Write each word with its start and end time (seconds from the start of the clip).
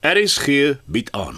RSG 0.00 0.78
bied 0.84 1.12
aan. 1.12 1.36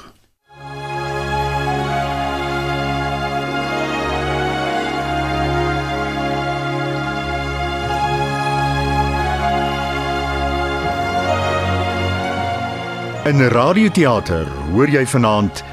In 13.25 13.37
'n 13.37 13.49
radioteater 13.49 14.47
hoor 14.71 14.89
jy 14.89 15.07
vanaand 15.07 15.65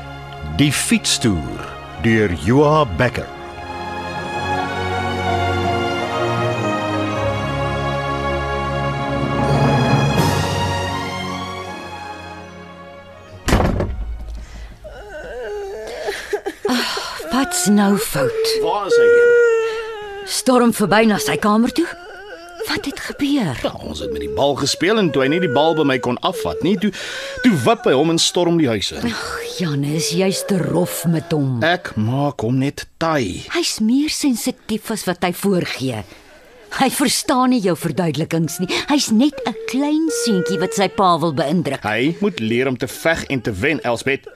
Die 0.58 0.72
fietstoer 0.74 1.62
deur 2.02 2.34
Joa 2.34 2.86
Becker. 2.86 3.39
Nou 17.70 17.98
fout? 17.98 18.54
Waar 18.62 18.88
is 18.88 18.98
hy? 18.98 19.08
heen? 19.08 20.28
Storm 20.30 20.74
verby 20.74 21.06
na 21.10 21.18
sy 21.22 21.38
kamer 21.42 21.72
toe. 21.74 21.88
Wat 22.68 22.86
het 22.86 23.00
gebeur? 23.00 23.58
Ja, 23.64 23.72
ons 23.82 24.02
het 24.04 24.12
met 24.14 24.22
die 24.22 24.32
bal 24.36 24.54
gespeel 24.60 25.00
en 25.02 25.10
toe 25.14 25.24
hy 25.24 25.30
nie 25.32 25.40
die 25.42 25.52
bal 25.52 25.74
by 25.78 25.86
my 25.88 25.98
kon 26.04 26.20
afvat 26.28 26.60
nie, 26.66 26.76
toe 26.78 26.92
toe 27.46 27.54
wip 27.66 27.88
hy 27.88 27.96
hom 27.98 28.12
en 28.14 28.20
storm 28.22 28.60
die 28.60 28.68
huis 28.70 28.92
in. 28.94 29.08
Ag, 29.10 29.26
Janus, 29.58 30.12
jy's 30.14 30.44
te 30.50 30.60
rof 30.62 31.06
met 31.10 31.32
hom. 31.34 31.64
Ek 31.66 31.94
maak 31.98 32.44
hom 32.46 32.60
net 32.62 32.86
taai. 33.02 33.46
Hy's 33.56 33.80
meer 33.82 34.12
sensitief 34.14 34.92
as 34.94 35.08
wat 35.10 35.24
hy 35.26 35.32
voorgee. 35.34 36.04
Hy 36.78 36.90
verstaan 36.94 37.56
nie 37.56 37.62
jou 37.64 37.74
verduidelikings 37.80 38.60
nie. 38.62 38.70
Hy's 38.92 39.10
net 39.10 39.40
'n 39.48 39.56
klein 39.72 40.06
seentjie 40.24 40.60
wat 40.60 40.74
sy 40.78 40.88
pa 40.88 41.18
wil 41.18 41.34
beïndruk. 41.34 41.82
Hy 41.84 42.16
moet 42.22 42.40
leer 42.40 42.68
om 42.68 42.78
te 42.78 42.88
veg 42.88 43.26
en 43.30 43.42
te 43.42 43.52
wen, 43.52 43.82
Elsbet. 43.82 44.28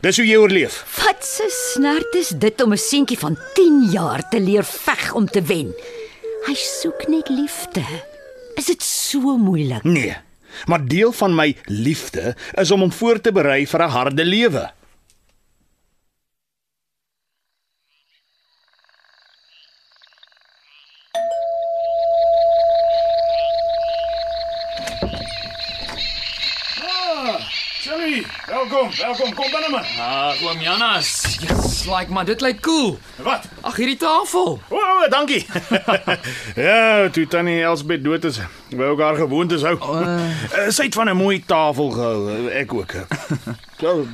Dis 0.00 0.16
hoe 0.16 0.24
jy 0.24 0.36
oorleef. 0.40 0.78
Wat 0.96 1.20
'n 1.44 1.50
snert 1.52 2.14
is 2.16 2.28
dit 2.28 2.62
om 2.62 2.72
'n 2.72 2.76
seentjie 2.76 3.18
van 3.18 3.36
10 3.54 3.90
jaar 3.92 4.28
te 4.28 4.40
leer 4.40 4.64
veg 4.64 5.12
om 5.12 5.26
te 5.26 5.42
wen? 5.42 5.74
Hy 6.46 6.54
soek 6.54 7.08
net 7.08 7.28
liefde. 7.28 7.84
Is 8.54 8.64
dit 8.66 8.82
so 8.82 9.36
moeilik? 9.36 9.82
Nee. 9.82 10.16
Maar 10.66 10.86
deel 10.86 11.12
van 11.12 11.34
my 11.34 11.56
liefde 11.64 12.36
is 12.52 12.70
om 12.70 12.80
hom 12.80 12.92
voor 12.92 13.20
te 13.20 13.32
berei 13.32 13.66
vir 13.66 13.80
'n 13.82 13.90
harde 13.90 14.24
lewe. 14.24 14.70
Welkom, 28.50 28.90
welkom, 28.96 29.34
kom 29.34 29.50
binne 29.50 29.68
man. 29.70 29.84
Ag, 30.02 30.40
oom 30.42 30.60
Janas. 30.60 31.38
Yes, 31.40 31.84
like 31.86 32.10
maar 32.12 32.24
dit 32.24 32.40
lyk 32.40 32.60
cool. 32.60 32.98
Wat? 33.22 33.46
Ag, 33.60 33.76
hierdie 33.78 33.96
tafel. 33.96 34.58
O, 34.68 34.76
oh, 34.76 35.06
dankie. 35.12 35.46
ja, 36.66 37.08
toe 37.14 37.26
tannie 37.30 37.60
Elsbet 37.62 38.02
dood 38.04 38.26
is, 38.26 38.40
wou 38.74 38.92
ek 38.96 39.04
haar 39.04 39.20
gewoontes 39.22 39.62
hou. 39.66 39.76
Uh, 39.78 40.68
sy 40.74 40.88
het 40.88 40.98
van 40.98 41.12
'n 41.12 41.16
mooi 41.16 41.38
tafel 41.46 41.90
gehou, 41.94 42.20
eh, 42.30 42.60
ek 42.62 42.74
ook. 42.74 42.94
So, 43.80 44.04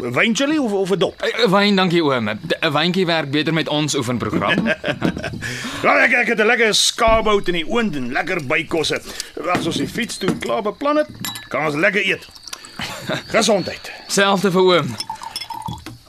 wynchili 0.00 0.56
of 0.58 0.72
of 0.72 0.90
'n 0.90 0.98
dop? 0.98 1.20
Wyn, 1.52 1.76
dankie 1.76 2.00
oom. 2.00 2.30
'n 2.30 2.72
Wyntjie 2.72 3.04
werk 3.06 3.30
beter 3.30 3.52
met 3.52 3.68
ons 3.68 3.94
oefenprogram. 3.94 4.64
Ja, 5.84 5.92
ek 6.02 6.12
ek 6.12 6.28
het 6.32 6.40
'n 6.40 6.46
lekker 6.46 6.74
skaapbout 6.74 7.48
in 7.48 7.60
die 7.60 7.68
oond 7.68 7.96
en 7.96 8.12
lekker 8.12 8.40
bykosse. 8.46 9.02
As 9.52 9.66
ons 9.66 9.76
die 9.76 9.88
fiets 9.88 10.16
toe 10.16 10.32
klaar 10.38 10.62
beplan 10.62 10.96
het, 10.96 11.08
kan 11.48 11.66
ons 11.66 11.76
lekker 11.76 12.00
eet. 12.06 12.24
Gesondheid. 13.30 13.90
Selfde 14.06 14.50
vir 14.50 14.62
oom. 14.62 14.96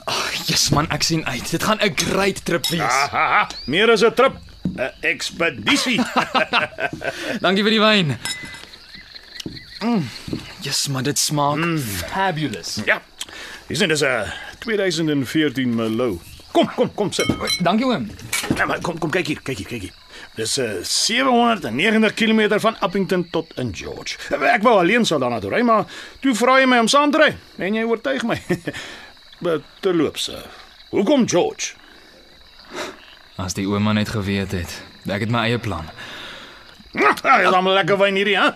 Ag, 0.08 0.34
yes 0.48 0.70
man, 0.70 0.88
ek 0.95 1.03
sien 1.03 1.26
uit. 1.28 1.50
Dit 1.52 1.64
gaan 1.64 1.80
'n 1.84 1.95
great 1.95 2.45
trip 2.45 2.67
wees. 2.67 2.81
Aha, 2.81 3.48
meer 3.66 3.92
as 3.92 4.03
'n 4.03 4.14
trip, 4.14 4.38
'n 4.76 4.92
ekspedisie. 5.02 6.02
Dankie 7.44 7.63
vir 7.63 7.75
die 7.75 7.84
wyn. 7.84 8.18
Mm. 9.84 10.09
Yes 10.62 10.88
man, 10.88 11.03
dit 11.03 11.19
smaak 11.19 11.56
mm. 11.56 11.78
fabulous. 12.09 12.81
ja. 12.85 13.02
Dis 13.68 13.79
net 13.79 14.02
'n 14.02 14.31
2014 14.59 15.75
Merlot. 15.75 16.22
Kom, 16.52 16.69
kom, 16.75 16.94
kom 16.96 17.12
sit. 17.12 17.28
Dankie 17.62 17.85
oom. 17.85 18.09
Ja, 18.56 18.66
maar 18.66 18.79
kom 18.81 18.97
kom 18.97 19.09
kyk 19.09 19.28
hier, 19.28 19.41
kyk 19.41 19.58
hier, 19.58 19.68
kyk 19.68 19.81
hier. 19.81 19.94
Dis 20.38 20.58
uh, 20.62 20.70
790 20.86 22.14
km 22.14 22.59
van 22.59 22.75
Appington 22.80 23.24
tot 23.30 23.53
in 23.58 23.72
George. 23.75 24.18
Ek 24.38 24.62
wou 24.62 24.75
alleen 24.78 25.06
sou 25.06 25.18
daarna 25.22 25.40
toe 25.42 25.50
ry, 25.50 25.64
maar 25.66 25.88
toe 26.22 26.36
vra 26.38 26.59
jy 26.62 26.68
my 26.70 26.78
om 26.84 26.90
saam 26.92 27.12
te 27.14 27.22
ry 27.24 27.31
en 27.58 27.80
jy 27.80 27.86
oortuig 27.90 28.25
my. 28.28 28.38
Maar 29.38 29.59
terloops. 29.86 30.30
Uh, 30.34 30.40
hoekom 30.90 31.28
George? 31.30 31.76
As 33.38 33.53
die 33.53 33.68
ouma 33.70 33.94
net 33.94 34.09
geweet 34.09 34.56
het. 34.58 34.72
Ek 35.06 35.28
het 35.28 35.34
my 35.34 35.44
eie 35.50 35.59
plan. 35.62 35.86
Ja, 36.97 37.12
is 37.44 37.52
almal 37.53 37.76
lekker 37.78 37.97
wyn 38.00 38.16
hierdie, 38.18 38.38
hè? 38.40 38.47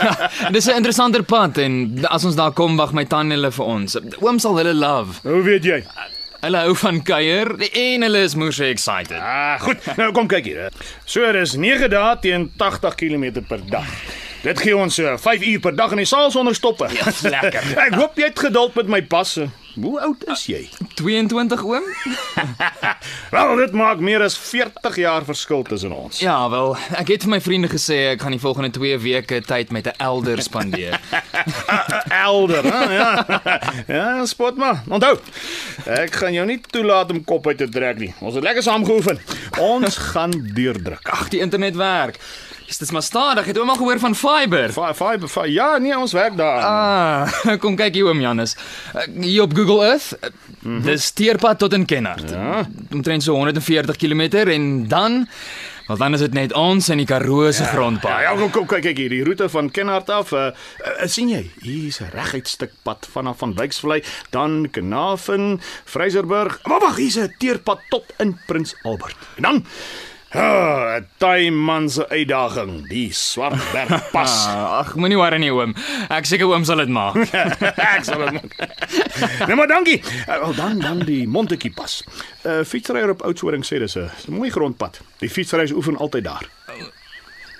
Dis 0.54 0.64
'n 0.70 0.78
interessanter 0.80 1.20
pad 1.28 1.58
en 1.60 2.06
as 2.08 2.24
ons 2.24 2.38
daar 2.38 2.54
kom, 2.56 2.76
wag 2.80 2.94
my 2.96 3.04
tannie 3.04 3.36
hulle 3.36 3.50
vir 3.52 3.66
ons. 3.68 3.96
Oom 4.22 4.38
sal 4.40 4.56
hulle 4.56 4.72
love. 4.72 5.20
Hoe 5.28 5.42
weet 5.44 5.64
jy? 5.68 5.80
Hulle 6.42 6.58
hou 6.64 6.72
van 6.74 6.96
kuier 7.06 7.52
en 7.70 8.02
hulle 8.02 8.20
is 8.26 8.32
moeë 8.34 8.66
excited. 8.72 9.14
Ah, 9.22 9.60
goed. 9.62 9.84
Nou 9.94 10.08
kom 10.16 10.26
kyk 10.26 10.48
hier. 10.48 10.72
So 11.06 11.28
dis 11.36 11.52
9 11.54 11.86
dae 11.92 12.16
teen 12.24 12.48
80 12.58 12.96
km 12.98 13.28
per 13.46 13.62
dag. 13.70 13.86
Dit 14.42 14.58
gee 14.58 14.74
ons 14.74 14.96
so 14.98 15.12
5 15.22 15.44
uur 15.52 15.60
per 15.62 15.76
dag 15.78 15.94
in 15.94 16.02
die 16.02 16.08
saal 16.10 16.32
sonder 16.34 16.56
stoppe. 16.58 16.88
Ja, 16.98 17.12
lekker. 17.30 17.68
Ek 17.86 17.94
hoop 17.94 18.18
jy 18.18 18.32
het 18.32 18.42
geduld 18.42 18.74
met 18.80 18.90
my 18.90 19.00
pas. 19.06 19.36
Hoe 19.74 20.00
oud 20.00 20.24
is 20.28 20.42
jy? 20.46 20.68
22 21.00 21.62
oom? 21.64 21.86
Wel, 23.32 23.56
dit 23.56 23.72
maak 23.72 24.00
meer 24.04 24.22
as 24.24 24.36
40 24.38 24.96
jaar 25.00 25.24
verskil 25.24 25.62
tussen 25.64 25.92
ons. 25.96 26.18
Ja, 26.20 26.36
wel, 26.52 26.74
ek 27.00 27.08
het 27.14 27.24
vir 27.24 27.32
my 27.32 27.40
vriende 27.40 27.70
gesê 27.72 27.98
ek 28.12 28.24
gaan 28.24 28.36
die 28.36 28.42
volgende 28.42 28.70
2 28.76 28.98
weke 29.00 29.40
tyd 29.46 29.72
met 29.72 29.88
'n 29.88 29.96
elder 29.96 30.42
spandeer. 30.44 31.00
Elder, 32.26 32.64
hè? 32.64 32.82
Ja. 32.94 33.10
Ja, 33.96 34.24
spot 34.26 34.56
maar. 34.56 34.82
Onthou, 34.88 35.16
ek 35.84 36.14
gaan 36.14 36.32
jou 36.32 36.46
nie 36.46 36.60
toelaat 36.70 37.10
om 37.10 37.24
kop 37.24 37.46
uit 37.46 37.58
te 37.58 37.68
trek 37.68 37.98
nie. 37.98 38.12
Ons 38.20 38.34
het 38.34 38.44
lekker 38.44 38.62
saam 38.62 38.84
geoefen. 38.84 39.18
Ons 39.58 39.96
gaan 40.12 40.32
deurdruk. 40.54 41.08
Ag, 41.08 41.28
die 41.28 41.40
internet 41.40 41.76
werk. 41.76 42.18
Dis 42.66 42.78
dis 42.78 42.90
maar 42.90 43.02
stadig. 43.02 43.44
Het 43.44 43.58
oom 43.58 43.68
al 43.68 43.76
gehoor 43.76 43.98
van 43.98 44.14
fiber? 44.14 44.68
Five, 44.72 44.94
five, 44.94 45.28
five. 45.28 45.52
Ja, 45.52 45.76
nee, 45.78 45.98
ons 45.98 46.12
werk 46.12 46.36
daar. 46.36 46.62
Ah, 46.62 47.56
kom 47.62 47.76
kyk 47.76 47.94
hier 47.94 48.04
oom 48.08 48.20
Janus. 48.20 48.56
Eh, 48.94 49.06
Hier 49.20 49.42
op 49.42 49.54
Google 49.54 49.84
Earth. 49.86 50.18
Mm 50.60 50.76
-hmm. 50.76 50.82
Dis 50.82 51.10
teerpad 51.10 51.58
tot 51.58 51.72
in 51.72 51.84
Kennard. 51.84 52.30
Ja. 52.30 52.66
Omtrent 52.90 53.22
so 53.22 53.34
140 53.34 53.96
km 53.96 54.20
en 54.46 54.88
dan 54.88 55.28
wel 55.86 55.96
dan 55.96 56.12
is 56.14 56.20
dit 56.20 56.32
net 56.32 56.52
ons 56.52 56.88
in 56.88 56.96
die 56.96 57.06
Karoo 57.06 57.50
se 57.50 57.64
grondpad. 57.64 58.10
Ja, 58.10 58.20
ja, 58.20 58.34
kom 58.38 58.50
kom 58.50 58.66
kyk 58.66 58.82
kyk 58.82 58.96
hier, 58.96 59.08
die 59.08 59.24
roete 59.24 59.48
van 59.48 59.70
Kenhardt 59.70 60.10
af. 60.10 60.32
Uh, 60.32 60.38
uh, 60.48 61.06
sien 61.06 61.28
jy? 61.28 61.50
Hier's 61.60 62.00
'n 62.00 62.08
reguit 62.14 62.48
stuk 62.48 62.70
pad 62.82 63.08
vanaf 63.12 63.38
van 63.38 63.54
Wyksvlei, 63.54 64.02
dan 64.30 64.68
Kanaven, 64.70 65.60
Vryserburg. 65.84 66.60
Maar 66.64 66.80
wag, 66.80 66.96
hier's 66.96 67.18
'n 67.18 67.34
teerpad 67.38 67.80
tot 67.88 68.04
in 68.18 68.38
Prins 68.46 68.74
Albert. 68.82 69.16
En 69.36 69.42
dan 69.42 69.64
'n 70.34 71.06
taai 71.20 71.50
man 71.50 71.90
se 71.90 72.08
uitdaging, 72.08 72.88
die 72.88 73.12
Swartberg 73.12 74.10
pas. 74.16 74.46
Ag, 74.48 74.94
moenie 74.96 75.16
worry 75.16 75.38
nie 75.38 75.50
oom. 75.52 75.74
Ek 76.08 76.24
seker 76.24 76.46
oom 76.48 76.64
sal 76.64 76.76
dit 76.80 76.88
maak. 76.88 77.16
Ek 77.96 78.04
sal 78.04 78.18
dit 78.24 78.32
maak. 78.32 78.52
Nee, 79.46 79.56
maar 79.56 79.68
dankie. 79.68 80.00
Uh, 80.28 80.38
Wel 80.40 80.54
dan 80.54 80.78
dan 80.78 80.98
die 81.04 81.28
Montetjie 81.28 81.72
pas. 81.72 82.02
'n 82.44 82.48
uh, 82.48 82.64
Fietsryer 82.64 83.10
op 83.10 83.22
Oudtshoorn 83.22 83.62
sê 83.62 83.78
dis 83.78 83.96
'n 83.96 84.10
mooi 84.32 84.50
grondpad. 84.50 85.00
Die 85.20 85.30
fietsryers 85.30 85.72
oefen 85.72 85.96
altyd 85.96 86.24
daar. 86.24 86.46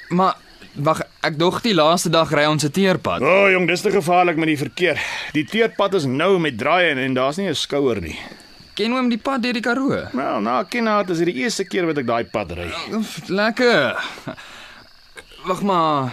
maar 0.08 0.34
wag, 0.74 1.00
ek 1.20 1.38
dog 1.38 1.60
die 1.60 1.74
laaste 1.74 2.08
dag 2.10 2.30
ry 2.32 2.44
ons 2.48 2.64
'n 2.64 2.70
teerpad. 2.70 3.20
O, 3.20 3.44
oh, 3.44 3.50
jong, 3.50 3.66
dis 3.68 3.80
te 3.80 3.90
gevaarlik 3.90 4.36
met 4.36 4.46
die 4.48 4.58
verkeer. 4.58 4.96
Die 5.32 5.44
teerpad 5.44 5.94
is 5.94 6.04
nou 6.04 6.38
met 6.38 6.58
draaie 6.58 6.90
en, 6.90 6.98
en 6.98 7.14
daar's 7.14 7.36
nie 7.36 7.48
'n 7.48 7.54
skouer 7.54 8.00
nie. 8.00 8.18
Ken 8.74 8.92
oom 8.96 9.08
die 9.12 9.18
pad 9.20 9.42
deur 9.42 9.52
die 9.52 9.62
Karoo? 9.62 10.08
Wel, 10.12 10.40
na 10.40 10.62
Kenhardt 10.64 11.10
is 11.10 11.18
dit 11.20 11.26
die 11.26 11.42
eerste 11.44 11.64
keer 11.68 11.84
wat 11.86 11.98
ek 11.98 12.06
daai 12.08 12.24
pad 12.24 12.52
ry. 12.56 12.70
Lekker. 13.28 13.98
Wag 15.44 15.62
maar. 15.62 16.12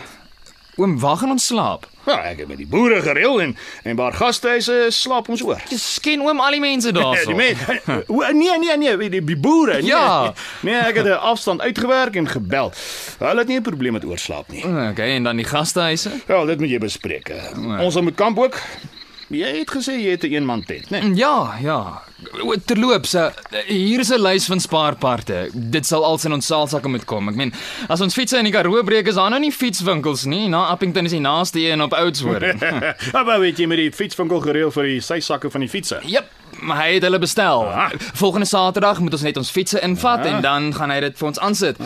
Oom, 0.79 1.00
waar 1.00 1.17
gaan 1.19 1.31
ons 1.35 1.45
slaap? 1.45 1.88
Ja, 2.07 2.15
ek 2.31 2.38
het 2.39 2.47
met 2.47 2.57
die 2.57 2.67
boere 2.67 3.01
gereël 3.03 3.41
en 3.44 3.57
en 3.83 3.95
waar 4.00 4.13
gastehuise 4.15 4.88
slaap 4.95 5.27
ons 5.29 5.44
oor. 5.44 5.59
Dis 5.69 6.00
ken 6.03 6.21
oom 6.23 6.39
al 6.39 6.51
die 6.56 6.59
mense 6.63 6.88
Ja, 6.88 6.95
daarso. 7.00 7.25
die 7.25 7.35
mense. 7.35 7.79
Nee, 8.39 8.57
nee, 8.59 8.77
nee, 8.77 8.95
die, 8.97 9.09
die, 9.09 9.23
die 9.23 9.38
boere. 9.38 9.73
Nee, 9.81 9.91
Ja. 9.91 10.33
Nee, 10.63 10.75
ek 10.79 10.95
het 10.95 11.06
'n 11.06 11.19
afstand 11.19 11.61
uitgewerk 11.61 12.15
en 12.15 12.27
gebel. 12.27 12.71
Hulle 13.19 13.39
het 13.39 13.47
nie 13.47 13.57
'n 13.59 13.61
probleem 13.63 13.94
met 13.94 14.06
oorslaap 14.06 14.47
nie. 14.51 14.63
Okay, 14.65 15.15
en 15.15 15.23
dan 15.23 15.35
die 15.35 15.45
gastehuise? 15.45 16.11
Wel, 16.27 16.45
dit 16.45 16.59
moet 16.59 16.69
jy 16.69 16.77
bespreek. 16.79 17.31
Ons 17.79 18.01
moet 18.01 18.15
kamp 18.15 18.39
ook. 18.39 18.56
Jy 19.30 19.50
het 19.60 19.70
gesê 19.70 19.94
jy 19.94 20.16
het 20.16 20.24
'n 20.24 20.34
een 20.34 20.46
man 20.46 20.64
tent, 20.64 20.90
né? 20.90 21.02
Nee? 21.02 21.16
Ja, 21.16 21.58
ja. 21.62 22.02
O, 22.42 22.56
Terloops, 22.66 23.14
uh, 23.14 23.30
hier 23.68 24.00
is 24.00 24.10
'n 24.10 24.22
lys 24.22 24.46
van 24.46 24.60
spaarparte. 24.60 25.50
Dit 25.54 25.86
sal 25.86 26.04
als 26.04 26.26
in 26.26 26.34
ons 26.34 26.46
saalsakke 26.46 26.90
moet 26.90 27.06
kom. 27.06 27.30
Ek 27.30 27.36
meen, 27.36 27.54
as 27.88 28.02
ons 28.02 28.14
fietsse 28.14 28.38
in 28.38 28.44
die 28.44 28.52
Karoo 28.52 28.84
breek, 28.84 29.08
is 29.08 29.16
daar 29.16 29.30
nou 29.30 29.40
nie 29.40 29.52
fietswinkels 29.52 30.26
nie. 30.26 30.48
Na 30.48 30.66
Appington 30.66 31.06
is 31.06 31.12
die 31.12 31.20
naaste 31.20 31.60
een 31.60 31.81
op 31.81 31.94
Oudtshoorn. 31.94 32.58
maar 33.26 33.40
weet 33.40 33.58
jy 33.58 33.66
met 33.66 33.78
die 33.78 33.92
fietswinkel 33.92 34.40
gereël 34.40 34.72
vir 34.72 34.84
die 34.84 35.00
sysakke 35.00 35.50
van 35.52 35.62
die 35.62 35.70
fietsse? 35.70 36.02
Jep, 36.06 36.26
hy 36.67 36.94
het 36.94 37.03
hulle 37.03 37.19
bestel. 37.19 37.63
Ah. 37.67 37.89
Volgende 38.13 38.45
Saterdag 38.47 39.00
moet 39.00 39.13
ons 39.13 39.21
net 39.21 39.38
ons 39.38 39.51
fietsse 39.51 39.79
invat 39.81 40.25
Ah. 40.25 40.31
en 40.31 40.41
dan 40.41 40.73
gaan 40.73 40.89
hy 40.91 41.00
dit 41.00 41.17
vir 41.17 41.27
ons 41.27 41.39
aansit. 41.39 41.77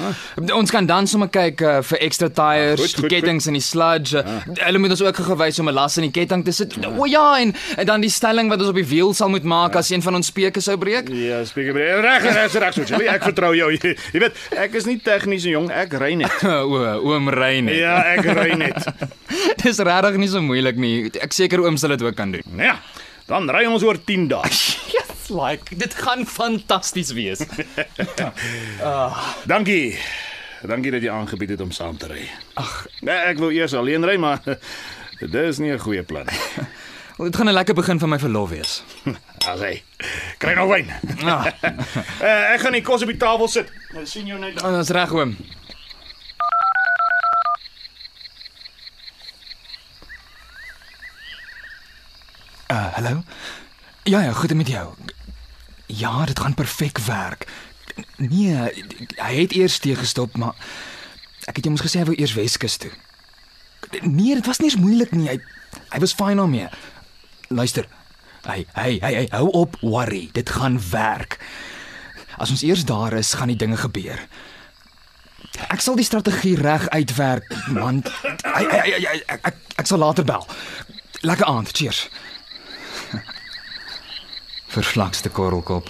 Ons 0.53 0.71
kan 0.71 0.85
dan 0.85 1.07
sommer 1.07 1.27
kyk 1.29 1.61
uh, 1.61 1.81
vir 1.81 1.99
ekstra 1.99 2.29
tyres, 2.29 2.79
Ah, 2.79 2.85
goed, 2.85 2.95
die 2.95 3.01
goed, 3.01 3.09
kettinge 3.09 3.47
en 3.47 3.53
die 3.53 3.61
sludge. 3.61 4.17
Uh, 4.23 4.39
hulle 4.65 4.79
moet 4.79 4.89
ons 4.95 5.01
ook 5.01 5.15
gewys 5.15 5.59
om 5.59 5.69
'n 5.69 5.73
las 5.73 5.97
in 5.97 6.03
die 6.03 6.11
ketting 6.11 6.43
te 6.45 6.51
sit. 6.51 6.73
O 6.97 7.05
ja, 7.05 7.39
en, 7.39 7.53
en 7.77 7.85
dan 7.85 8.01
die 8.01 8.09
stelling 8.09 8.49
wat 8.49 8.59
ons 8.59 8.69
op 8.69 8.75
die 8.75 8.85
wiel 8.87 9.13
sal 9.13 9.29
moet 9.29 9.43
maak 9.43 9.75
as 9.75 9.89
een 9.89 10.01
van 10.01 10.15
ons 10.15 10.27
speke 10.27 10.61
sou 10.61 10.77
breek. 10.77 11.09
Ja, 11.09 11.43
spreek 11.45 11.73
reg, 11.75 12.23
reg, 12.23 12.53
reg, 12.53 12.73
so. 12.73 12.81
Ek 13.03 13.23
vertrou 13.23 13.55
jou. 13.55 13.71
Jy, 13.71 13.95
weet, 14.19 14.33
ek 14.57 14.73
is 14.73 14.85
nie 14.85 14.99
tegnies 15.03 15.43
jong, 15.43 15.69
ek 15.71 15.93
ry 15.93 16.13
net. 16.15 16.43
o, 16.43 16.99
oom 17.03 17.29
Rein. 17.29 17.67
Ja, 17.67 17.97
ek 18.15 18.25
ry 18.25 18.53
net. 18.55 18.85
Dis 19.63 19.79
regtig 19.79 20.17
nie 20.17 20.27
so 20.27 20.41
moeilik 20.41 20.75
nie. 20.75 21.09
Ek 21.21 21.33
seker 21.33 21.59
oom 21.63 21.77
sal 21.77 21.89
dit 21.89 22.01
ook 22.01 22.15
kan 22.15 22.31
doen. 22.31 22.43
Ja, 22.57 22.77
dan 23.27 23.49
ry 23.49 23.65
ons 23.65 23.83
oor 23.83 23.97
10 24.03 24.27
dae. 24.27 24.49
Yes, 24.93 25.29
like 25.29 25.75
dit 25.77 25.93
gaan 25.93 26.25
fantasties 26.27 27.11
wees. 27.15 27.39
Dankie. 29.51 29.97
Dankie 30.67 30.91
dat 30.91 31.01
jy 31.03 31.09
aangebied 31.11 31.49
het 31.55 31.61
om 31.61 31.71
saam 31.75 31.97
te 31.97 32.07
ry. 32.07 32.23
Ag, 32.59 32.85
nee, 33.01 33.15
ek 33.31 33.39
wou 33.41 33.49
eers 33.51 33.73
alleen 33.75 34.05
ry, 34.07 34.15
maar 34.21 34.39
dit 35.19 35.35
is 35.43 35.57
nie 35.59 35.71
'n 35.73 35.79
goeie 35.79 36.03
plan 36.03 36.25
nie. 36.25 36.67
Dit 37.17 37.35
gaan 37.35 37.47
'n 37.49 37.53
lekker 37.53 37.75
begin 37.75 37.99
van 37.99 38.09
my 38.09 38.19
verlof 38.19 38.49
wees. 38.49 38.83
As 39.47 39.59
hy 39.59 39.83
kry 40.39 40.53
nog 40.55 40.69
wyn. 40.69 40.87
Ah, 41.23 41.45
Uh, 42.23 42.53
ek 42.55 42.61
gaan 42.61 42.71
die 42.71 42.81
kos 42.81 43.01
op 43.01 43.07
die 43.11 43.17
tafel 43.17 43.47
sit. 43.47 43.67
Ek 43.95 44.07
sien 44.07 44.25
jou 44.27 44.39
net 44.39 44.61
oh, 44.63 44.77
dis 44.77 44.89
reg 44.89 45.11
oom. 45.13 45.35
Uh, 52.73 52.93
hallo. 52.93 53.23
Ja 54.03 54.21
ja, 54.21 54.31
goed 54.31 54.53
met 54.53 54.67
jou. 54.67 54.93
Ja, 55.85 56.25
dit 56.25 56.39
gaan 56.39 56.53
perfek 56.53 56.97
werk. 56.97 57.47
Nee, 58.17 58.55
hy 59.15 59.33
het 59.35 59.51
eers 59.53 59.77
teë 59.77 59.99
gestop, 59.99 60.37
maar 60.41 60.57
ek 61.45 61.59
het 61.59 61.67
hom 61.67 61.75
mos 61.75 61.83
gesê 61.85 62.01
hy 62.01 62.07
wou 62.07 62.15
eers 62.17 62.33
Weskus 62.33 62.79
toe. 62.81 62.89
Nee, 64.01 64.39
dit 64.39 64.49
was 64.49 64.57
nie 64.57 64.71
eens 64.71 64.79
moeilik 64.81 65.13
nie. 65.13 65.29
Hy 65.29 65.37
hy 65.93 66.01
was 66.01 66.15
fyn 66.17 66.41
daarmee. 66.41 66.71
Luister. 67.53 67.85
Hy 68.47 68.65
hy 68.73 68.89
hy 69.05 69.13
hy 69.19 69.23
hou 69.35 69.51
op 69.61 69.77
worry. 69.85 70.25
Dit 70.33 70.49
gaan 70.57 70.81
werk. 70.89 71.37
As 72.41 72.49
ons 72.49 72.65
eers 72.65 72.87
daar 72.89 73.13
is, 73.21 73.35
gaan 73.37 73.53
die 73.53 73.59
dinge 73.67 73.77
gebeur. 73.77 74.17
Ek 75.69 75.85
sal 75.85 76.01
die 76.01 76.09
strategie 76.09 76.57
reg 76.57 76.89
uitwerk, 76.89 77.53
man. 77.69 78.01
Hy 78.25 78.65
hy 78.65 78.83
hy, 78.89 78.99
hy 79.05 79.17
ek, 79.29 79.49
ek 79.53 79.81
ek 79.83 79.93
sal 79.93 80.01
later 80.01 80.25
bel. 80.25 80.49
Lekker 81.21 81.45
aand. 81.45 81.69
Cheers. 81.77 82.07
Verslagste 84.73 85.29
korrelkop. 85.29 85.85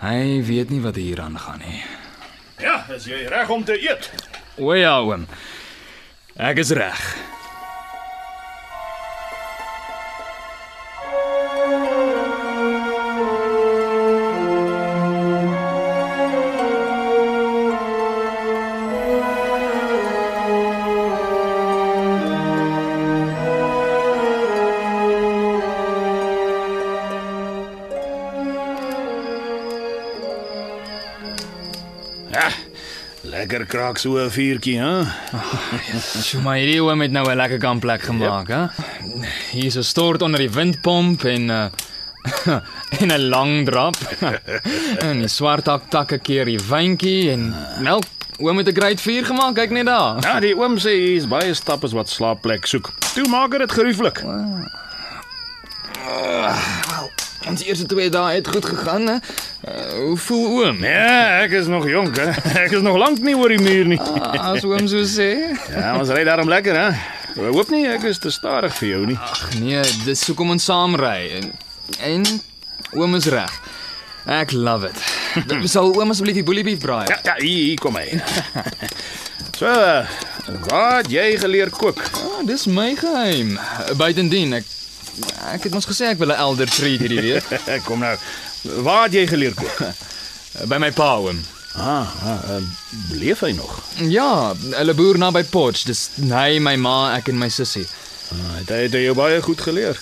Hy 0.00 0.40
weet 0.48 0.70
nie 0.72 0.80
wat 0.80 0.96
hier 0.96 1.20
aangaan 1.20 1.60
nie. 1.60 1.82
Ja, 2.62 2.78
is 2.94 3.04
jy 3.04 3.26
reg 3.28 3.50
om 3.52 3.64
te 3.68 3.76
eet? 3.76 4.08
O 4.56 4.72
ja, 4.72 4.94
oom. 5.04 5.26
Ek 6.40 6.62
is 6.62 6.70
reg. 6.72 7.02
Kraak 33.72 33.98
so 33.98 34.18
'n 34.20 34.30
vuurtjie, 34.30 34.78
hè? 34.78 35.04
So 36.20 36.40
maar 36.44 36.58
hierdie 36.60 36.82
oom 36.84 37.00
het 37.00 37.10
nou 37.10 37.24
'n 37.30 37.36
lekker 37.36 37.58
kampplek 37.58 38.02
gemaak, 38.02 38.48
hè? 38.48 38.66
Hier 39.50 39.64
is 39.64 39.76
'n 39.76 39.82
stort 39.82 40.22
onder 40.22 40.40
die 40.40 40.50
windpomp 40.50 41.24
en 41.24 41.48
uh 41.48 41.66
en 43.00 43.08
'n 43.08 43.28
lang 43.28 43.64
drap. 43.64 43.96
en 45.08 45.18
die 45.18 45.28
swart 45.28 45.64
tak 45.64 45.88
takke 45.88 46.18
keer 46.18 46.44
die 46.44 46.60
wyntjie 46.68 47.30
en 47.30 47.54
nou 47.80 48.02
oom 48.38 48.56
het 48.58 48.68
'n 48.68 48.76
great 48.76 49.00
vuur 49.00 49.24
gemaak, 49.24 49.54
kyk 49.54 49.70
net 49.70 49.86
daar. 49.86 50.20
Ja, 50.20 50.40
die 50.40 50.56
oom 50.56 50.76
sê 50.76 50.92
hier's 50.92 51.28
baie 51.28 51.54
stappers 51.54 51.92
wat 51.92 52.08
slaapplek 52.08 52.66
soek. 52.66 52.92
Toe 53.14 53.28
maak 53.28 53.58
dit 53.58 53.72
gerieflik. 53.72 54.22
Ons 57.48 57.62
eerste 57.66 57.86
twee 57.90 58.10
dae 58.12 58.36
het 58.38 58.48
goed 58.48 58.64
gegaan, 58.64 59.06
hè? 59.10 59.16
Uh, 59.68 59.92
hoe 60.06 60.16
voel 60.16 60.44
oom? 60.62 60.78
Ja, 60.84 61.42
ek 61.42 61.50
is 61.58 61.66
nog 61.70 61.88
jonk, 61.90 62.16
hè. 62.16 62.28
Ek 62.64 62.70
is 62.76 62.82
nog 62.84 62.96
lank 63.00 63.18
nie 63.24 63.34
oor 63.38 63.50
die 63.52 63.58
muur 63.62 63.88
nie. 63.90 63.98
Ah, 64.00 64.52
As 64.52 64.64
oom 64.66 64.86
so 64.90 65.02
sê. 65.08 65.30
Ja, 65.74 65.96
ons 65.98 66.10
ry 66.14 66.22
daarom 66.28 66.48
lekker, 66.50 66.78
hè. 66.78 66.88
Ek 67.32 67.52
hoop 67.56 67.70
nie 67.72 67.86
ek 67.88 68.04
is 68.10 68.18
te 68.22 68.30
stadig 68.30 68.74
vir 68.78 68.88
jou 68.92 69.02
nie. 69.08 69.16
Ag 69.16 69.46
nee, 69.58 69.82
dis 70.06 70.22
hoekom 70.28 70.50
ons 70.54 70.64
saam 70.68 70.94
ry 71.00 71.30
en 71.40 71.52
en 72.04 72.26
oom 72.98 73.16
is 73.18 73.26
reg. 73.32 73.54
Ek 74.28 74.52
love 74.54 74.90
it. 74.92 75.00
Sal 75.72 75.90
oom 75.96 76.12
asseblief 76.14 76.36
die 76.38 76.44
boelie 76.46 76.62
beef 76.66 76.78
braai? 76.84 77.06
Ja, 77.10 77.18
ja, 77.32 77.34
hier, 77.40 77.72
hier 77.72 77.80
kom 77.82 77.96
hy. 77.98 78.06
So, 79.58 79.70
wat 80.68 81.08
jy 81.12 81.24
geleer 81.42 81.70
kook? 81.74 82.02
Ah, 82.20 82.42
dis 82.46 82.66
my 82.70 82.92
geheim. 82.98 83.56
Buitendien 83.98 84.54
ek 84.60 84.68
ek 85.52 85.68
het 85.68 85.74
mos 85.74 85.88
gesê 85.88 86.12
ek 86.12 86.18
wil 86.18 86.32
'n 86.32 86.42
elder 86.46 86.70
treat 86.70 87.00
hierdie 87.00 87.20
week 87.20 87.44
kom 87.88 88.00
nou. 88.00 88.16
Waar 88.62 89.04
het 89.04 89.12
jy 89.12 89.26
geleer 89.26 89.54
kook? 89.54 89.82
by 90.70 90.78
my 90.78 90.90
pa 90.92 91.16
oom. 91.18 91.40
Ah, 91.74 92.08
ah 92.24 92.40
uh, 92.50 92.60
leef 93.16 93.40
hy 93.40 93.52
nog? 93.56 93.78
Ja, 93.96 94.52
hulle 94.76 94.94
boer 94.94 95.18
naby 95.18 95.44
Potch. 95.44 95.86
Dis 95.88 96.10
hy, 96.16 96.58
my 96.60 96.76
ma, 96.76 97.14
ek 97.16 97.28
en 97.32 97.38
my 97.40 97.48
sussie. 97.48 97.86
Ah, 98.32 98.58
het 98.60 98.68
hy 98.68 98.82
het 98.86 98.98
jou 99.00 99.14
baie 99.16 99.40
goed 99.42 99.60
geleer. 99.60 100.00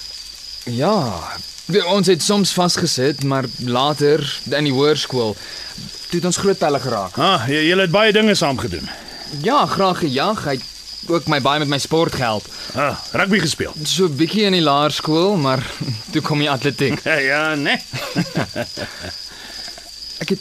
Ja, 0.67 0.97
ons 1.87 2.11
het 2.11 2.23
soms 2.23 2.53
vasgesit, 2.53 3.23
maar 3.23 3.47
later 3.63 4.25
in 4.51 4.67
die 4.67 4.75
hoërskool 4.75 5.37
toe 6.11 6.19
het 6.19 6.27
ons 6.27 6.41
groot 6.43 6.59
pelle 6.59 6.81
geraak. 6.83 7.15
Ah, 7.23 7.47
jy, 7.47 7.63
jy 7.71 7.79
het 7.79 7.95
baie 7.95 8.13
dinge 8.13 8.35
saam 8.35 8.59
gedoen. 8.59 8.89
Ja, 9.47 9.63
graag 9.71 10.03
gejag. 10.03 10.43
Hy 10.45 10.57
het 10.59 10.67
ook 11.07 11.27
my 11.27 11.41
baie 11.41 11.59
met 11.59 11.69
my 11.69 11.79
sport 11.79 12.15
gehelp. 12.15 12.45
Ah, 12.75 12.99
rugby 13.13 13.39
gespeel. 13.39 13.75
So 13.83 14.05
'n 14.05 14.17
bietjie 14.17 14.45
in 14.45 14.53
die 14.53 14.63
laerskool, 14.63 15.37
maar 15.37 15.67
toe 16.13 16.23
kom 16.23 16.39
die 16.39 16.51
atletiek. 16.51 17.01
Ja, 17.31 17.55
nee. 17.55 17.79
Ek 20.23 20.29
het 20.29 20.39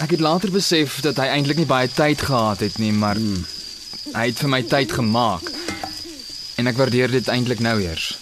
ek 0.00 0.10
het 0.10 0.20
later 0.20 0.50
besef 0.50 1.00
dat 1.00 1.16
hy 1.16 1.26
eintlik 1.26 1.56
nie 1.56 1.68
baie 1.68 1.88
tyd 1.92 2.22
gehad 2.22 2.60
het 2.60 2.78
nie, 2.78 2.92
maar 2.92 3.16
hmm. 3.16 3.44
hy 4.14 4.26
het 4.30 4.38
vir 4.38 4.48
my 4.48 4.62
tyd 4.62 4.92
gemaak. 4.92 5.50
En 6.56 6.66
ek 6.66 6.76
waardeer 6.76 7.10
dit 7.10 7.28
eintlik 7.28 7.60
nou 7.60 7.76
eers. 7.82 8.16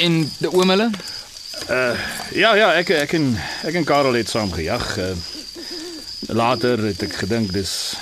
En 0.00 0.32
die 0.38 0.52
oom 0.52 0.72
hulle? 0.72 0.90
Ja, 2.32 2.54
ja, 2.54 2.72
ek 2.80 2.90
ek 2.96 3.12
en 3.12 3.36
ek 3.66 3.74
en 3.74 3.84
Karel 3.84 4.16
het 4.16 4.30
saam 4.30 4.52
gejag. 4.52 4.96
Uh, 4.96 5.12
later 6.28 6.86
het 6.86 7.02
ek 7.02 7.18
gedink 7.26 7.52
dis 7.52 7.96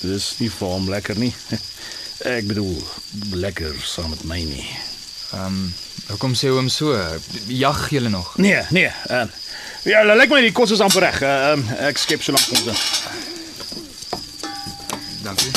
dis 0.00 0.34
nie 0.38 0.50
vir 0.50 0.68
hom 0.68 0.88
lekker 0.90 1.18
nie. 1.18 1.32
Ek 2.36 2.48
bedoel, 2.50 2.76
lekker 3.32 3.76
saam 3.84 4.10
met 4.12 4.24
my 4.28 4.40
nie. 4.44 4.66
Ehm, 5.32 5.46
um, 5.46 5.74
hoekom 6.10 6.34
sê 6.34 6.50
oom 6.50 6.68
so? 6.68 6.92
Jag 7.46 7.86
julle 7.90 8.08
nog? 8.08 8.34
Nee, 8.36 8.62
nee. 8.70 8.90
Uh, 9.10 9.24
ja, 9.88 10.02
lyk 10.04 10.32
my 10.32 10.40
die 10.44 10.52
kos 10.52 10.74
is 10.74 10.82
amper 10.84 11.06
reg. 11.06 11.20
Uh, 11.22 11.52
um, 11.54 11.64
ek 11.86 12.00
skep 12.02 12.24
so 12.24 12.34
lank 12.34 12.50
ons 12.50 12.66
in. 12.72 12.80
Dankie. 15.24 15.52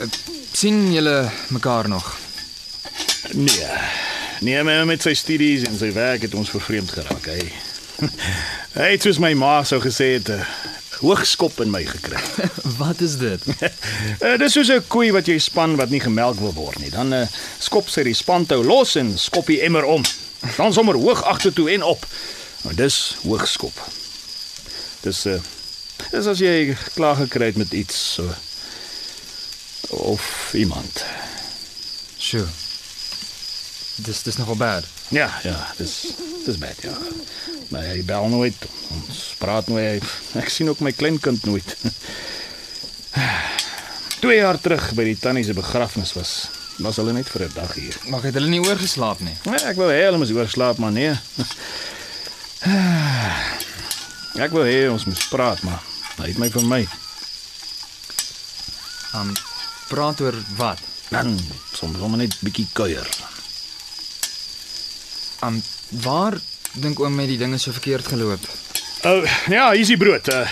Uh, 0.00 0.10
sien 0.52 0.82
julle 0.92 1.16
mekaar 1.54 1.88
nog? 1.88 2.16
Nee. 3.32 3.70
Nee, 4.40 4.62
maar 4.62 4.86
met 4.88 5.02
sy 5.04 5.14
studies 5.14 5.64
en 5.68 5.76
sy 5.78 5.92
werk 5.92 6.26
het 6.26 6.34
ons 6.34 6.50
vervreemd 6.50 6.90
geraak. 6.96 7.26
Hy 7.28 7.52
hy 8.80 8.92
het 8.94 9.04
soos 9.04 9.20
my 9.20 9.34
ma 9.36 9.60
sou 9.68 9.80
gesê 9.82 10.14
het 10.16 10.30
'n 10.32 10.44
hoogskop 11.00 11.60
in 11.60 11.70
my 11.72 11.84
gekry. 11.84 12.20
Wat 12.80 13.00
is 13.00 13.16
dit? 13.18 13.46
Uh, 14.20 14.36
dis 14.42 14.52
soos 14.52 14.70
'n 14.72 14.84
koei 14.88 15.10
wat 15.12 15.28
jy 15.28 15.38
span 15.40 15.76
wat 15.80 15.90
nie 15.90 16.00
gemelk 16.00 16.40
wil 16.40 16.52
word 16.56 16.78
nie. 16.78 16.90
Dan 16.92 17.12
uh, 17.12 17.24
skop 17.58 17.88
sy 17.88 18.04
die 18.06 18.16
spantou 18.16 18.62
los 18.64 18.96
en 19.00 19.16
skop 19.18 19.48
die 19.48 19.62
emmer 19.64 19.84
om. 19.84 20.04
Dan 20.56 20.72
sommer 20.72 20.96
hoog 20.96 21.24
agtertoe 21.24 21.70
en 21.76 21.82
op. 21.82 22.06
Nou 22.62 22.74
dis 22.76 23.16
hoogskop. 23.24 23.76
Dis 25.04 25.26
uh 25.26 25.40
dis 26.10 26.26
as 26.26 26.40
jy 26.40 26.76
klaar 26.96 27.18
gekry 27.18 27.50
het 27.52 27.58
met 27.60 27.72
iets 27.76 27.96
so 28.14 28.24
of 29.90 30.54
iemand. 30.56 31.04
Sjoe. 32.18 32.46
Dis 34.00 34.22
dis 34.22 34.36
nogal 34.40 34.56
bad. 34.56 34.99
Ja, 35.10 35.26
ja, 35.42 35.56
dis 35.76 36.14
dis 36.44 36.58
bad 36.58 36.82
ja. 36.86 36.94
Maar 37.70 37.82
hy 37.90 38.02
bel 38.06 38.28
nooit. 38.30 38.66
Ons 38.94 39.34
praat 39.38 39.66
nooit. 39.70 40.04
Ek 40.38 40.48
sien 40.50 40.68
ook 40.70 40.80
my 40.86 40.92
kleinkind 40.94 41.44
nooit. 41.44 41.76
2 44.20 44.36
jaar 44.36 44.58
terug 44.60 44.90
by 44.94 45.04
die 45.08 45.18
tannie 45.18 45.44
se 45.44 45.54
begrafnis 45.56 46.12
was 46.14 46.32
was 46.80 46.96
hulle 46.96 47.12
net 47.12 47.28
vir 47.28 47.42
'n 47.48 47.52
dag 47.54 47.74
hier. 47.74 47.96
Mag 48.08 48.22
het 48.22 48.34
hulle 48.34 48.48
nie 48.48 48.60
oorgeslaap 48.62 49.20
nie. 49.20 49.36
Nee, 49.44 49.60
ek 49.68 49.76
wou 49.76 49.90
hê 49.90 50.04
hulle 50.06 50.18
moes 50.18 50.32
oorslaap, 50.32 50.78
maar 50.78 50.92
nee. 50.92 51.12
Ek 54.44 54.52
wou 54.54 54.64
hê 54.64 54.88
ons 54.88 55.04
moes 55.04 55.28
praat, 55.28 55.62
maar 55.62 55.82
hy 56.16 56.28
het 56.30 56.38
my 56.38 56.48
vir 56.50 56.64
my. 56.64 56.88
Um 59.14 59.34
praat 59.88 60.20
oor 60.20 60.36
wat? 60.56 60.78
Dan 61.10 61.34
soms 61.74 61.98
hom 61.98 62.16
net 62.16 62.36
bietjie 62.40 62.68
kuier. 62.72 63.08
Um 65.44 65.62
waar 66.02 66.36
dink 66.72 67.00
oom 67.00 67.14
met 67.14 67.30
die 67.30 67.38
dinge 67.38 67.58
so 67.58 67.72
verkeerd 67.72 68.06
geloop? 68.06 68.40
Oh, 69.04 69.24
ja, 69.48 69.70
hier 69.72 69.80
is 69.80 69.88
die 69.88 69.96
brood. 69.96 70.28
Uh, 70.28 70.44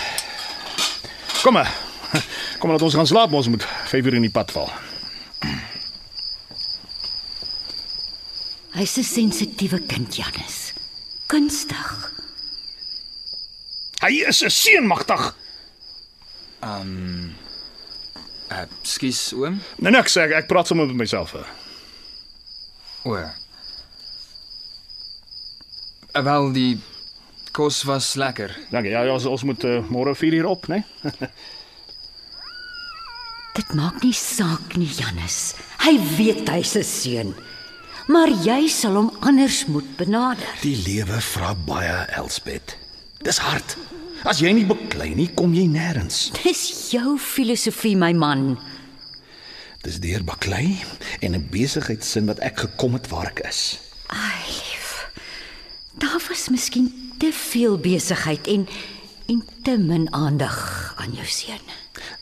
kom 1.43 1.53
maar. 1.53 1.69
Kom 2.59 2.71
laat 2.73 2.81
ons 2.81 2.95
gaan 2.97 3.07
slaap, 3.07 3.31
ons 3.31 3.47
moet 3.47 3.63
5 3.63 4.05
uur 4.05 4.17
in 4.17 4.25
die 4.25 4.33
pad 4.33 4.51
val. 4.51 4.71
Hy's 8.73 8.97
'n 8.97 9.03
sensitiewe 9.03 9.79
kind, 9.85 10.15
Janus. 10.15 10.73
Kunstig. 11.27 12.11
Hy 14.01 14.23
is 14.27 14.41
'n 14.43 14.49
seun 14.49 14.87
magtig. 14.87 15.35
Um 16.63 17.35
uh, 18.51 18.65
skus 18.81 19.33
oom. 19.33 19.61
Nee, 19.77 19.91
niks, 19.91 20.17
ek, 20.17 20.31
ek 20.31 20.47
praat 20.47 20.67
sommer 20.67 20.87
met 20.87 20.95
myself. 20.95 21.33
Uh. 21.33 21.45
O. 23.03 23.15
Uh, 26.19 26.25
wel 26.25 26.51
die 26.51 26.79
kos 27.55 27.83
was 27.87 28.13
lekker. 28.19 28.51
Dankie. 28.69 28.91
Ja, 28.91 29.05
ja, 29.07 29.13
ons, 29.13 29.25
ons 29.25 29.43
moet 29.47 29.63
uh, 29.63 29.79
môre 29.87 30.15
4 30.15 30.33
uur 30.41 30.49
op, 30.51 30.67
né? 30.67 30.83
Nee? 31.03 31.29
Dit 33.59 33.73
maak 33.75 34.03
nie 34.03 34.13
saak 34.15 34.75
nie, 34.79 34.87
Janus. 34.87 35.55
Hy 35.83 35.95
weet 36.17 36.47
hy's 36.51 36.75
'n 36.79 36.83
seun. 36.83 37.31
Maar 38.07 38.31
jy 38.45 38.67
sal 38.71 38.95
hom 38.95 39.09
anders 39.21 39.65
moet 39.67 39.89
benader. 39.97 40.47
Die 40.61 40.75
lewe 40.75 41.19
vra 41.21 41.53
baie, 41.55 41.97
Elsbet. 42.19 42.77
Dis 43.23 43.39
hard. 43.43 43.77
As 44.23 44.39
jy 44.43 44.51
nie 44.55 44.67
beklei 44.67 45.13
nie, 45.15 45.29
kom 45.35 45.53
jy 45.55 45.67
nêrens. 45.71 46.31
Dis 46.43 46.91
jou 46.91 47.17
filosofie, 47.19 47.95
my 47.95 48.13
man. 48.13 48.57
Dis 49.83 49.99
deur 50.03 50.23
baklei 50.23 50.79
en 51.21 51.35
'n 51.35 51.47
besigheidsin 51.51 52.27
wat 52.27 52.39
ek 52.39 52.67
gekom 52.67 52.93
het 52.93 53.07
waar 53.07 53.31
ek 53.31 53.39
is. 53.47 53.79
Ai. 54.07 54.68
Daar 55.97 56.25
was 56.27 56.49
miskien 56.49 57.13
te 57.17 57.31
veel 57.33 57.77
besigheid 57.77 58.47
en 58.47 58.67
en 59.29 59.43
te 59.63 59.77
min 59.77 60.13
aandag 60.13 60.93
aan 60.97 61.11
jou 61.13 61.25
seun. 61.25 61.61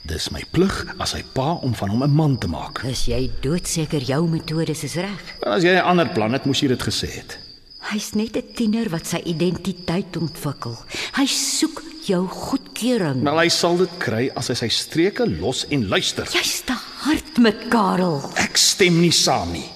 Dis 0.08 0.30
my 0.30 0.42
plig 0.52 0.74
as 1.00 1.14
sy 1.16 1.22
pa 1.34 1.54
om 1.64 1.76
van 1.76 1.90
hom 1.90 2.04
'n 2.04 2.12
man 2.12 2.38
te 2.38 2.48
maak. 2.48 2.84
Is 2.84 3.06
jy 3.06 3.32
doodseker 3.42 4.02
jou 4.02 4.28
metodes 4.28 4.84
is 4.84 4.96
reg? 4.96 5.22
As 5.42 5.64
jy 5.64 5.76
'n 5.76 5.84
ander 5.84 6.10
plan 6.10 6.34
het, 6.34 6.46
moes 6.46 6.60
jy 6.60 6.68
dit 6.68 6.84
gesê 6.84 7.08
het. 7.08 7.40
Hy's 7.80 8.12
net 8.14 8.36
'n 8.36 8.54
tiener 8.56 8.90
wat 8.90 9.08
sy 9.08 9.22
identiteit 9.26 10.18
ontwikkel. 10.18 10.78
Hy 11.14 11.26
soek 11.26 11.84
jou 12.06 12.28
goedkeuring. 12.28 13.24
Wel, 13.24 13.38
hy 13.40 13.50
sal 13.50 13.78
dit 13.78 13.98
kry 13.98 14.32
as 14.36 14.48
hy 14.48 14.54
sy 14.54 14.68
streke 14.68 15.40
los 15.40 15.66
en 15.70 15.88
luister. 15.88 16.28
Jy's 16.32 16.62
te 16.66 16.74
hard 16.74 17.38
met 17.38 17.70
Karel. 17.70 18.32
Ek 18.36 18.58
stem 18.58 19.00
nie 19.00 19.12
saam 19.12 19.52
nie. 19.52 19.70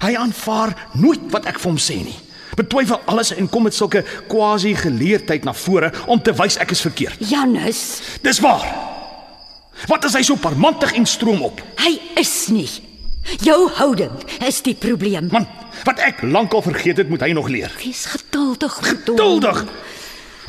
Hy 0.00 0.14
aanvaar 0.14 0.88
nooit 0.94 1.30
wat 1.30 1.46
ek 1.46 1.58
vir 1.58 1.70
hom 1.70 1.78
sê 1.78 1.96
nie. 2.04 2.16
Betwyfel 2.60 3.00
alles 3.08 3.32
en 3.36 3.48
kom 3.48 3.64
met 3.68 3.74
sulke 3.76 4.02
quasi 4.28 4.74
geleerdheid 4.76 5.44
na 5.48 5.54
vore 5.56 5.90
om 6.10 6.20
te 6.22 6.34
wys 6.36 6.58
ek 6.60 6.74
is 6.76 6.82
verkeerd. 6.84 7.20
Janus, 7.30 7.82
Dis 8.22 8.40
waar. 8.44 8.66
Wat 9.88 10.04
is 10.04 10.12
hy 10.18 10.22
so 10.26 10.36
parmantig 10.36 10.92
en 10.98 11.06
stroom 11.08 11.40
op? 11.46 11.62
hy 11.80 11.94
is 12.20 12.48
nie. 12.52 12.68
Jou 13.44 13.68
houding 13.78 14.12
is 14.46 14.58
die 14.64 14.74
probleem. 14.74 15.28
Man, 15.32 15.46
wat 15.86 16.00
ek 16.04 16.20
lankal 16.24 16.62
vergeet 16.64 17.00
het, 17.00 17.08
moet 17.08 17.22
hy 17.24 17.30
nog 17.36 17.48
leer. 17.52 17.72
Wees 17.80 18.04
geduldig, 18.12 18.72
geduldig. 18.80 19.60
Geduldig. 19.60 19.64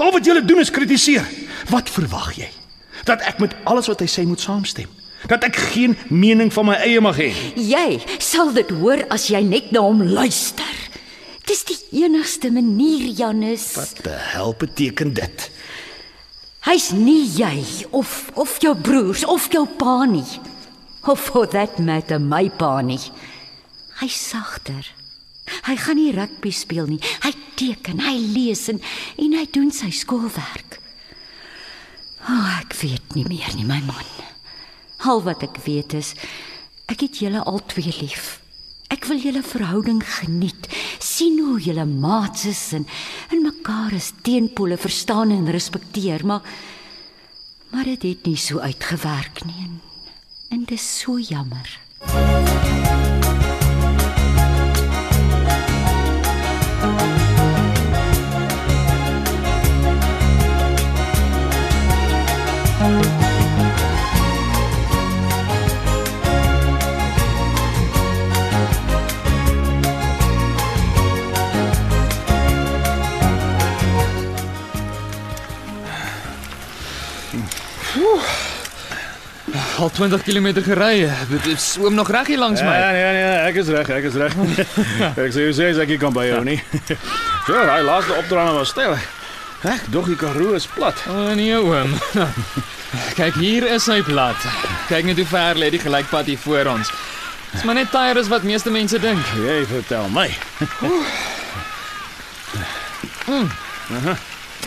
Al 0.01 0.11
wat 0.15 0.25
julle 0.25 0.41
doen 0.47 0.59
is 0.63 0.71
kritiseer. 0.73 1.27
Wat 1.69 1.89
verwag 1.93 2.31
jy? 2.39 2.49
Dat 3.07 3.21
ek 3.27 3.39
met 3.43 3.53
alles 3.69 3.87
wat 3.91 4.01
hy 4.03 4.07
sê 4.09 4.25
moet 4.27 4.41
saamstem? 4.41 4.89
Dat 5.29 5.43
ek 5.45 5.55
geen 5.75 5.93
mening 6.09 6.49
van 6.53 6.65
my 6.71 6.77
eie 6.81 6.99
mag 7.03 7.19
hê? 7.21 7.29
Jy 7.55 7.99
sal 8.23 8.51
dit 8.55 8.71
hoor 8.81 9.03
as 9.13 9.27
jy 9.29 9.43
net 9.45 9.69
na 9.75 9.83
hom 9.85 10.01
luister. 10.01 10.71
Dis 11.49 11.63
die 11.67 11.77
enigste 12.03 12.51
manier, 12.53 13.07
Janus. 13.17 13.73
Wat 13.79 14.03
die 14.05 14.17
hel 14.33 14.53
beteken 14.57 15.13
dit? 15.17 15.49
Hy's 16.61 16.91
nie 16.93 17.25
jy 17.25 17.55
of 17.97 18.29
of 18.37 18.59
jou 18.61 18.75
broers 18.77 19.23
of 19.25 19.47
jou 19.53 19.65
pa 19.79 20.03
nie. 20.05 20.27
Of 21.09 21.19
for 21.31 21.49
that 21.49 21.79
matter 21.81 22.19
my 22.21 22.49
pa 22.49 22.81
nie. 22.85 23.01
Hy's 24.01 24.17
sagter. 24.29 24.85
Hy 25.65 25.75
gaan 25.77 25.97
nie 25.97 26.11
rugby 26.13 26.51
speel 26.53 26.85
nie. 26.87 27.01
Hy 27.25 27.33
teken, 27.57 28.03
hy 28.05 28.13
lees 28.35 28.67
en 28.69 28.81
en 29.17 29.33
hy 29.39 29.47
doen 29.49 29.73
sy 29.73 29.89
skoolwerk. 29.93 30.77
O, 32.21 32.29
oh, 32.29 32.51
ek 32.59 32.77
weet 32.77 33.17
nie 33.17 33.25
meer 33.25 33.49
nie, 33.57 33.65
my 33.65 33.81
man. 33.87 34.05
Al 35.09 35.23
wat 35.25 35.41
ek 35.41 35.57
weet 35.65 35.97
is 35.97 36.13
ek 36.91 37.07
het 37.07 37.21
julle 37.23 37.41
al 37.41 37.61
twee 37.71 37.93
lief. 38.03 38.40
Ek 38.91 39.05
wil 39.07 39.21
julle 39.23 39.43
verhouding 39.43 40.01
geniet. 40.03 40.67
sien 40.99 41.39
hoe 41.39 41.59
julle 41.59 41.85
maats 41.85 42.45
is 42.45 42.73
en 42.75 42.85
en 43.31 43.41
mekaar 43.41 43.95
as 43.95 44.11
teenpole 44.21 44.77
verstaan 44.77 45.31
en 45.31 45.51
respekteer, 45.51 46.25
maar 46.25 46.41
maar 47.71 47.87
dit 47.87 48.03
het 48.03 48.25
nie 48.25 48.35
so 48.35 48.59
uitgewerk 48.59 49.45
nie. 49.45 49.63
En, 49.63 49.81
en 50.49 50.63
dis 50.67 50.99
so 50.99 51.19
jammer. 51.19 51.79
Al 79.81 79.89
20 79.89 80.21
km 80.21 80.61
gery. 80.61 81.09
Dit 81.29 81.45
is 81.45 81.77
oom 81.81 81.93
nog 81.93 82.09
reg 82.09 82.27
hier 82.27 82.37
langs 82.37 82.61
my. 82.61 82.73
Ja, 82.77 82.91
nee, 82.91 83.13
nee, 83.15 83.37
ek 83.49 83.55
is 83.55 83.69
reg, 83.73 83.87
ek 83.89 84.03
is 84.11 84.13
reg. 84.13 84.35
ek 85.25 85.31
sê 85.33 85.47
jy 85.47 85.53
sê 85.57 85.69
ek 85.73 85.95
kan 85.97 86.13
by 86.13 86.27
jou 86.29 86.43
nie. 86.45 86.59
Ja, 87.49 87.63
hy 87.65 87.79
laaste 87.81 88.13
opdraande 88.13 88.59
was 88.59 88.69
stel. 88.69 88.93
Ek 89.65 89.87
dog 89.89 90.05
die 90.05 90.15
Karoo 90.15 90.53
is 90.53 90.67
plat. 90.69 90.99
O 91.09 91.15
oh, 91.15 91.31
nee 91.33 91.57
oom. 91.57 91.95
Kyk, 93.17 93.39
hier 93.41 93.65
is 93.73 93.87
hy 93.89 94.03
plat. 94.05 94.37
Kyk 94.91 95.09
net 95.09 95.17
hoe 95.17 95.25
ver 95.31 95.57
lê 95.57 95.71
die 95.73 95.81
gelykpad 95.81 96.29
hier 96.29 96.41
voor 96.43 96.69
ons. 96.75 96.91
Dis 97.55 97.65
maar 97.65 97.79
net 97.79 97.89
tyre 97.89 98.21
is 98.21 98.29
wat 98.29 98.45
meeste 98.45 98.69
mense 98.69 99.01
dink. 99.01 99.33
Jy 99.41 99.63
vertel 99.71 100.05
my. 100.13 100.27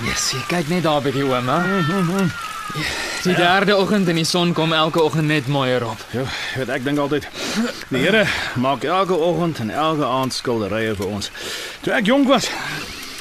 Yes, 0.03 0.27
jy 0.35 0.43
kyk 0.51 0.75
net 0.75 0.83
daar 0.91 1.07
by 1.07 1.15
die 1.15 1.23
oom, 1.23 1.55
hè. 1.55 2.54
Die 3.25 3.35
derde 3.35 3.77
oggend 3.77 4.09
en 4.09 4.15
die 4.19 4.25
son 4.25 4.53
kom 4.53 4.73
elke 4.73 5.03
oggend 5.03 5.27
net 5.27 5.47
mooier 5.47 5.87
op. 5.87 6.07
Ja, 6.11 6.23
weet 6.57 6.69
ek 6.69 6.85
dink 6.85 6.99
altyd 6.99 7.29
die 7.89 7.99
Here 8.03 8.27
maak 8.61 8.85
elke 8.85 9.15
oggend 9.15 9.59
en 9.59 9.71
elke 9.71 10.05
aand 10.05 10.35
skilderye 10.35 10.95
vir 10.99 11.07
ons. 11.07 11.31
Toe 11.81 11.93
ek 11.97 12.07
jonk 12.11 12.29
was, 12.29 12.51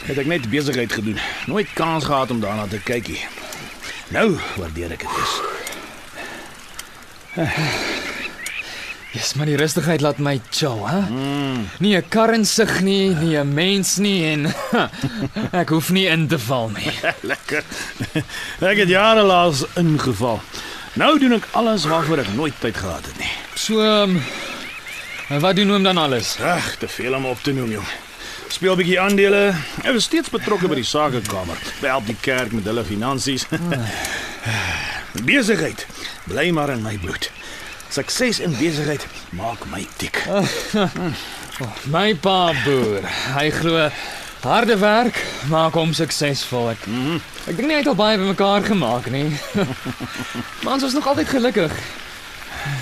het 0.04 0.18
ek 0.18 0.28
net 0.32 0.50
besigheid 0.52 0.92
gedoen. 0.92 1.20
Nooit 1.48 1.74
kans 1.78 2.04
gehad 2.10 2.32
om 2.32 2.40
daarna 2.44 2.68
te 2.68 2.80
kyk 2.84 3.08
nie. 3.14 3.24
Nou 4.16 4.30
waardeer 4.58 4.92
ek 4.98 5.04
dit. 5.08 5.14
Yes, 9.14 9.34
maar 9.38 9.46
die 9.46 9.58
rustigheid 9.58 10.02
laat 10.02 10.18
my 10.18 10.40
chill, 10.50 10.80
hè. 10.90 11.00
Mm. 11.06 11.68
Nie 11.80 11.98
'n 11.98 12.08
kar 12.10 12.34
insig 12.34 12.82
nie, 12.82 13.14
nie 13.14 13.38
'n 13.38 13.54
mens 13.54 13.98
nie 13.98 14.26
en 14.32 14.54
ek 15.62 15.70
hoef 15.70 15.92
nie 15.92 16.08
in 16.08 16.28
te 16.28 16.40
val 16.40 16.70
nie. 16.70 16.92
Lekker. 17.32 17.64
Ek 18.60 18.78
het 18.78 18.90
jare 18.90 19.22
laas 19.22 19.66
ingeval. 19.78 20.42
Nou 20.94 21.20
doen 21.20 21.34
ek 21.34 21.46
alles 21.52 21.86
waarvoor 21.86 22.18
ek 22.26 22.34
nooit 22.34 22.58
tyd 22.60 22.78
gehad 22.78 23.06
het 23.06 23.18
nie. 23.18 23.30
So, 23.54 23.82
um, 23.82 24.18
wat 25.30 25.56
doen 25.56 25.72
oom 25.72 25.84
dan 25.84 25.98
alles? 25.98 26.40
Ag, 26.42 26.76
te 26.82 26.88
veel 26.88 27.14
om 27.14 27.26
op 27.26 27.38
te 27.44 27.54
noem, 27.54 27.72
jong. 27.72 27.88
Speel 28.50 28.74
'n 28.74 28.78
bietjie 28.78 29.00
aandele. 29.00 29.54
Ek 29.84 29.94
was 29.94 30.04
steeds 30.10 30.30
betrokke 30.30 30.68
by 30.68 30.76
die 30.76 30.90
sakekamer. 30.90 31.58
Help 31.82 32.06
die 32.06 32.18
kerk 32.22 32.52
met 32.52 32.66
hulle 32.66 32.84
finansies. 32.84 33.46
Besigheid 35.30 35.86
bly 36.26 36.50
maar 36.50 36.70
in 36.70 36.82
my 36.82 36.98
bloed. 36.98 37.30
Sukses 37.94 38.40
in 38.40 38.56
besigheid 38.58 39.04
maak 39.38 39.68
my 39.70 39.84
dik. 40.02 40.18
My 41.94 42.16
pa 42.18 42.50
boer. 42.64 43.06
Hy 43.36 43.52
glo 43.54 43.84
harde 44.42 44.78
werk 44.82 45.20
maak 45.52 45.78
hom 45.78 45.94
suksesvol. 45.94 46.72
Ek, 46.72 46.88
ek 47.46 47.60
dink 47.60 47.68
nie 47.70 47.76
hy 47.78 47.84
het 47.84 47.92
al 47.92 48.00
baie 48.00 48.18
bymekaar 48.18 48.66
gemaak 48.66 49.12
nie. 49.14 49.28
maar 50.64 50.74
ons 50.74 50.88
was 50.88 50.98
nog 50.98 51.12
altyd 51.12 51.30
gelukkig. 51.36 51.78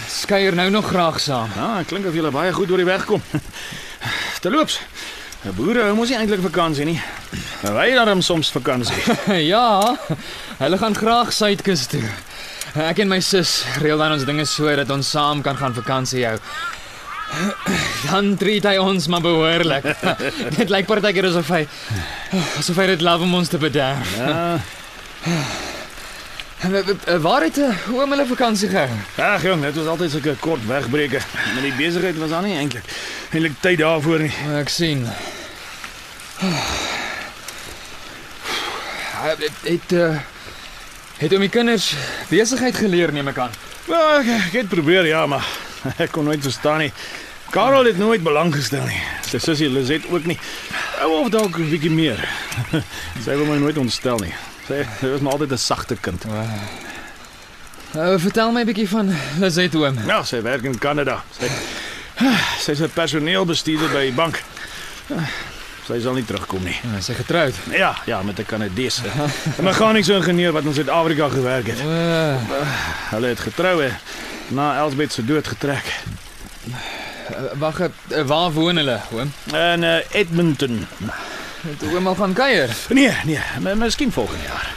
Skeier 0.08 0.56
nou 0.56 0.70
nog 0.72 0.88
graag 0.94 1.20
saam. 1.20 1.52
Ja, 1.60 1.84
klink 1.92 2.08
of 2.08 2.16
julle 2.16 2.32
baie 2.32 2.56
goed 2.56 2.72
deur 2.72 2.80
die 2.80 2.88
weg 2.88 3.04
kom. 3.12 3.20
Terloops. 4.40 4.80
Boere 5.60 5.90
hou 5.90 5.96
mos 6.00 6.14
nie 6.14 6.22
eintlik 6.22 6.48
vakansie 6.48 6.88
nie. 6.88 7.00
Maar 7.66 7.82
Wy 7.82 7.94
dan 8.00 8.24
soms 8.24 8.56
vakansie. 8.56 9.04
ja, 9.54 9.98
hulle 10.64 10.80
gaan 10.80 10.96
graag 10.96 11.36
suidkus 11.36 11.90
toe. 11.92 12.08
Ek 12.72 13.02
en 13.04 13.10
my 13.12 13.20
sus 13.20 13.66
reël 13.84 14.00
dan 14.00 14.14
ons 14.16 14.24
dinge 14.24 14.46
so 14.48 14.72
dat 14.80 14.90
ons 14.94 15.10
saam 15.12 15.42
kan 15.44 15.58
gaan 15.60 15.74
vakansie 15.76 16.24
hou. 16.24 16.38
Dan 18.08 18.36
treat 18.40 18.64
hy 18.68 18.78
ons 18.80 19.08
maar 19.12 19.24
behoorlik. 19.24 19.84
dit 20.60 20.72
lyk 20.72 20.88
partykeer 20.88 21.28
asof 21.32 21.52
hy 21.52 21.66
asof 22.60 22.80
hy 22.80 22.86
dit 22.94 23.04
love 23.04 23.28
om 23.28 23.36
ons 23.40 23.52
te 23.52 23.60
bederf. 23.60 24.16
Ja. 24.20 24.60
Eh, 26.62 26.76
eh, 26.80 27.20
Waar 27.24 27.48
het 27.48 27.60
eh, 27.60 27.92
oom 27.92 28.16
hulle 28.16 28.26
vakansie 28.32 28.70
gehou? 28.72 29.00
Ag 29.20 29.44
jong, 29.48 29.64
dit 29.68 29.80
was 29.82 29.92
altyd 29.92 30.16
sulke 30.16 30.36
kort 30.44 30.64
wegbreke. 30.68 31.20
Met 31.56 31.64
die 31.68 31.76
besigheid 31.76 32.20
was 32.24 32.32
daar 32.36 32.46
nie 32.48 32.56
eintlik 32.60 32.88
eintlik 33.32 33.60
tyd 33.64 33.80
daarvoor 33.84 34.28
nie. 34.28 34.36
Ek 34.60 34.72
sien. 34.72 35.08
Het 39.22 39.44
het 39.68 39.92
uh, 39.94 40.16
het 41.22 41.34
om 41.34 41.44
die 41.44 41.52
kinders 41.54 41.92
besigheid 42.30 42.76
geleer 42.76 43.12
neem 43.14 43.30
ek 43.30 43.38
aan. 43.44 43.54
Ja, 43.86 44.00
ek, 44.20 44.30
ek 44.48 44.56
het 44.62 44.70
probeer 44.72 45.06
ja, 45.06 45.26
maar 45.30 45.46
ek 46.04 46.14
kon 46.16 46.26
nooit 46.26 46.42
verstaan 46.42 46.82
nie. 46.86 46.92
Karel 47.52 47.86
het 47.86 47.98
nooit 48.00 48.24
belang 48.24 48.54
gestel 48.56 48.86
nie. 48.88 49.02
Sy 49.28 49.42
sussie 49.44 49.68
Lizet 49.70 50.08
ook 50.10 50.26
nie. 50.30 50.38
Ou 51.04 51.12
of 51.20 51.30
dalk 51.34 51.60
'n 51.60 51.70
bietjie 51.70 51.92
meer. 51.92 52.22
Sy 53.26 53.36
wou 53.36 53.46
my 53.50 53.60
nooit 53.60 53.78
ontstel 53.78 54.18
nie. 54.24 54.34
Sy, 54.68 54.86
sy 55.02 55.12
was 55.12 55.22
maar 55.22 55.36
altyd 55.38 55.52
'n 55.52 55.62
sagte 55.62 55.96
kind. 56.00 56.26
Uh, 57.92 58.16
vertel 58.18 58.52
my 58.52 58.64
'n 58.64 58.72
bietjie 58.72 58.88
van 58.88 59.14
Lizet 59.40 59.76
oom. 59.76 60.00
Ja, 60.08 60.24
sy 60.24 60.42
werk 60.42 60.64
in 60.64 60.78
Kanada. 60.80 61.24
Sy 61.38 61.52
sy's 62.66 62.82
'n 62.82 62.90
personeelbestuurder 62.96 63.92
by 63.92 64.08
die 64.10 64.16
bank. 64.16 64.42
Sy 65.92 66.00
sal 66.00 66.14
nie 66.16 66.24
terugkom 66.24 66.64
nie. 66.64 66.76
Uh, 66.88 67.02
sy 67.04 67.14
getroud. 67.18 67.56
Ja, 67.76 67.90
ja, 68.08 68.22
met 68.24 68.40
'n 68.40 68.46
Kanadese. 68.46 69.02
'n 69.60 69.64
Meganiese 69.64 70.14
ingenieur 70.14 70.52
wat 70.56 70.64
in 70.64 70.74
Suid-Afrika 70.74 71.28
gewerk 71.30 71.68
het. 71.68 71.80
Uh, 71.80 72.36
Hulle 73.12 73.28
het 73.28 73.40
getrou 73.40 73.84
en 73.84 73.98
na 74.48 74.78
Elsbeth 74.78 75.14
se 75.14 75.26
dood 75.26 75.48
getrek. 75.48 75.84
Wag, 77.60 77.80
uh, 77.80 77.88
waar 78.26 78.52
woon 78.52 78.76
hulle, 78.76 79.00
oom? 79.12 79.34
In 79.54 79.84
uh, 79.84 79.98
Edmonton. 80.12 80.88
Het 81.62 81.84
oom 81.94 82.08
al 82.08 82.16
gaan 82.16 82.34
kuier? 82.34 82.70
Nee, 82.90 83.12
nee, 83.26 83.76
miskien 83.76 84.12
volgende 84.12 84.44
jaar. 84.44 84.74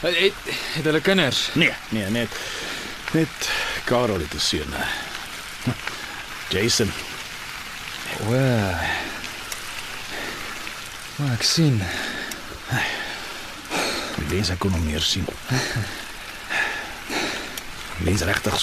Het, 0.00 0.16
het, 0.16 0.32
het 0.74 0.84
hulle 0.84 1.00
kinders? 1.00 1.48
Nee, 1.52 1.72
nee, 1.88 2.04
net 2.10 2.28
net 3.12 3.48
Karel 3.84 4.18
het 4.20 4.34
'n 4.34 4.38
seun. 4.38 4.72
eh. 4.76 5.72
Jason. 6.52 6.90
O. 8.28 8.32
Maar 11.16 11.32
ek 11.32 11.42
sien. 11.48 11.80
Ek 14.16 14.28
wens 14.28 14.50
ek 14.52 14.58
kon 14.60 14.74
hom 14.76 14.84
meer 14.84 15.00
sien. 15.00 15.24
Mens 18.04 18.24
regtig 18.28 18.58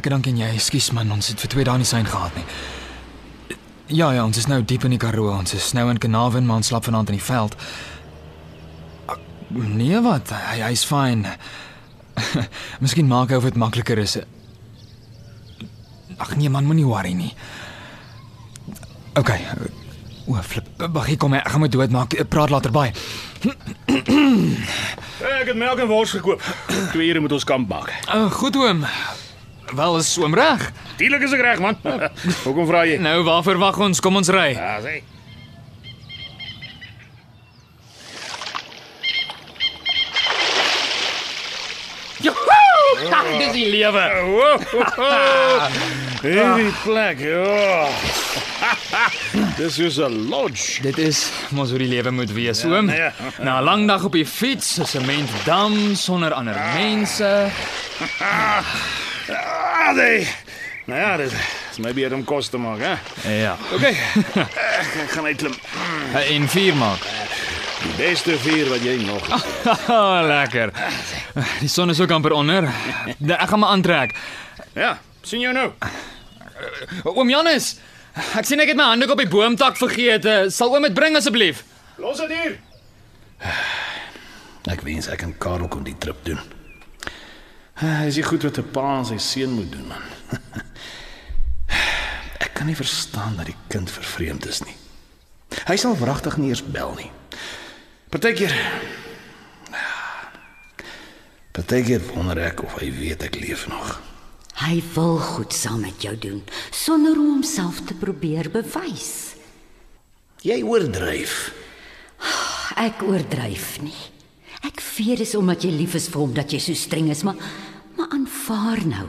lekker 0.00 0.16
dankie 0.16 0.32
en 0.32 0.40
jy. 0.40 0.50
Ekskuus 0.56 0.90
man, 0.96 1.12
ons 1.12 1.28
het 1.28 1.42
vir 1.44 1.52
2 1.60 1.66
dae 1.68 1.80
nie 1.80 1.88
sein 1.88 2.08
gehad 2.08 2.36
nie. 2.38 2.46
Ja 3.90 4.12
ja, 4.14 4.24
ons 4.24 4.38
is 4.38 4.46
nou 4.48 4.62
diep 4.64 4.86
in 4.86 4.94
die 4.94 5.00
Karoo. 5.02 5.32
Ons 5.34 5.52
is 5.54 5.72
nou 5.76 5.88
in 5.90 5.98
Kanawin, 6.00 6.46
maar 6.46 6.62
ons 6.62 6.70
slaap 6.70 6.86
vanaand 6.88 7.10
in 7.12 7.18
die 7.18 7.24
veld. 7.26 7.56
Ah, 9.10 9.18
Nee 9.50 10.00
wat, 10.00 10.30
hy 10.30 10.60
hy's 10.62 10.84
fyn. 10.86 11.26
Miskien 12.82 13.10
maak 13.10 13.32
hy 13.32 13.40
of 13.40 13.48
dit 13.48 13.58
makliker 13.60 13.98
is. 13.98 14.16
Ag 16.20 16.36
nee 16.38 16.48
man, 16.48 16.68
moenie 16.68 16.86
worry 16.86 17.12
nie. 17.18 17.34
OK. 19.18 19.34
O, 20.30 20.38
flip. 20.46 20.68
Wag, 20.78 21.10
hier 21.10 21.18
kom. 21.18 21.34
Ek 21.34 21.50
gaan 21.50 21.64
my 21.64 21.68
doodmaak. 21.68 22.14
Praat 22.30 22.54
later 22.54 22.72
baie. 22.72 22.94
Ek 25.40 25.50
het 25.50 25.56
melk 25.58 25.82
en 25.82 25.90
wors 25.90 26.14
gekoop. 26.14 26.44
2 26.94 27.08
ure 27.10 27.24
moet 27.24 27.34
ons 27.36 27.48
kamp 27.48 27.68
maak. 27.68 27.90
Uh, 28.06 28.30
goed 28.38 28.56
oom. 28.60 28.86
Wel 29.74 29.96
is 29.98 30.18
oom 30.18 30.34
reg. 30.34 30.72
Natuurlik 30.90 31.22
is 31.22 31.32
ek 31.32 31.40
reg, 31.40 31.58
man. 31.62 31.76
Hoekom 32.46 32.66
vra 32.66 32.84
jy? 32.88 32.96
Nou 32.98 33.22
waarvoor 33.24 33.58
wag 33.62 33.78
ons? 33.78 34.00
Kom 34.00 34.16
ons 34.20 34.28
ry. 34.28 34.50
Ja, 34.56 34.76
sê. 34.84 35.00
Joho! 42.20 42.36
Dis 43.38 43.52
die 43.54 43.68
lewe. 43.72 44.02
Hierdie 46.20 46.72
plek, 46.84 47.22
ja. 47.24 47.88
Dis 49.60 49.78
is 49.80 49.96
'n 49.98 50.28
lodge. 50.28 50.82
Dit 50.84 50.98
is 50.98 51.30
mos 51.56 51.70
hoe 51.72 51.78
die 51.80 51.88
lewe 51.88 52.10
moet 52.12 52.32
wees, 52.32 52.64
oom. 52.64 52.90
ja. 52.92 53.12
Na 53.40 53.60
'n 53.60 53.64
lang 53.64 53.86
dag 53.88 54.04
op 54.04 54.12
die 54.12 54.26
fiets, 54.26 54.76
'n 54.80 54.84
sementdam 54.86 55.94
sonder 55.96 56.32
ander 56.32 56.56
mense. 56.74 57.48
Ah, 59.90 59.96
nee. 59.96 60.26
Nou 60.86 61.00
ja, 61.00 61.16
dit 61.16 61.32
is 61.70 61.78
my 61.82 61.90
beurt 61.94 62.12
om 62.12 62.24
kos 62.24 62.48
te 62.48 62.58
maak, 62.58 62.78
hè. 62.78 62.92
Ja. 63.42 63.56
OK. 63.74 63.82
Ek, 64.80 64.92
ek 65.02 65.10
gaan 65.10 65.24
uitklim. 65.26 65.54
En 66.14 66.46
vier 66.48 66.76
maak. 66.78 67.02
Die 67.80 67.92
beste 67.98 68.36
vuur 68.38 68.68
wat 68.70 68.84
jy 68.86 68.94
nog. 69.02 69.26
Oh, 69.90 70.20
lekker. 70.34 70.70
Die 71.60 71.68
son 71.68 71.90
is 71.90 72.00
ook 72.00 72.10
amper 72.14 72.32
onder. 72.36 72.68
Ek 73.18 73.48
gaan 73.50 73.62
my 73.64 73.70
aantrek. 73.74 74.14
Ja, 74.78 74.92
sien 75.26 75.42
jou 75.42 75.50
nou. 75.56 75.72
Oom 77.10 77.30
Janus, 77.32 77.72
ek 78.38 78.46
sien 78.46 78.62
ek 78.62 78.70
het 78.70 78.78
my 78.78 78.86
handdoek 78.92 79.16
op 79.16 79.24
die 79.24 79.30
boomtak 79.32 79.78
vergeet. 79.80 80.28
Eh, 80.28 80.46
Sal 80.54 80.70
oom 80.76 80.86
dit 80.86 80.94
bring 80.94 81.18
asseblief? 81.18 81.64
Los 81.98 82.22
dit 82.22 82.30
hier. 82.36 82.56
Ek 84.70 84.86
wens 84.86 85.10
ek 85.10 85.26
en 85.26 85.34
Karel 85.42 85.66
kon 85.72 85.82
die 85.86 85.96
trip 85.98 86.22
doen. 86.30 86.38
Hy 87.80 88.10
is 88.10 88.18
nie 88.20 88.28
goed 88.28 88.44
wat 88.44 88.58
'n 88.58 88.70
pa 88.70 88.98
aan 88.98 89.06
sy 89.06 89.16
seun 89.16 89.56
moet 89.56 89.72
doen, 89.72 89.86
man. 89.88 90.04
Ek 92.44 92.52
kan 92.52 92.66
nie 92.66 92.76
verstaan 92.76 93.36
dat 93.36 93.46
die 93.46 93.56
kind 93.68 93.90
vervreemd 93.90 94.46
is 94.46 94.60
nie. 94.60 94.76
Hy 95.64 95.76
sal 95.76 95.96
wragtig 95.96 96.36
nie 96.36 96.48
eers 96.48 96.62
bel 96.62 96.92
nie. 96.94 97.10
Partykeer 98.10 98.52
Partykeer 101.50 102.00
wonder 102.14 102.38
ek 102.38 102.62
of 102.62 102.76
hy 102.78 102.90
weet 102.94 103.24
ek 103.26 103.40
leef 103.40 103.66
nog. 103.68 103.98
Hy 104.60 104.82
wil 104.94 105.18
goed 105.18 105.54
saam 105.56 105.80
met 105.80 106.04
jou 106.04 106.14
doen 106.18 106.42
sonder 106.70 107.16
om 107.18 107.40
homself 107.40 107.80
te 107.88 107.94
probeer 107.94 108.50
bewys. 108.52 109.34
Jy 110.44 110.60
oordryf. 110.62 111.50
Ek 112.76 113.02
oordryf 113.02 113.80
nie. 113.80 113.96
Ek 114.64 114.80
weet 114.96 115.24
dis 115.24 115.34
omdat 115.34 115.64
jy 115.64 115.72
lief 115.74 115.96
is 115.98 116.08
vir 116.12 116.20
hom 116.20 116.36
dat 116.36 116.52
jy 116.52 116.60
so 116.60 116.76
streng 116.76 117.08
is, 117.10 117.24
maar 117.24 117.40
maar 118.00 118.16
aanvaar 118.16 118.86
nou. 118.86 119.08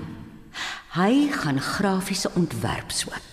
Hy 0.92 1.28
gaan 1.32 1.62
grafiese 1.62 2.32
ontwerp 2.36 2.92
swat. 2.92 3.28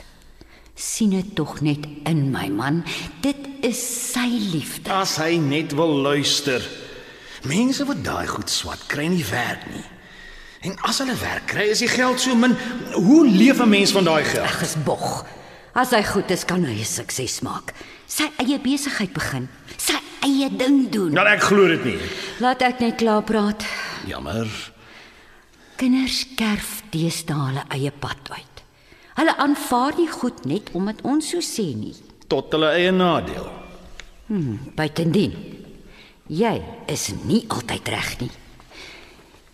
sien 0.79 1.11
dit 1.11 1.35
tog 1.35 1.61
net 1.61 1.87
in 2.07 2.31
my 2.31 2.47
man. 2.49 2.85
Dit 3.21 3.49
is 3.67 3.79
sy 4.13 4.29
liefde. 4.53 4.93
As 4.95 5.17
hy 5.19 5.35
net 5.43 5.75
wil 5.75 5.97
luister. 6.05 6.63
Mense 7.51 7.83
wat 7.89 8.05
daai 8.07 8.29
goed 8.31 8.51
swat, 8.51 8.85
kry 8.87 9.09
nie 9.11 9.25
werk 9.27 9.65
nie. 9.73 9.83
En 10.63 10.77
as 10.87 11.01
hulle 11.03 11.17
werk 11.19 11.49
kry, 11.51 11.67
is 11.75 11.83
die 11.83 11.91
geld 11.91 12.23
so 12.23 12.39
min. 12.39 12.55
Hoe 12.95 13.27
leef 13.27 13.59
'n 13.59 13.69
mens 13.69 13.91
van 13.91 14.07
daai 14.07 14.23
geld? 14.23 14.47
Ag, 14.47 14.63
is 14.63 14.77
bog. 14.85 15.27
As 15.75 15.91
hy 15.91 16.03
goed 16.03 16.31
is, 16.31 16.45
kan 16.45 16.65
hy 16.65 16.85
sukses 16.85 17.41
maak. 17.41 17.75
Sy 18.07 18.31
eie 18.39 18.59
besigheid 18.61 19.13
begin, 19.13 19.49
sy 19.77 19.99
eie 20.23 20.57
ding 20.57 20.91
doen. 20.91 21.13
Nou 21.13 21.27
ek 21.27 21.43
glo 21.43 21.67
dit 21.67 21.85
nie. 21.85 21.99
Laat 22.39 22.63
ek 22.63 22.79
net 22.79 22.97
klaar 22.97 23.23
praat. 23.23 23.67
Jammer. 24.07 24.47
Kinders 25.79 26.25
kerf 26.35 26.83
deesdae 26.91 27.39
hulle 27.39 27.63
eie 27.77 27.91
pad 27.95 28.31
uit. 28.35 28.63
Hulle 29.19 29.35
aanvaar 29.39 29.95
nie 29.99 30.09
goed 30.11 30.45
net 30.47 30.73
omdat 30.79 31.03
ons 31.07 31.31
so 31.31 31.43
sê 31.45 31.71
nie. 31.75 31.95
tot 32.29 32.53
hulle 32.53 32.69
eie 32.77 32.91
nadeel. 32.93 33.47
Buitendien, 34.77 35.33
jy 36.29 36.57
is 36.93 37.07
nie 37.25 37.41
altyd 37.49 37.89
reg 37.89 38.11
nie. 38.21 38.31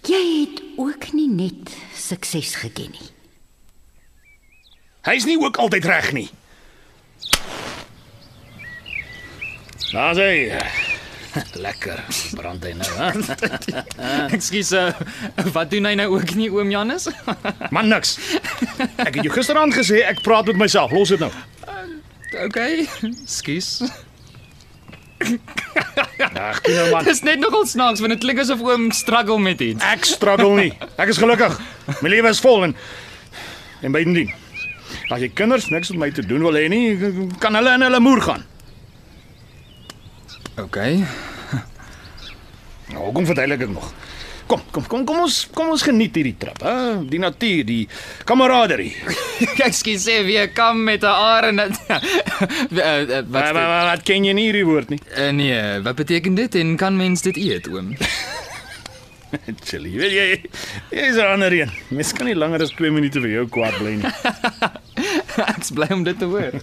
Jy 0.04 0.22
het 0.40 0.62
ook 0.82 1.12
nie 1.14 1.28
net 1.30 1.70
sukses 1.94 2.56
geken 2.60 2.90
nie. 2.96 3.10
Hy's 5.06 5.28
nie 5.28 5.38
ook 5.38 5.60
altyd 5.62 5.86
reg 5.86 6.10
nie. 6.16 6.28
Daar's 9.92 10.18
hy. 10.18 10.93
Lekker. 11.66 12.04
Brand 12.38 12.64
hy 12.64 12.72
nou, 12.78 12.90
hè? 12.98 13.10
Ekskuus, 14.36 14.72
uh, 14.76 14.90
wat 15.54 15.72
doen 15.72 15.88
hy 15.88 15.94
nou 15.98 16.08
ook 16.14 16.34
nie 16.38 16.50
oom 16.52 16.70
Janus? 16.72 17.08
Man 17.74 17.90
niks. 17.90 18.16
Ek 19.02 19.16
het 19.16 19.22
jou 19.24 19.34
gisteraand 19.34 19.74
gesê 19.76 20.04
ek 20.06 20.22
praat 20.26 20.50
met 20.52 20.64
myself. 20.66 20.94
Los 20.94 21.14
dit 21.14 21.22
nou. 21.22 21.32
okay. 22.44 22.86
Ekskuus. 23.10 23.80
Ag, 25.24 26.58
toe 26.60 26.74
nou 26.74 26.88
man. 26.92 27.06
Dis 27.06 27.22
net 27.24 27.40
nogal 27.40 27.64
snaaks 27.70 28.02
want 28.02 28.12
dit 28.12 28.22
klink 28.24 28.42
asof 28.42 28.60
oom 28.66 28.90
struggle 28.92 29.38
met 29.40 29.62
iets. 29.64 29.84
Ek 29.86 30.04
struggle 30.08 30.52
nie. 30.58 30.72
Ek 31.00 31.10
is 31.12 31.20
gelukkig. 31.22 31.54
My 32.02 32.12
lewe 32.12 32.34
is 32.34 32.42
vol 32.44 32.68
en 32.68 32.74
en 33.84 33.92
bydien. 33.92 34.32
As 35.12 35.20
jy 35.20 35.28
kinders 35.36 35.68
niks 35.72 35.90
met 35.92 36.00
my 36.00 36.10
te 36.14 36.24
doen 36.24 36.44
wil 36.44 36.56
hê 36.56 36.68
nie, 36.72 36.96
kan 37.42 37.56
hulle 37.56 37.74
in 37.76 37.84
hulle 37.84 38.00
moer 38.04 38.22
gaan. 38.24 38.44
Okay. 40.58 41.04
Nou, 42.92 43.08
kom 43.16 43.24
verduidelik 43.26 43.62
ek 43.64 43.70
nog. 43.72 43.86
Kom, 44.46 44.60
kom, 44.70 44.84
kom, 44.84 45.04
kom 45.08 45.22
ons 45.24 45.36
kom 45.56 45.70
ons 45.72 45.82
geniet 45.86 46.18
hierdie 46.18 46.34
trip, 46.36 46.58
hè? 46.60 46.74
Die 47.08 47.18
natuur, 47.18 47.62
die 47.64 47.86
kameraderie. 48.28 48.90
Ekskuus, 49.66 50.04
sê 50.04 50.18
wie 50.26 50.36
kom 50.52 50.82
met 50.84 51.00
'n 51.02 51.08
arend. 51.08 51.80
Wat 52.76 53.08
wat 53.08 53.30
wat, 53.32 53.56
wat 53.88 54.04
ken 54.04 54.28
jy 54.28 54.34
nie 54.36 54.44
hierdie 54.50 54.66
woord 54.68 54.92
nie? 54.92 55.00
uh, 55.16 55.30
nee, 55.32 55.80
wat 55.80 55.96
beteken 55.96 56.36
dit 56.36 56.54
en 56.60 56.76
kan 56.76 56.96
mens 56.96 57.24
dit 57.24 57.40
eet 57.40 57.68
oom? 57.72 57.94
Chili, 59.64 59.96
wil 59.96 60.12
jy? 60.12 60.28
Jy's 60.92 61.16
'n 61.16 61.32
ander 61.40 61.52
een. 61.52 61.72
Mens 61.88 62.12
kan 62.12 62.26
nie 62.28 62.36
langer 62.36 62.62
as 62.68 62.76
2 62.76 62.92
minute 62.92 63.20
vir 63.24 63.30
jou 63.40 63.48
kwaad 63.48 63.80
bly 63.80 63.96
nie. 63.96 64.12
Ek's 65.48 65.72
bly 65.72 65.88
om 65.90 66.04
dit 66.04 66.18
te 66.18 66.28
hoor. 66.28 66.60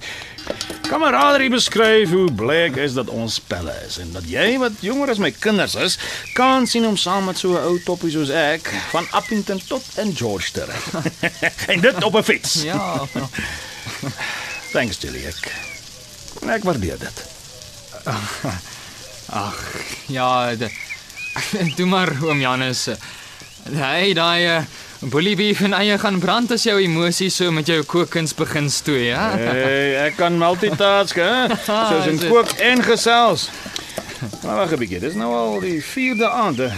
Kameraderie 0.91 1.47
beskryf 1.47 2.11
hoe 2.11 2.25
bly 2.35 2.55
ek 2.65 2.75
is 2.83 2.97
dat 2.97 3.07
ons 3.15 3.37
pelle 3.47 3.71
is 3.85 3.95
en 4.03 4.09
dat 4.11 4.25
jy 4.27 4.57
wat 4.59 4.81
jonger 4.83 5.13
as 5.13 5.21
my 5.23 5.29
kinders 5.31 5.77
is, 5.79 5.93
kan 6.35 6.67
sien 6.67 6.83
om 6.83 6.97
saam 6.99 7.29
met 7.29 7.39
so 7.39 7.55
'n 7.55 7.63
ou 7.63 7.77
toppie 7.85 8.11
soos 8.11 8.27
ek 8.27 8.67
van 8.91 9.07
Appington 9.15 9.61
tot 9.69 9.85
in 10.03 10.11
George 10.11 10.51
te 10.51 10.65
ry. 10.67 10.79
en 11.71 11.79
dit 11.79 12.03
op 12.03 12.17
'n 12.19 12.23
fiets. 12.27 12.67
Ja. 12.67 13.07
Thanks, 14.75 14.99
Chili. 14.99 15.23
Ek 15.31 15.39
ek 16.59 16.63
waardeer 16.67 16.99
dit. 16.99 17.17
Ja, 20.17 20.55
de, 20.55 20.67
doen 21.77 21.89
maar 21.89 22.11
oom 22.19 22.39
Janus. 22.39 22.89
Hy 23.71 24.11
daai 24.13 24.67
beef 25.09 25.61
en 25.61 25.73
eie 25.73 25.97
gaan 25.97 26.19
brand 26.21 26.51
as 26.53 26.63
jou 26.67 26.77
emosies 26.81 27.35
so 27.35 27.51
met 27.51 27.65
jou 27.67 27.81
kookkuns 27.83 28.33
begin 28.37 28.69
stoei, 28.69 29.07
ja. 29.09 29.31
Hey, 29.37 29.95
ek 30.07 30.17
kan 30.19 30.37
multitask, 30.37 31.15
hè? 31.17 31.47
Soos 31.89 32.05
in 32.07 32.19
kook 32.29 32.51
en 32.61 32.83
gesels. 32.85 33.49
Maar 34.43 34.55
wag 34.61 34.71
'n 34.75 34.77
bietjie, 34.79 34.99
dis 35.01 35.15
nou 35.17 35.31
al 35.33 35.59
die 35.59 35.81
4de 35.81 36.29
aand. 36.29 36.57
hè. 36.57 36.69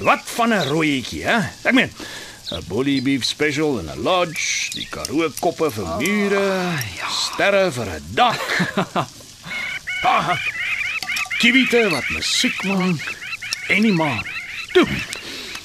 Wat 0.00 0.22
van 0.24 0.48
'n 0.54 0.64
rooietjie, 0.68 1.24
hè? 1.28 1.38
Ek 1.68 1.74
meen, 1.74 1.92
'n 2.50 2.64
bully 2.68 3.02
beef 3.02 3.24
special 3.24 3.78
in 3.78 3.90
'n 3.92 4.00
lodge, 4.02 4.70
die 4.72 4.86
Karoo 4.90 5.28
koppe 5.40 5.70
vir 5.70 5.86
mure, 6.00 6.72
sterre 7.10 7.70
vir 7.70 7.86
'n 8.00 8.04
dak. 8.14 8.40
Ah, 10.04 10.36
Kiwite 11.40 11.88
wat 11.90 12.04
musiek 12.12 12.62
maak 12.68 13.00
en 13.72 13.82
die 13.82 13.92
maan. 13.92 14.20
Toe. 14.72 14.84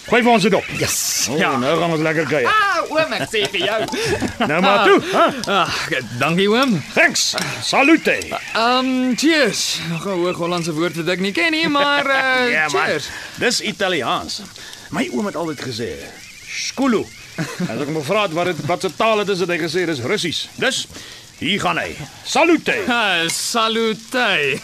Gooi 0.09 0.21
vir 0.25 0.31
ons 0.31 0.43
dit 0.43 0.53
op. 0.57 0.65
Yes. 0.79 1.27
Oh, 1.29 1.37
Ja. 1.37 1.51
nou 1.57 1.75
gaan 1.79 1.91
ons 1.93 2.01
lekker 2.01 2.25
kuier. 2.25 2.47
Ah, 2.49 2.79
oom, 2.89 3.11
ek 3.13 3.27
sê 3.29 3.43
vir 3.51 3.59
jou. 3.67 3.79
Nou 4.49 4.61
maar 4.61 4.83
toe, 4.87 5.01
hè? 5.11 5.25
Ah, 5.53 5.69
dankie 6.17 6.47
oom. 6.49 6.73
Thanks. 6.95 7.35
Salute. 7.61 8.15
Um, 8.57 9.15
cheers. 9.15 9.79
Nog 9.89 10.05
'n 10.07 10.17
hoë 10.23 10.33
Hollandse 10.39 10.73
woord 10.73 10.95
wat 10.95 11.07
ek 11.13 11.19
nie 11.21 11.31
ken 11.31 11.51
nie, 11.51 11.67
maar 11.69 12.05
uh, 12.05 12.49
Ja, 12.57 12.65
man. 12.73 12.85
cheers. 12.85 13.09
Dis 13.37 13.61
Italiaans. 13.61 14.41
My 14.89 15.09
oom 15.13 15.25
het 15.25 15.35
altyd 15.35 15.61
gesê, 15.61 15.89
"Skulu." 16.49 17.05
As 17.39 17.77
ek 17.79 17.85
hom 17.87 17.95
gevra 18.01 18.21
het 18.25 18.33
wat 18.33 18.45
dit 18.45 18.65
wat 18.65 18.81
se 18.81 18.89
taal 18.95 19.17
dit 19.23 19.29
is, 19.29 19.39
het 19.39 19.49
hy 19.49 19.57
gesê 19.61 19.85
dis 19.85 19.99
Russies. 20.01 20.49
Dus 20.57 20.87
hier 21.37 21.59
gaan 21.61 21.77
hy. 21.77 21.95
Salute. 22.25 22.73
Salute. 23.51 24.59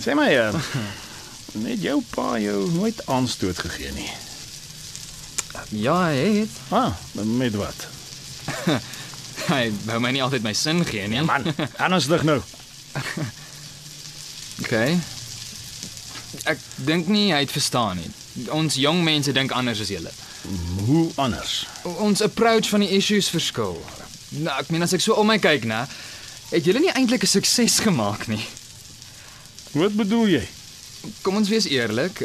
Sê 0.00 0.14
my, 0.16 0.30
uh, 0.34 0.50
net 1.52 1.82
jou 1.82 2.02
pa 2.10 2.38
jou 2.40 2.70
nooit 2.70 3.06
aanstoot 3.06 3.58
gegee 3.58 3.92
nie. 3.92 4.10
Ja, 5.68 5.96
hy 6.08 6.40
het. 6.40 6.50
Ah, 6.70 6.96
met 7.14 7.54
wat? 7.54 7.86
Hy 9.52 9.72
wou 9.88 9.98
my 10.00 10.12
nie 10.14 10.22
altyd 10.22 10.44
my 10.46 10.52
sin 10.54 10.84
gee 10.86 11.06
nie. 11.10 11.22
Man, 11.26 11.48
ernstig 11.76 12.22
nou. 12.28 12.40
Okay. 14.62 14.94
Ek 16.46 16.60
dink 16.86 17.08
nie 17.10 17.32
hy 17.32 17.40
het 17.42 17.50
verstaan 17.50 17.98
nie. 17.98 18.10
Ons 18.54 18.76
jong 18.78 19.00
mense 19.02 19.32
dink 19.34 19.50
anders 19.56 19.80
as 19.82 19.90
julle. 19.90 20.12
Hoe 20.86 21.08
anders? 21.20 21.62
Ons 22.04 22.22
approach 22.22 22.70
van 22.70 22.84
die 22.84 22.92
issues 22.94 23.30
verskil. 23.32 23.74
Nou, 24.38 24.54
ek 24.54 24.70
meen 24.70 24.84
as 24.86 24.94
ek 24.94 25.02
so 25.02 25.16
om 25.18 25.28
my 25.28 25.38
kyk, 25.42 25.66
né, 25.68 25.82
het 26.52 26.68
julle 26.68 26.84
nie 26.84 26.92
eintlik 26.94 27.24
'n 27.26 27.32
sukses 27.32 27.80
gemaak 27.82 28.28
nie. 28.30 28.44
Wat 29.72 29.96
bedoel 29.96 30.28
jy? 30.36 30.44
Kom 31.22 31.36
ons 31.36 31.48
wees 31.50 31.66
eerlik, 31.66 32.20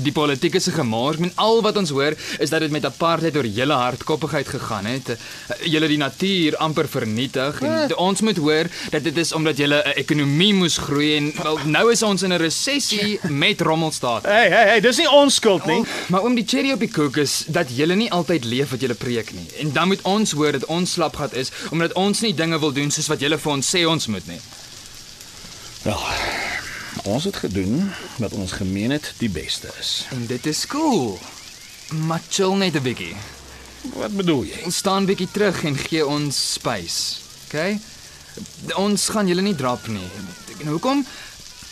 die 0.00 0.12
politiek 0.12 0.54
is 0.54 0.68
'n 0.68 0.78
gemors. 0.80 1.18
Men 1.18 1.32
al 1.34 1.62
wat 1.62 1.76
ons 1.76 1.90
hoor 1.90 2.14
is 2.38 2.50
dat 2.50 2.60
dit 2.60 2.70
met 2.70 2.84
apartheid 2.84 3.36
oor 3.36 3.44
hele 3.44 3.72
hardkoppigheid 3.72 4.48
gegaan 4.48 4.84
het. 4.84 5.16
Julle 5.62 5.88
die 5.88 5.98
natuur 5.98 6.56
amper 6.56 6.88
vernietig 6.88 7.60
en 7.60 7.96
ons 7.96 8.20
moet 8.20 8.36
hoor 8.36 8.66
dat 8.90 9.04
dit 9.04 9.16
is 9.16 9.32
omdat 9.32 9.56
julle 9.56 9.82
'n 9.84 9.98
ekonomie 9.98 10.54
moes 10.54 10.76
groei 10.76 11.16
en 11.16 11.32
wel 11.42 11.58
nou 11.64 11.92
is 11.92 12.02
ons 12.02 12.22
in 12.22 12.32
'n 12.32 12.40
resessie 12.40 13.20
met 13.28 13.60
rommelstaat. 13.60 14.22
Hey, 14.22 14.48
hey, 14.48 14.66
hey, 14.68 14.80
dis 14.80 14.96
nie 14.96 15.10
ons 15.10 15.34
skuld 15.34 15.66
nie. 15.66 15.82
Maar 16.08 16.22
oom 16.22 16.34
die 16.34 16.46
cherry 16.46 16.72
op 16.72 16.80
die 16.80 16.90
koek 16.90 17.16
is 17.16 17.44
dat 17.46 17.76
julle 17.76 17.94
nie 17.94 18.10
altyd 18.10 18.44
leef 18.44 18.70
wat 18.70 18.80
julle 18.80 18.94
preek 18.94 19.32
nie. 19.32 19.46
En 19.58 19.72
dan 19.72 19.88
moet 19.88 20.02
ons 20.02 20.30
hoor 20.30 20.52
dat 20.52 20.64
ons 20.64 20.92
slapgat 20.92 21.34
is 21.34 21.50
omdat 21.70 21.92
ons 21.92 22.20
nie 22.20 22.34
dinge 22.34 22.58
wil 22.58 22.72
doen 22.72 22.90
soos 22.90 23.06
wat 23.06 23.20
julle 23.20 23.38
vir 23.38 23.52
ons 23.52 23.76
sê 23.76 23.86
ons 23.86 24.06
moet 24.06 24.26
nie. 24.26 24.40
Wel, 25.84 26.00
ons 27.02 27.24
het 27.24 27.36
gedoen 27.36 27.92
wat 28.16 28.32
ons 28.32 28.52
gemeen 28.52 28.90
het 28.90 29.12
die 29.18 29.30
beste 29.30 29.70
is. 29.80 30.06
En 30.10 30.26
dit 30.26 30.46
is 30.46 30.66
cool. 30.66 31.18
Maar 32.06 32.20
chill 32.28 32.54
net 32.54 32.74
'n 32.74 32.82
bietjie. 32.82 33.16
Wat 33.92 34.16
bedoel 34.16 34.44
jy? 34.44 34.60
Ons 34.64 34.76
staan 34.76 35.04
bietjie 35.04 35.28
terug 35.30 35.64
en 35.64 35.76
gee 35.76 36.06
ons 36.06 36.52
space. 36.52 37.20
OK? 37.46 37.76
Ons 38.74 39.08
gaan 39.08 39.28
julle 39.28 39.42
nie 39.42 39.54
drap 39.54 39.86
nie. 39.86 40.08
En 40.60 40.66
hoekom? 40.66 41.06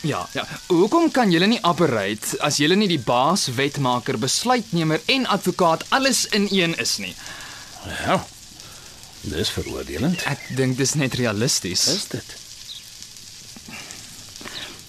Ja, 0.01 0.27
ja. 0.31 0.47
Hoekom 0.67 1.11
kan 1.11 1.31
julle 1.31 1.47
nie 1.47 1.63
operate 1.63 2.37
as 2.43 2.57
julle 2.59 2.75
nie 2.75 2.89
die 2.91 2.99
baas, 2.99 3.47
wetmaker, 3.55 4.17
besluitnemer 4.19 5.01
en 5.05 5.25
advokaat 5.25 5.85
alles 5.89 6.25
in 6.25 6.47
een 6.51 6.77
is 6.77 6.97
nie? 6.97 7.15
Ja. 8.03 8.25
Dis 9.21 9.49
veroordelend. 9.55 10.25
Ek 10.27 10.43
dink 10.57 10.77
dis 10.77 10.93
net 10.99 11.15
realisties. 11.15 11.87
Is 11.87 12.07
dit? 12.11 12.35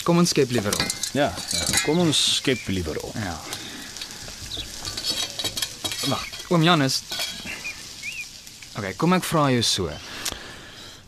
Kom 0.05 0.19
ons 0.21 0.35
skep 0.35 0.51
liewer 0.53 0.75
op. 0.77 0.97
Ja, 1.17 1.31
ja, 1.33 1.67
kom 1.85 1.99
ons 2.03 2.19
skep 2.37 2.61
liewer 2.69 2.99
op. 3.01 3.15
Ja. 3.17 3.37
Wag, 6.11 6.25
oom 6.53 6.63
Janus. 6.67 7.01
OK, 8.77 8.91
kom 9.01 9.17
ek 9.17 9.25
vra 9.25 9.47
jou 9.55 9.63
so. 9.65 9.89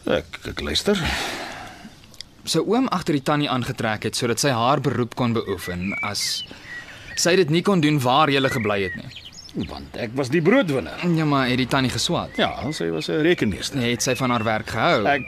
Ek 0.08 0.40
ek 0.48 0.62
luister. 0.64 1.00
Sou 2.46 2.62
oom 2.70 2.88
agter 2.94 3.18
die 3.18 3.24
tannie 3.26 3.50
aangetrek 3.52 4.06
het 4.08 4.16
sodat 4.16 4.40
sy 4.40 4.54
haar 4.54 4.80
beroep 4.80 5.16
kon 5.18 5.34
beoefen 5.36 5.90
as 6.06 6.44
sy 7.20 7.34
dit 7.36 7.52
nie 7.52 7.64
kon 7.66 7.82
doen 7.84 7.98
waar 8.00 8.32
jy 8.32 8.40
gebly 8.54 8.80
het 8.86 8.96
nie. 8.96 9.66
Want 9.68 9.96
ek 10.00 10.16
was 10.16 10.32
die 10.32 10.42
broodwinner. 10.44 11.00
Ja, 11.16 11.24
maar 11.28 11.48
het 11.48 11.60
die 11.60 11.68
tannie 11.68 11.92
geswaat? 11.92 12.36
Ja, 12.40 12.52
sy 12.72 12.88
was 12.92 13.08
'n 13.08 13.20
rekenmeester. 13.24 13.76
Nee, 13.76 13.90
het 13.92 14.02
sy 14.02 14.14
van 14.14 14.30
haar 14.30 14.44
werk 14.44 14.68
gehou? 14.68 15.04
Ek 15.04 15.24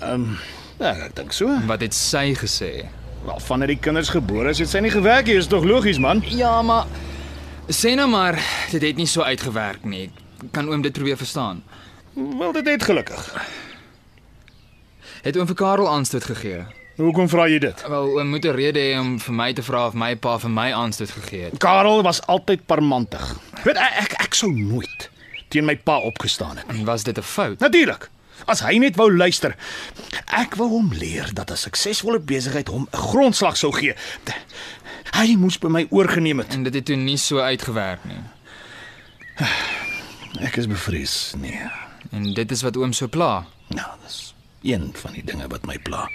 ehm 0.00 0.12
um, 0.12 0.38
ja, 0.78 0.92
ek 1.06 1.16
dink 1.16 1.32
so. 1.32 1.50
Wat 1.66 1.80
het 1.80 1.94
sy 1.94 2.34
gesê? 2.34 2.86
Wel, 3.26 3.40
vanaf 3.42 3.68
die 3.72 3.78
kinders 3.78 4.08
gebore 4.08 4.50
is, 4.50 4.58
het 4.62 4.70
sy 4.70 4.80
nie 4.84 4.92
gewerk 4.92 5.26
nie, 5.26 5.36
is 5.40 5.48
tog 5.50 5.64
logies, 5.66 5.98
man. 5.98 6.22
Ja, 6.30 6.62
maar 6.62 6.86
sê 7.68 7.96
nou 7.98 8.06
maar 8.08 8.38
dit 8.70 8.82
het 8.82 8.96
nie 8.96 9.08
so 9.10 9.22
uitgewerk 9.26 9.84
nie. 9.84 10.10
Kan 10.52 10.68
oom 10.68 10.82
dit 10.82 10.92
probeer 10.92 11.16
verstaan? 11.16 11.62
Wel, 12.14 12.52
dit 12.52 12.66
het 12.66 12.82
gelukkig. 12.82 13.24
Het 15.26 15.36
oom 15.36 15.46
vir 15.46 15.58
Karel 15.58 15.88
aanstoot 15.90 16.24
gegee? 16.24 16.62
Hoekom 16.96 17.28
vra 17.28 17.44
jy 17.50 17.58
dit? 17.60 17.82
Wel, 17.88 18.06
oom 18.16 18.28
moet 18.30 18.44
'n 18.44 18.54
rede 18.56 18.80
hê 18.80 18.98
om 19.00 19.18
vir 19.20 19.34
my 19.34 19.52
te 19.52 19.62
vra 19.62 19.86
of 19.86 19.94
my 19.94 20.14
pa 20.16 20.38
vir 20.38 20.50
my 20.50 20.72
aanstoot 20.72 21.10
gegee 21.10 21.42
het. 21.50 21.58
Karel 21.58 22.02
was 22.02 22.22
altyd 22.26 22.66
parmantig. 22.66 23.36
Weet 23.64 23.76
ek 23.76 23.92
ek, 24.00 24.12
ek 24.22 24.34
sou 24.34 24.52
nooit 24.52 25.10
teen 25.48 25.64
my 25.64 25.76
pa 25.76 25.98
opgestaan 25.98 26.56
het. 26.56 26.66
En 26.68 26.84
was 26.84 27.02
dit 27.02 27.18
'n 27.18 27.22
fout? 27.22 27.58
Natuurlik. 27.58 28.08
As 28.44 28.60
hy 28.60 28.78
net 28.78 28.96
wou 28.96 29.08
luister. 29.12 29.56
Ek 30.26 30.54
wou 30.60 30.68
hom 30.68 30.92
leer 30.92 31.32
dat 31.32 31.50
'n 31.50 31.56
suksesvolle 31.56 32.20
besigheid 32.20 32.68
hom 32.68 32.88
'n 32.92 32.96
grondslag 32.96 33.56
sou 33.56 33.72
gee. 33.72 33.94
Hy 35.16 35.36
moes 35.36 35.58
by 35.58 35.68
my 35.68 35.86
oorgeneem 35.90 36.38
het. 36.38 36.54
En 36.54 36.62
dit 36.62 36.74
het 36.74 36.84
toe 36.84 36.96
nie 36.96 37.16
so 37.16 37.38
uitgewerk 37.38 38.04
nie. 38.04 38.20
Ek 40.40 40.56
is 40.56 40.66
bevrees. 40.66 41.32
Nee. 41.36 41.70
En 42.10 42.34
dit 42.34 42.50
is 42.50 42.62
wat 42.62 42.76
oom 42.76 42.92
so 42.92 43.08
pla. 43.08 43.46
Nou, 43.68 43.90
dis 44.04 44.34
een 44.62 44.90
van 44.94 45.12
die 45.12 45.24
dinge 45.24 45.48
wat 45.48 45.66
my 45.66 45.78
pla. 45.78 46.08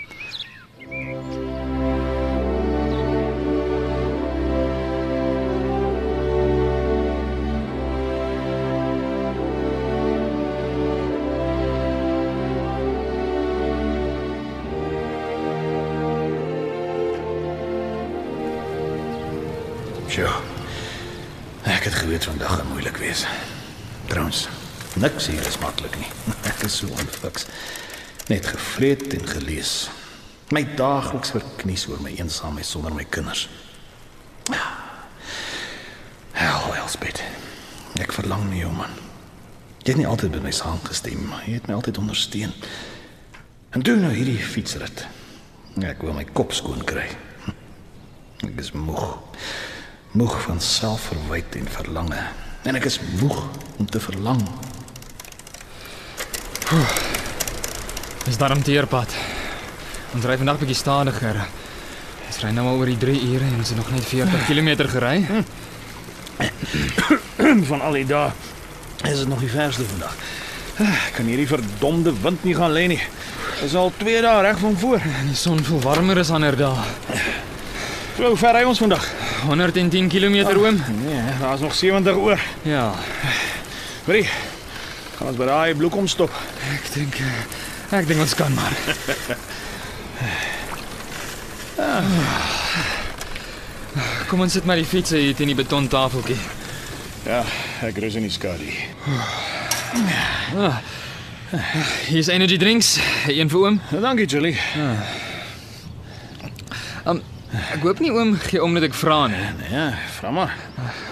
Sjoe. 20.11 20.31
Ek 21.63 21.85
het 21.87 21.93
geweet 21.93 22.25
vandag 22.27 22.55
gaan 22.57 22.67
moeilik 22.67 22.97
wees. 22.99 23.21
Trouwens, 24.05 24.49
niks 24.99 25.27
hier 25.31 25.45
is 25.47 25.55
maklik 25.63 25.95
nie. 25.95 26.09
Ek 26.51 26.65
is 26.67 26.75
so 26.81 26.91
onfiks. 26.99 27.45
Net 28.27 28.49
gevreet 28.51 29.13
en 29.15 29.23
gelees. 29.27 29.87
My 30.51 30.65
daagliks 30.75 31.31
verknies 31.31 31.87
oor 31.87 32.03
my 32.03 32.11
eensaamheid 32.17 32.67
sonder 32.67 32.91
my 32.91 33.07
kinders. 33.07 33.45
Hel, 36.35 36.75
Elspet. 36.75 37.23
Ek 38.03 38.11
verlang 38.11 38.49
na 38.49 38.59
jou 38.65 38.75
man. 38.75 38.99
Jy 39.79 39.93
het 39.93 40.03
nie 40.03 40.11
altyd 40.11 40.35
by 40.35 40.43
my 40.43 40.55
saamgestem, 40.59 41.23
maar 41.31 41.47
jy 41.47 41.61
het 41.61 41.71
my 41.71 41.79
altyd 41.79 42.03
ondersteun. 42.03 42.51
En 43.71 43.87
doen 43.87 44.03
nou 44.03 44.11
hierdie 44.11 44.41
fietsrit. 44.43 45.07
Ek 45.79 46.03
wil 46.03 46.19
my 46.19 46.27
kop 46.35 46.51
skoon 46.51 46.83
kry. 46.83 47.07
Ek 48.51 48.59
is 48.59 48.75
moeg. 48.75 49.21
Moeg 50.11 50.41
van 50.41 50.59
selfverwyte 50.59 51.57
en 51.57 51.67
verlange. 51.69 52.19
En 52.67 52.75
ek 52.75 52.85
is 52.89 52.97
moeg 53.19 53.37
om 53.79 53.87
te 53.87 53.99
verlang. 53.99 54.41
Dis 58.25 58.37
daarom 58.37 58.59
teerpad. 58.63 59.15
Ons 60.11 60.27
ry 60.27 60.35
vandag 60.41 60.59
bietjie 60.59 60.75
stadiger. 60.81 61.39
Ons 62.27 62.41
ry 62.43 62.51
nou 62.51 62.67
al 62.67 62.83
oor 62.83 62.91
die 62.91 62.99
3 62.99 63.15
ure 63.29 63.47
en 63.47 63.55
ons 63.63 63.71
het 63.71 63.79
nog 63.79 63.93
net 63.95 64.11
40 64.11 64.45
km 64.51 64.91
gery. 64.97 65.15
van 67.71 67.79
al 67.79 68.01
die 68.01 68.05
dae 68.11 68.29
is 69.07 69.23
dit 69.23 69.27
nog 69.31 69.39
die 69.39 69.53
verste 69.55 69.87
vandag. 69.95 70.19
Ek 70.91 71.19
kan 71.21 71.31
hierdie 71.31 71.47
verdomde 71.47 72.11
wind 72.19 72.43
nie 72.43 72.59
gaan 72.59 72.75
lê 72.75 72.89
nie. 72.91 73.01
Is 73.63 73.79
al 73.79 73.95
2 74.03 74.27
dae 74.27 74.43
reg 74.43 74.59
van 74.59 74.75
voor. 74.83 74.99
En 75.23 75.31
die 75.31 75.39
son 75.39 75.63
voel 75.63 75.85
warmer 75.87 76.19
as 76.19 76.35
ander 76.35 76.59
dae. 76.59 76.89
Hoe 78.19 78.35
ver 78.35 78.59
ry 78.59 78.67
ons 78.67 78.83
vandag? 78.83 79.07
110 79.45 80.07
km 80.07 80.57
oom. 80.57 80.77
Nee, 81.05 81.21
daar's 81.39 81.59
nog 81.61 81.75
70 81.75 82.15
oor. 82.15 82.39
Ja, 82.61 82.93
Hoorie. 84.05 84.27
Gaan 85.17 85.27
ons 85.27 85.37
by 85.37 85.45
daai 85.45 85.75
bloekom 85.75 86.07
stop. 86.07 86.33
ek 86.73 86.87
dink 86.93 87.19
ek 87.91 88.07
dink 88.07 88.21
ons 88.23 88.33
kan 88.35 88.53
maar. 88.53 88.73
Kom 94.29 94.41
ons 94.41 94.53
sit 94.55 94.65
maar 94.65 94.79
die 94.79 94.87
fiets 94.87 95.11
hier 95.15 95.35
teen 95.35 95.51
die 95.51 95.57
betontafeltjie. 95.57 96.37
Ja, 97.27 97.43
ek 97.85 97.99
rus 98.01 98.15
in 98.17 98.25
die 98.25 98.33
skadu. 98.33 98.69
Hier's 102.07 102.31
energy 102.31 102.57
drinks, 102.57 102.95
een 103.27 103.51
vir 103.51 103.65
oom. 103.67 103.81
Dankie 103.91 104.25
Julie. 104.25 104.55
Ek 107.51 107.81
hoop 107.83 107.99
nie 107.99 108.11
oom 108.15 108.35
gee 108.39 108.61
om 108.63 108.75
dat 108.77 108.85
ek 108.87 108.95
vra 108.95 109.25
nie. 109.31 109.43
Ja, 109.71 109.89
vra 110.19 110.31
maar. 110.31 110.53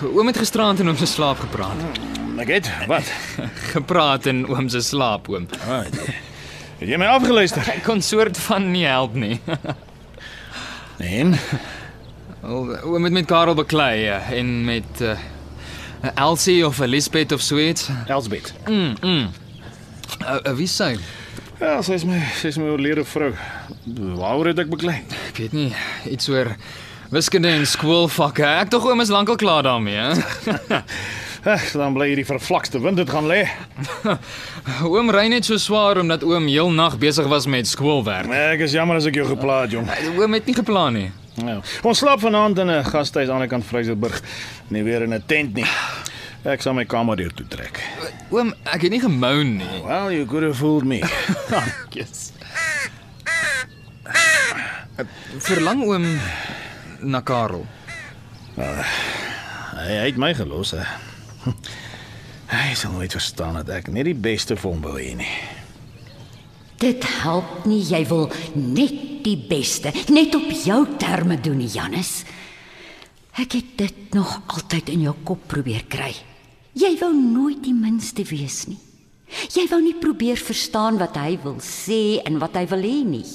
Oom 0.07 0.29
het 0.31 0.39
gisterand 0.39 0.79
in 0.79 0.87
oom 0.87 0.99
se 0.99 1.07
slaap 1.09 1.41
gepraat. 1.43 1.99
Ek 2.39 2.53
het 2.53 2.69
wat? 2.87 3.09
Gepraat 3.75 4.29
in 4.31 4.45
oom 4.47 4.69
se 4.71 4.79
slaap, 4.85 5.27
oom. 5.27 5.49
Ah, 5.67 5.83
het 6.79 6.87
jy 6.87 6.99
my 6.99 7.09
afgeluister? 7.11 7.65
Ek 7.73 7.83
kon 7.83 7.99
soort 8.05 8.39
van 8.47 8.71
nie 8.71 8.87
help 8.87 9.17
nie. 9.19 9.39
Nee. 10.99 11.29
Oom 12.43 13.05
het 13.07 13.13
met 13.15 13.25
Karel 13.25 13.55
beklei 13.55 14.01
ja, 14.01 14.17
en 14.35 14.65
met 14.67 14.99
uh, 14.99 15.13
Elsie 16.15 16.65
of 16.67 16.79
Elisabeth 16.83 17.31
of 17.31 17.41
so 17.41 17.55
iets. 17.57 17.87
Elsbet. 18.07 18.53
Mm. 18.67 18.95
mm. 19.01 19.29
Uh, 20.19 20.35
uh, 20.43 20.53
wie 20.59 20.67
sê? 20.67 20.89
Ja, 21.59 21.81
sy 21.83 21.97
is 21.97 22.05
my, 22.07 22.19
sy 22.39 22.53
is 22.53 22.57
my 22.59 22.69
oorlede 22.71 23.03
vrou. 23.03 23.33
Waaroor 24.15 24.53
het 24.53 24.61
ek 24.63 24.69
beklei? 24.71 25.01
Ek 25.27 25.41
weet 25.43 25.55
nie, 25.57 25.71
iets 26.07 26.29
oor 26.31 26.53
wiskunde 27.11 27.51
en 27.51 27.65
skoolvakke. 27.67 28.45
Ek 28.61 28.71
tog 28.71 28.85
oom 28.87 29.03
is 29.03 29.11
lankal 29.11 29.35
klaar 29.39 29.65
daarmee, 29.67 29.99
hè. 29.99 30.79
Ag, 31.49 31.65
dan 31.71 31.95
bly 31.95 32.09
hierdie 32.11 32.27
vervlakste 32.27 32.79
wind 32.83 32.99
dit 32.99 33.09
gaan 33.09 33.27
lê. 33.27 33.45
Oom 34.91 35.07
ry 35.15 35.29
net 35.31 35.47
so 35.47 35.55
swaar 35.59 36.01
omdat 36.01 36.23
oom 36.27 36.49
heel 36.51 36.67
nag 36.75 36.97
besig 36.99 37.29
was 37.31 37.47
met 37.47 37.67
skoolwerk. 37.67 38.27
Ek 38.27 38.65
is 38.65 38.75
jammer 38.75 38.99
as 38.99 39.07
ek 39.07 39.21
jou 39.21 39.27
geplaag 39.29 39.71
jong. 39.71 39.87
Oom 40.19 40.35
het 40.35 40.47
nie 40.51 40.57
geplan 40.57 40.97
nie. 40.99 41.07
Ja. 41.39 41.61
Ons 41.87 42.03
slaap 42.03 42.19
vanaand 42.23 42.59
in 42.59 42.69
'n 42.69 42.83
gastehuis 42.83 43.31
aan 43.31 43.47
die 43.47 43.51
kant 43.51 43.63
Vryseburg, 43.63 44.19
nie 44.67 44.83
weer 44.83 45.07
in 45.07 45.13
'n 45.15 45.23
tent 45.25 45.55
nie. 45.55 45.67
Ek 46.43 46.61
sal 46.61 46.73
my 46.73 46.83
kamer 46.85 47.15
deur 47.15 47.31
toe 47.31 47.47
trek. 47.47 47.79
Oom, 48.29 48.51
ek 48.69 48.83
het 48.85 48.93
nie 48.93 49.01
gemoun 49.01 49.55
nie. 49.57 49.79
Well, 49.81 50.11
you 50.13 50.25
could 50.29 50.43
have 50.45 50.57
fooled 50.57 50.85
me. 50.85 51.01
Yes. 51.95 52.29
Verlang 55.41 55.81
oom 55.87 56.05
na 57.01 57.21
Karel. 57.25 57.63
Hy 58.59 59.87
hy 59.87 60.05
het 60.11 60.19
my 60.21 60.29
gelos, 60.37 60.75
hè. 60.77 60.83
Hy 62.49 62.73
sal 62.77 62.93
nooit 62.93 63.13
verstaan 63.13 63.57
dat 63.61 63.71
ek 63.79 63.89
net 63.93 64.05
die 64.09 64.17
beste 64.17 64.57
vir 64.59 64.69
hom 64.69 64.83
wou 64.85 64.97
hê 64.99 65.15
nie. 65.17 65.33
Dit 66.79 67.03
help 67.23 67.65
nie 67.67 67.81
jy 67.83 68.03
wil 68.09 68.29
net 68.55 69.23
die 69.25 69.37
beste, 69.49 69.91
net 70.13 70.35
op 70.37 70.47
jou 70.63 70.83
terme 71.01 71.39
doen, 71.43 71.65
Janus. 71.65 72.21
Ek 73.39 73.57
het 73.57 73.75
dit 73.79 74.13
nog 74.15 74.39
altyd 74.51 74.93
in 74.93 75.07
jou 75.09 75.15
kop 75.27 75.47
probeer 75.51 75.85
kry. 75.91 76.13
Jy 76.79 76.93
wou 77.01 77.11
nooit 77.11 77.59
die 77.65 77.75
minste 77.75 78.23
wees 78.29 78.63
nie. 78.69 78.79
Jy 79.53 79.65
wou 79.69 79.79
nie 79.83 79.95
probeer 79.99 80.39
verstaan 80.41 80.99
wat 81.01 81.17
hy 81.19 81.35
wil 81.43 81.57
sê 81.63 82.19
en 82.25 82.39
wat 82.41 82.55
hy 82.57 82.65
wil 82.71 82.85
hê 82.85 82.97
nie. 83.05 83.25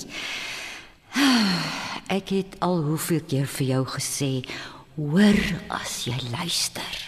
Ek 2.16 2.32
het 2.34 2.56
al 2.64 2.80
hoeveel 2.86 3.22
keer 3.28 3.50
vir 3.50 3.66
jou 3.74 3.82
gesê, 3.94 4.30
hoor 4.96 5.40
as 5.74 6.04
jy 6.08 6.16
luister. 6.32 7.00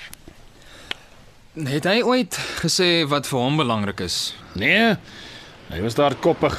Het 1.57 1.88
hy 1.88 2.01
ooit 2.05 2.37
gesê 2.61 3.07
wat 3.09 3.29
vir 3.31 3.40
hom 3.40 3.61
belangrik 3.62 4.03
is? 4.05 4.35
Nee. 4.61 4.96
Hy 5.70 5.81
was 5.85 5.96
daar 5.96 6.18
koppig. 6.20 6.57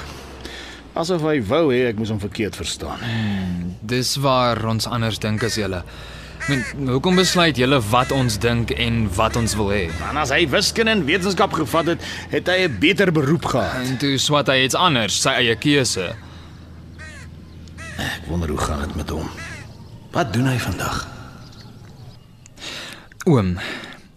Asof 0.97 1.21
hy 1.27 1.37
wou 1.45 1.67
hê 1.69 1.83
ek 1.91 1.99
moes 2.01 2.09
hom 2.09 2.21
verkeerd 2.21 2.57
verstaan. 2.57 3.03
Dis 3.85 4.15
waar 4.23 4.63
ons 4.65 4.89
anders 4.89 5.21
dink 5.21 5.45
as 5.45 5.59
julle. 5.61 5.83
Men, 6.47 6.63
hoekom 6.87 7.17
besluit 7.19 7.57
julle 7.59 7.79
wat 7.89 8.11
ons 8.15 8.37
dink 8.39 8.71
en 8.71 9.01
wat 9.17 9.35
ons 9.35 9.55
wil 9.59 9.67
hê? 9.73 9.81
En 10.07 10.19
as 10.21 10.31
hy 10.31 10.45
wiskunde 10.47 10.93
en 10.95 11.03
wetenskap 11.07 11.51
gevat 11.57 11.91
het, 11.91 12.05
het 12.31 12.47
hy 12.47 12.67
'n 12.67 12.77
beter 12.79 13.11
beroep 13.11 13.45
gehad. 13.45 13.83
En 13.83 13.97
toe 13.97 14.17
swat 14.17 14.47
hy 14.47 14.63
iets 14.63 14.75
anders, 14.75 15.21
sy 15.21 15.29
eie 15.29 15.55
keuse. 15.55 16.15
Ek 17.97 18.23
wonder 18.27 18.49
hoe 18.49 18.57
gaan 18.57 18.79
dit 18.79 18.95
met 18.95 19.09
hom. 19.09 19.29
Wat 20.11 20.33
doen 20.33 20.47
hy 20.47 20.57
vandag? 20.57 21.07
Oom, 23.25 23.59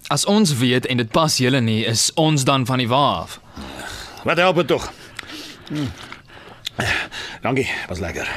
as 0.08 0.24
ons 0.24 0.54
weet 0.54 0.86
en 0.86 0.96
dit 0.96 1.10
pas 1.10 1.36
julle 1.36 1.60
nie, 1.60 1.84
is 1.86 2.12
ons 2.14 2.44
dan 2.44 2.66
van 2.66 2.78
die 2.78 2.88
waaf. 2.88 3.40
Wat 4.24 4.36
help 4.36 4.56
dit 4.56 4.66
tog? 4.66 4.92
Hm. 5.68 5.90
Dankie, 7.42 7.68
was 7.88 7.98
lekker. 7.98 8.28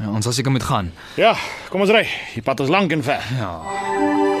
Ons 0.00 0.24
sal 0.24 0.32
seker 0.32 0.50
moet 0.50 0.64
gaan. 0.66 0.92
Ja, 1.20 1.34
kom 1.70 1.84
ons 1.84 1.92
ry. 1.92 2.06
Die 2.34 2.42
pad 2.42 2.60
is 2.64 2.72
lank 2.72 2.92
en 2.92 3.02
ver. 3.04 3.22
Ja. 3.38 4.31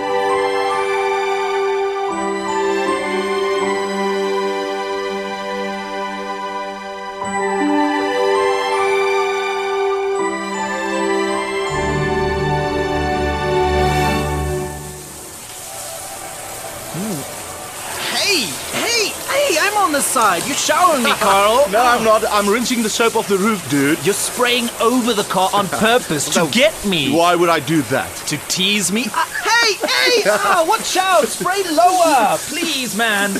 I'm 20.14 20.22
on 20.22 20.38
the 20.38 20.40
side. 20.40 20.46
You're 20.46 20.56
showering 20.56 21.02
me, 21.04 21.10
Carl. 21.12 21.68
No, 21.72 21.80
I'm 21.80 22.04
not. 22.04 22.24
I'm 22.28 22.48
rinsing 22.48 22.82
the 22.82 22.88
soap 22.90 23.16
off 23.16 23.28
the 23.28 23.38
roof, 23.38 23.68
dude. 23.70 24.04
You're 24.04 24.14
spraying 24.14 24.68
over 24.80 25.12
the 25.12 25.22
car 25.24 25.50
on 25.52 25.66
purpose 25.88 26.28
to 26.34 26.48
get 26.50 26.74
me. 26.84 27.14
Why 27.14 27.34
would 27.34 27.48
I 27.48 27.60
do 27.60 27.82
that? 27.82 28.14
To 28.28 28.36
tease 28.48 28.92
me? 28.92 29.06
Ah, 29.10 29.26
hey, 29.42 29.74
hey! 29.74 30.22
Ah, 30.26 30.64
watch 30.68 30.96
out! 30.96 31.26
Spray 31.28 31.62
lower! 31.70 32.36
Please, 32.48 32.96
man. 32.96 33.30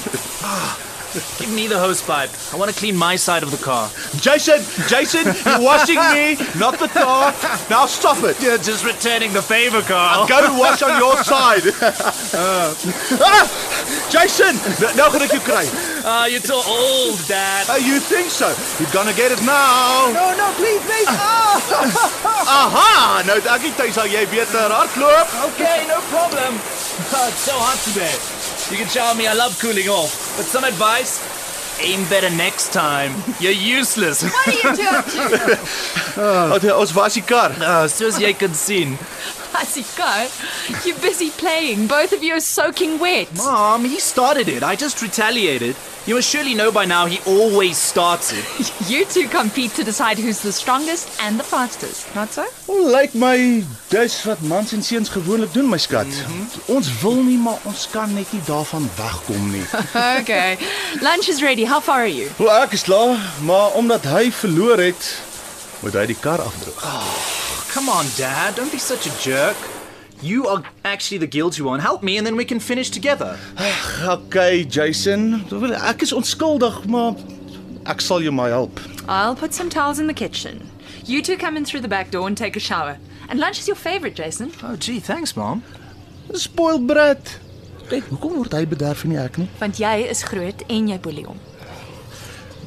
Ah, 1.15 1.21
Give 1.39 1.51
me 1.53 1.67
the 1.67 1.79
hose 1.79 2.01
pipe. 2.03 2.31
I 2.53 2.57
want 2.57 2.71
to 2.73 2.77
clean 2.79 2.97
my 2.97 3.17
side 3.17 3.43
of 3.43 3.51
the 3.51 3.59
car. 3.63 3.91
Jason, 4.21 4.61
Jason, 4.89 5.25
you're 5.45 5.61
washing 5.61 6.01
me, 6.15 6.37
not 6.59 6.79
the 6.79 6.89
car. 6.89 7.35
Now 7.69 7.87
stop 7.87 8.23
it. 8.25 8.41
You're 8.41 8.59
just 8.59 8.85
returning 8.85 9.33
the 9.33 9.43
favor, 9.43 9.83
Carl. 9.83 10.27
Go 10.27 10.45
and 10.45 10.59
wash 10.59 10.83
on 10.83 10.99
your 10.99 11.17
side. 11.25 11.63
ah, 12.35 13.45
Jason, 14.11 14.57
n- 14.57 14.95
nou 14.97 15.09
gaan 15.13 15.25
ek 15.27 15.33
jou 15.37 15.43
kry. 15.47 15.65
Ah, 16.05 16.25
you're 16.27 16.41
too 16.45 16.57
old, 16.67 17.19
Dad. 17.29 17.69
Uh, 17.69 17.77
you 17.81 18.01
think 18.01 18.31
so? 18.31 18.49
You're 18.81 18.91
gonna 18.93 19.13
get 19.15 19.33
it 19.33 19.43
now. 19.45 20.11
No, 20.17 20.33
no, 20.37 20.49
please, 20.57 20.81
please. 20.89 21.09
Ah. 21.09 21.61
Aha, 22.43 23.23
nou 23.27 23.39
dankie 23.45 23.73
tyd 23.79 23.93
sal 23.95 24.09
jy 24.11 24.25
beter 24.33 24.73
hardloop. 24.73 25.37
Okay, 25.53 25.85
no 25.89 26.01
problem. 26.11 26.59
Oh, 27.15 27.29
it's 27.29 27.41
so 27.41 27.53
hot 27.57 27.79
today. 27.89 28.13
You 28.71 28.77
can 28.77 28.89
shower 28.89 29.15
me. 29.15 29.27
I 29.27 29.33
love 29.33 29.59
cooling 29.61 29.89
off. 29.89 30.37
But 30.37 30.45
some 30.45 30.65
advice? 30.65 31.21
Aim 31.81 32.05
better 32.09 32.29
next 32.31 32.73
time. 32.73 33.13
You're 33.41 33.53
useless. 33.53 34.23
What 34.23 34.49
are 34.49 34.53
you 34.53 34.77
doing? 34.77 35.59
Uh, 36.13 36.53
ons 36.77 36.93
was 36.93 37.15
die 37.15 37.23
kar. 37.25 37.53
uh, 37.57 37.89
soos 37.89 38.19
jy 38.21 38.35
kan 39.53 39.67
sien. 39.67 39.85
Asiko, 39.85 40.85
you're 40.87 40.99
busy 41.01 41.31
playing. 41.31 41.87
Both 41.87 42.13
of 42.13 42.23
you 42.23 42.35
are 42.35 42.41
soaking 42.41 42.99
wet. 42.99 43.29
Mom, 43.37 43.85
he 43.85 43.99
started 44.01 44.49
it. 44.49 44.63
I 44.63 44.77
just 44.77 45.03
retaliated. 45.03 45.77
You 46.05 46.17
must 46.17 46.29
surely 46.29 46.55
know 46.55 46.73
by 46.73 46.85
now 46.85 47.07
he 47.07 47.21
always 47.27 47.77
starts 47.79 48.33
it. 48.33 48.45
You 48.91 49.05
two 49.05 49.29
compete 49.29 49.71
to 49.77 49.85
decide 49.85 50.19
who's 50.19 50.41
the 50.43 50.51
strongest 50.53 51.09
and 51.21 51.39
the 51.39 51.45
fastest, 51.45 52.13
not 52.15 52.33
so? 52.33 52.45
Lyk 52.69 53.15
my 53.15 53.63
dis 53.91 54.25
wat 54.27 54.41
mans 54.43 54.73
en 54.73 54.83
seuns 54.83 55.09
gewoonlik 55.09 55.53
doen, 55.55 55.69
my 55.69 55.79
skat. 55.79 56.07
Ons 56.67 56.89
wil 57.03 57.23
nie, 57.23 57.39
maar 57.39 57.59
ons 57.65 57.87
kan 57.93 58.11
net 58.15 58.33
nie 58.33 58.43
daarvan 58.47 58.91
wegkom 58.97 59.51
nie. 59.53 59.63
Okay. 60.23 60.59
Lunch 61.01 61.29
is 61.29 61.41
ready. 61.43 61.65
How 61.65 61.81
far 61.81 62.01
are 62.03 62.11
you? 62.11 62.29
Wel 62.39 62.51
ek 62.63 62.73
is 62.73 62.83
klaar, 62.83 63.17
maar 63.47 63.71
omdat 63.79 64.05
hy 64.05 64.31
verloor 64.35 64.79
het, 64.83 65.15
moet 65.81 65.95
hy 65.95 66.07
die 66.11 66.19
kar 66.21 66.43
afdroog. 66.43 67.52
Come 67.73 67.89
on, 67.89 68.07
Dad. 68.17 68.55
Don't 68.55 68.71
be 68.71 68.79
such 68.79 69.07
a 69.07 69.19
jerk. 69.19 69.57
You 70.21 70.47
are 70.47 70.63
actually 70.85 71.19
the 71.19 71.27
guilty 71.27 71.63
one. 71.63 71.81
Help 71.81 72.03
me 72.03 72.17
and 72.19 72.27
then 72.27 72.37
we 72.37 72.45
can 72.45 72.61
finish 72.61 72.91
together. 72.91 73.39
Okay, 74.03 74.65
Jason. 74.65 75.45
Wel, 75.49 75.75
Ek 75.75 76.03
is 76.03 76.13
onskuldig, 76.13 76.85
maar 76.91 77.15
ek 77.87 78.01
sal 78.03 78.21
jou 78.25 78.33
maar 78.35 78.51
help. 78.51 78.81
I'll 79.09 79.37
put 79.37 79.55
some 79.55 79.71
towels 79.71 79.99
in 80.01 80.07
the 80.09 80.15
kitchen. 80.15 80.69
You 81.07 81.23
two 81.23 81.37
come 81.37 81.57
in 81.57 81.65
through 81.65 81.83
the 81.83 81.89
back 81.89 82.11
door 82.11 82.27
and 82.27 82.37
take 82.37 82.57
a 82.57 82.61
shower. 82.61 82.99
And 83.29 83.39
lunch 83.39 83.59
is 83.61 83.67
your 83.69 83.77
favorite, 83.77 84.15
Jason. 84.17 84.51
Oh, 84.63 84.75
gee, 84.77 84.99
thanks, 85.01 85.37
Mom. 85.37 85.63
Spoiled 86.35 86.87
brat. 86.87 87.39
Kyk, 87.89 88.09
hoekom 88.11 88.37
word 88.41 88.53
hy 88.57 88.65
bederf 88.67 89.05
en 89.07 89.13
nie 89.15 89.19
ek 89.23 89.39
nie? 89.39 89.49
Want 89.61 89.79
jy 89.79 89.95
is 90.11 90.23
groot 90.27 90.63
en 90.69 90.91
jy 90.91 90.99
boelie 91.03 91.25
hom. 91.29 91.39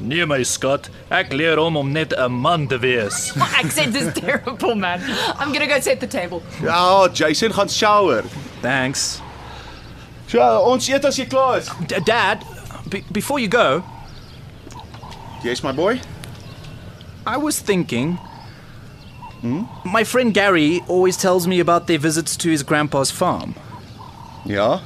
Nee, 0.00 0.24
my 0.24 0.42
skat. 0.42 0.90
Ek 1.10 1.32
leer 1.32 1.56
hom 1.56 1.76
om 1.76 1.92
net 1.92 2.12
'n 2.12 2.32
man 2.32 2.66
te 2.68 2.78
wees. 2.78 3.32
My 3.36 3.48
accent 3.62 3.94
is 3.96 4.12
terrible, 4.14 4.74
man. 4.74 5.00
I'm 5.38 5.52
gonna 5.52 5.66
go 5.66 5.80
set 5.80 6.00
the 6.00 6.06
table. 6.06 6.42
Ja, 6.62 7.08
Jason 7.08 7.52
gaan 7.52 7.68
shower. 7.68 8.22
Thanks. 8.62 9.20
Ja, 10.28 10.58
ons 10.60 10.88
eet 10.88 11.04
as 11.04 11.16
jy 11.16 11.24
klaar 11.26 11.58
is. 11.58 11.70
D- 11.86 12.00
Dad, 12.04 12.44
be- 12.90 13.04
before 13.12 13.38
you 13.40 13.48
go, 13.48 13.82
Yes, 15.44 15.62
my 15.62 15.72
boy. 15.72 16.00
I 17.26 17.36
was 17.36 17.60
thinking. 17.60 18.18
Hmm? 19.40 19.64
My 19.84 20.04
friend 20.04 20.34
Gary 20.34 20.82
always 20.88 21.16
tells 21.16 21.46
me 21.46 21.60
about 21.60 21.86
their 21.86 21.98
visits 21.98 22.36
to 22.36 22.48
his 22.50 22.62
grandpa's 22.62 23.10
farm, 23.10 23.54
Yeah. 24.44 24.80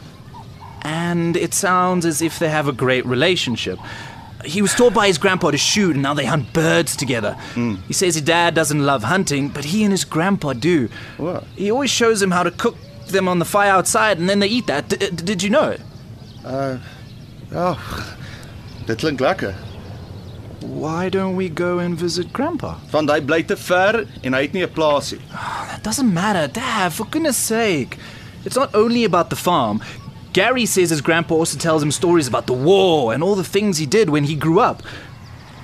and 0.82 1.36
it 1.36 1.54
sounds 1.54 2.04
as 2.04 2.20
if 2.22 2.38
they 2.38 2.48
have 2.50 2.68
a 2.68 2.72
great 2.72 3.06
relationship. 3.06 3.78
He 4.44 4.62
was 4.62 4.74
taught 4.74 4.94
by 4.94 5.06
his 5.06 5.18
grandpa 5.18 5.50
to 5.50 5.58
shoot, 5.58 5.94
and 5.94 6.02
now 6.02 6.14
they 6.14 6.24
hunt 6.26 6.52
birds 6.52 6.96
together. 6.96 7.34
Hmm. 7.54 7.74
He 7.88 7.92
says 7.94 8.14
his 8.14 8.24
dad 8.24 8.54
doesn't 8.54 8.84
love 8.84 9.02
hunting, 9.04 9.48
but 9.48 9.64
he 9.64 9.82
and 9.84 9.92
his 9.92 10.04
grandpa 10.04 10.52
do. 10.54 10.88
What? 11.18 11.44
He 11.56 11.70
always 11.70 11.90
shows 11.90 12.22
him 12.22 12.30
how 12.30 12.42
to 12.44 12.50
cook 12.50 12.76
them 13.08 13.28
on 13.28 13.38
the 13.38 13.44
fire 13.44 13.72
outside, 13.72 14.18
and 14.18 14.28
then 14.28 14.38
they 14.40 14.48
eat 14.48 14.66
that. 14.66 14.88
D- 14.88 14.96
uh, 14.96 15.10
d- 15.10 15.24
did 15.24 15.42
you 15.42 15.50
know? 15.50 15.76
Ja. 16.42 16.48
Uh, 16.48 16.78
oh, 17.52 18.14
dit 18.86 18.98
klink 18.98 19.20
lekker. 19.20 19.54
Why 20.60 21.08
don't 21.08 21.36
we 21.36 21.48
go 21.48 21.78
and 21.78 21.96
visit 21.98 22.32
grandpa? 22.32 22.76
Want 22.92 23.10
hy 23.10 23.20
bly 23.20 23.42
te 23.42 23.56
ver 23.56 24.06
en 24.22 24.34
hy 24.36 24.42
het 24.42 24.52
nie 24.52 24.62
'n 24.66 24.72
plaasie. 24.72 25.18
Ah, 25.32 25.66
that 25.70 25.82
doesn't 25.82 26.12
matter, 26.12 26.48
Dad, 26.48 26.92
for 26.92 27.06
goodness 27.10 27.36
sake. 27.36 27.96
It's 28.44 28.56
not 28.56 28.74
only 28.74 29.04
about 29.04 29.28
the 29.30 29.36
farm. 29.36 29.80
Gary 30.32 30.66
says 30.66 30.90
his 30.90 31.00
grandpa 31.00 31.34
also 31.34 31.58
tells 31.58 31.82
him 31.82 31.90
stories 31.90 32.28
about 32.28 32.46
the 32.46 32.52
war 32.52 33.12
and 33.12 33.22
all 33.22 33.34
the 33.34 33.44
things 33.44 33.78
he 33.78 33.86
did 33.86 34.10
when 34.10 34.24
he 34.24 34.36
grew 34.36 34.60
up. 34.60 34.82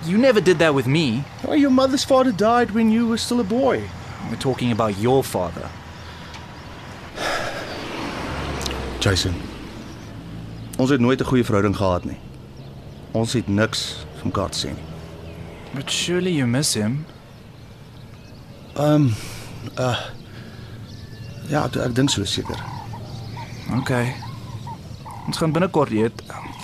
You 0.05 0.19
never 0.19 0.41
did 0.41 0.59
that 0.59 0.75
with 0.75 0.87
me. 0.87 1.25
Well, 1.45 1.57
your 1.57 1.71
mother's 1.71 2.05
father 2.05 2.33
died 2.33 2.73
when 2.73 2.91
you 2.91 3.09
were 3.09 3.19
still 3.19 3.41
a 3.41 3.45
boy. 3.45 3.83
We're 4.31 4.37
talking 4.37 4.73
about 4.73 4.99
your 4.99 5.23
father. 5.23 5.69
Jason. 9.01 9.35
Ons 10.79 10.91
het 10.91 11.01
nooit 11.01 11.21
'n 11.21 11.25
goeie 11.25 11.45
verhouding 11.45 11.77
gehad 11.77 12.05
nie. 12.05 12.19
Ons 13.13 13.33
het 13.33 13.49
niks 13.49 14.07
van 14.19 14.27
mekaar 14.27 14.51
te 14.51 14.67
sê 14.67 14.71
nie. 14.71 14.85
But 15.75 15.91
surely 15.91 16.33
you 16.33 16.47
miss 16.47 16.75
him. 16.75 17.07
Um. 18.77 19.15
Ja, 21.49 21.65
ek, 21.65 21.77
ek 21.77 21.95
dink 21.95 22.11
so 22.11 22.25
seker. 22.25 22.59
Okay. 23.79 24.15
Ons 25.27 25.37
gaan 25.37 25.53
binnekort 25.53 25.91
eet. 25.91 26.23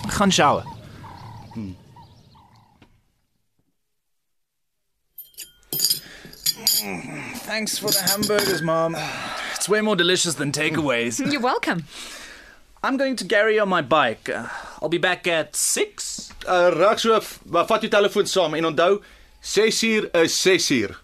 Gaan 0.08 0.32
shower. 0.32 0.64
Thanks 7.46 7.78
for 7.78 7.90
the 7.90 8.02
hamburgers, 8.10 8.62
Mom. 8.62 8.96
It's 9.54 9.68
way 9.68 9.80
more 9.80 9.96
delicious 9.96 10.34
than 10.34 10.52
takeaways. 10.52 11.18
You're 11.32 11.40
welcome. 11.40 11.84
I'm 12.82 12.96
going 12.96 13.14
to 13.16 13.24
Gary 13.24 13.58
on 13.60 13.68
my 13.68 13.82
bike. 13.82 14.28
Uh, 14.28 14.48
I'll 14.80 14.88
be 14.88 14.98
back 14.98 15.26
at 15.26 15.54
6. 15.54 16.32
Uh 16.46 16.70
raak 16.74 16.98
so, 16.98 17.20
maar 17.46 17.66
vat 17.66 17.84
jou 17.84 17.90
telefoon 17.90 18.26
saam 18.26 18.54
en 18.58 18.66
onthou 18.66 18.98
6uur 19.42 20.08
is 20.24 20.34
6uur. 20.46 20.96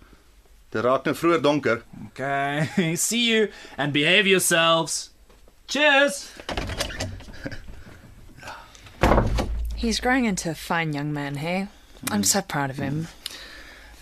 Dit 0.75 0.83
raak 0.83 1.07
nou 1.07 1.15
vroeër 1.15 1.43
donker. 1.43 1.85
Okay. 2.09 2.95
See 3.07 3.23
you 3.31 3.49
and 3.77 3.93
behave 3.93 4.27
yourselves. 4.27 5.11
Cheers. 5.69 6.25
He's 9.79 10.01
growing 10.01 10.25
into 10.25 10.51
a 10.51 10.55
fine 10.55 10.93
young 10.93 11.13
man, 11.13 11.37
hey? 11.37 11.69
I'm 12.11 12.25
so 12.25 12.43
proud 12.43 12.71
of 12.71 12.79
him. 12.79 13.07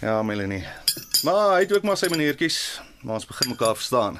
Ja, 0.00 0.22
Melanie. 0.22 0.64
Maar 1.22 1.50
hy 1.52 1.60
het 1.60 1.72
ook 1.76 1.82
maar 1.84 1.98
sy 2.00 2.08
maniertjies, 2.08 2.80
maar 3.04 3.18
ons 3.18 3.26
begin 3.28 3.50
mekaar 3.52 3.76
verstaan. 3.76 4.16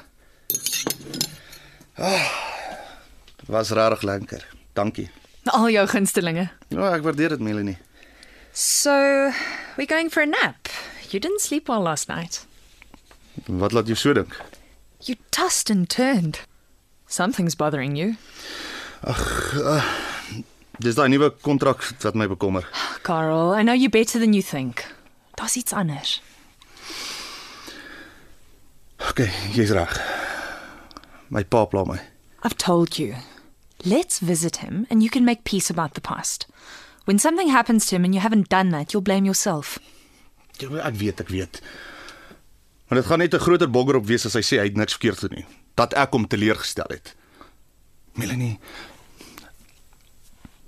Ah, 1.97 2.27
was 3.49 3.73
regtig 3.73 4.01
lekker. 4.05 4.45
Dankie. 4.77 5.09
Al 5.49 5.69
jou 5.73 5.87
gunstelinge. 5.89 6.49
Ja, 6.69 6.91
ek 6.93 7.01
waardeer 7.01 7.33
dit, 7.33 7.41
Melanie. 7.41 7.77
So, 8.53 8.93
we're 9.77 9.89
going 9.89 10.13
for 10.13 10.21
a 10.21 10.29
nap. 10.29 10.69
You 11.09 11.17
didn't 11.19 11.41
sleep 11.41 11.67
well 11.69 11.81
last 11.81 12.07
night. 12.07 12.45
Wat 13.45 13.73
laat 13.73 13.89
jou 13.89 13.97
so 13.97 14.13
dink? 14.13 14.37
You 15.01 15.17
tossed 15.29 15.73
and 15.73 15.89
turned. 15.89 16.45
Something's 17.07 17.55
bothering 17.55 17.97
you. 17.97 18.13
Dis 20.79 20.95
daai 20.95 21.09
nuwe 21.09 21.31
kontrak 21.41 21.81
wat 22.03 22.15
my 22.15 22.27
bekommer. 22.27 22.67
Carl, 23.01 23.53
I 23.55 23.63
know 23.63 23.73
you 23.73 23.89
better 23.89 24.19
than 24.19 24.33
you 24.33 24.43
think. 24.43 24.85
Daar's 25.35 25.55
iets 25.55 25.73
anders. 25.73 26.21
OK, 29.09 29.29
jy's 29.53 29.71
reg. 29.71 29.97
My 31.29 31.43
pa 31.43 31.65
pla 31.65 31.83
my. 31.85 31.99
I've 32.43 32.57
told 32.57 32.97
you. 32.97 33.15
Let's 33.83 34.19
visit 34.19 34.57
him 34.57 34.85
and 34.89 35.01
you 35.01 35.09
can 35.09 35.25
make 35.25 35.43
peace 35.43 35.69
about 35.69 35.93
the 35.93 36.01
past. 36.01 36.47
When 37.05 37.19
something 37.19 37.49
happens 37.49 37.85
to 37.87 37.95
him 37.95 38.03
and 38.03 38.13
you 38.13 38.21
haven't 38.21 38.49
done 38.49 38.69
that, 38.69 38.93
you'll 38.93 39.05
blame 39.05 39.25
yourself. 39.25 39.79
Ja, 40.57 40.69
ek 40.85 40.97
weet, 40.97 41.21
ek 41.21 41.29
weet. 41.29 41.61
Maar 42.87 43.01
dit 43.01 43.07
gaan 43.07 43.19
net 43.19 43.33
'n 43.33 43.39
groter 43.39 43.69
bogger 43.69 43.95
op 43.95 44.05
wees 44.05 44.25
as 44.25 44.33
hy 44.33 44.41
sê 44.41 44.57
hy 44.57 44.67
het 44.69 44.75
niks 44.77 44.97
verkeerd 44.97 45.19
gedoen 45.19 45.37
nie. 45.37 45.47
Dat 45.75 45.93
ek 45.93 46.11
hom 46.11 46.27
teleurgestel 46.27 46.89
het. 46.89 47.15
Melanie. 48.13 48.59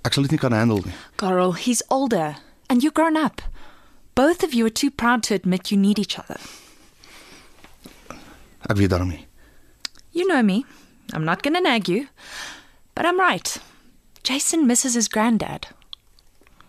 Dit 0.02 0.30
nie 0.30 0.38
kan 0.38 0.52
handle 0.52 0.80
nie. 0.84 0.94
Carl, 1.16 1.52
he's 1.52 1.82
older 1.88 2.36
and 2.68 2.82
you're 2.82 2.92
grown 2.92 3.16
up. 3.16 3.42
Both 4.14 4.42
of 4.42 4.52
you 4.54 4.66
are 4.66 4.70
too 4.70 4.90
proud 4.90 5.22
to 5.24 5.34
admit 5.34 5.70
you 5.70 5.78
need 5.78 5.98
each 5.98 6.18
other. 6.18 6.40
Ek 8.68 8.76
weet 8.76 8.90
daarom 8.90 9.08
nie. 9.08 9.26
You 10.12 10.26
know 10.26 10.42
me. 10.42 10.64
I'm 11.12 11.24
not 11.24 11.42
going 11.42 11.54
to 11.54 11.60
nag 11.60 11.88
you. 11.88 12.06
But 12.94 13.06
I'm 13.06 13.18
right. 13.18 13.58
Jason 14.22 14.66
misses 14.66 14.94
his 14.94 15.08
granddad. 15.08 15.68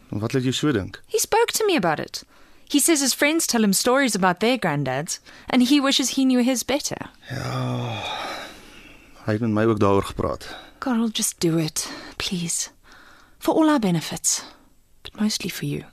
What 0.10 0.34
laat 0.34 0.44
jou 0.44 0.52
so 0.52 0.72
dink? 0.72 1.00
He 1.08 1.20
spoke 1.20 1.52
to 1.54 1.66
me 1.66 1.76
about 1.76 2.00
it. 2.00 2.24
He 2.70 2.80
says 2.80 3.02
his 3.02 3.14
friends 3.14 3.48
tell 3.48 3.64
him 3.64 3.74
stories 3.74 4.16
about 4.16 4.40
their 4.40 4.58
granddads, 4.58 5.20
and 5.50 5.64
he 5.64 5.80
wishes 5.82 6.12
he 6.12 6.26
knew 6.26 6.40
his 6.40 6.64
better. 6.64 7.10
Hy 9.26 9.34
het 9.34 9.42
met 9.42 9.52
my 9.52 9.66
ook 9.66 9.80
daaroor 9.80 10.04
gepraat. 10.04 10.48
Carl, 10.80 11.10
just 11.12 11.40
do 11.40 11.58
it, 11.58 11.90
please 12.18 12.70
for 13.42 13.56
all 13.56 13.70
our 13.72 13.80
benefits, 13.80 14.46
but 15.02 15.20
mostly 15.20 15.50
for 15.50 15.66
you. 15.66 15.84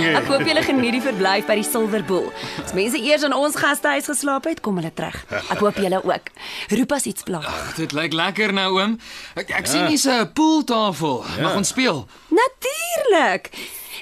Dankie. 0.00 0.16
Ek 0.16 0.28
hoop 0.30 0.46
julle 0.48 0.62
geniet 0.64 0.94
die 0.96 1.02
verblyf 1.04 1.48
by 1.48 1.56
die 1.60 1.64
Silver 1.66 2.04
Bull. 2.06 2.28
As 2.62 2.72
mense 2.76 3.00
eers 3.00 3.24
in 3.26 3.34
ons 3.36 3.56
gastehuis 3.60 4.08
geslaap 4.08 4.46
het, 4.48 4.62
kom 4.64 4.78
hulle 4.80 4.92
terug. 4.96 5.18
Ek 5.52 5.60
hoop 5.60 5.80
julle 5.80 6.00
ook. 6.06 6.30
Roep 6.72 6.94
as 6.96 7.08
iets 7.10 7.26
pla. 7.28 7.42
Dit 7.76 7.92
lyk 7.96 8.16
lekker 8.16 8.54
nou, 8.56 8.70
oom. 8.78 8.96
Ek, 9.36 9.52
ek 9.60 9.68
sien 9.68 9.86
hier's 9.90 10.06
'n 10.08 10.32
pooltafel. 10.32 11.24
Mag 11.42 11.56
ons 11.60 11.68
speel? 11.68 12.06
Natuurlik. 12.32 13.52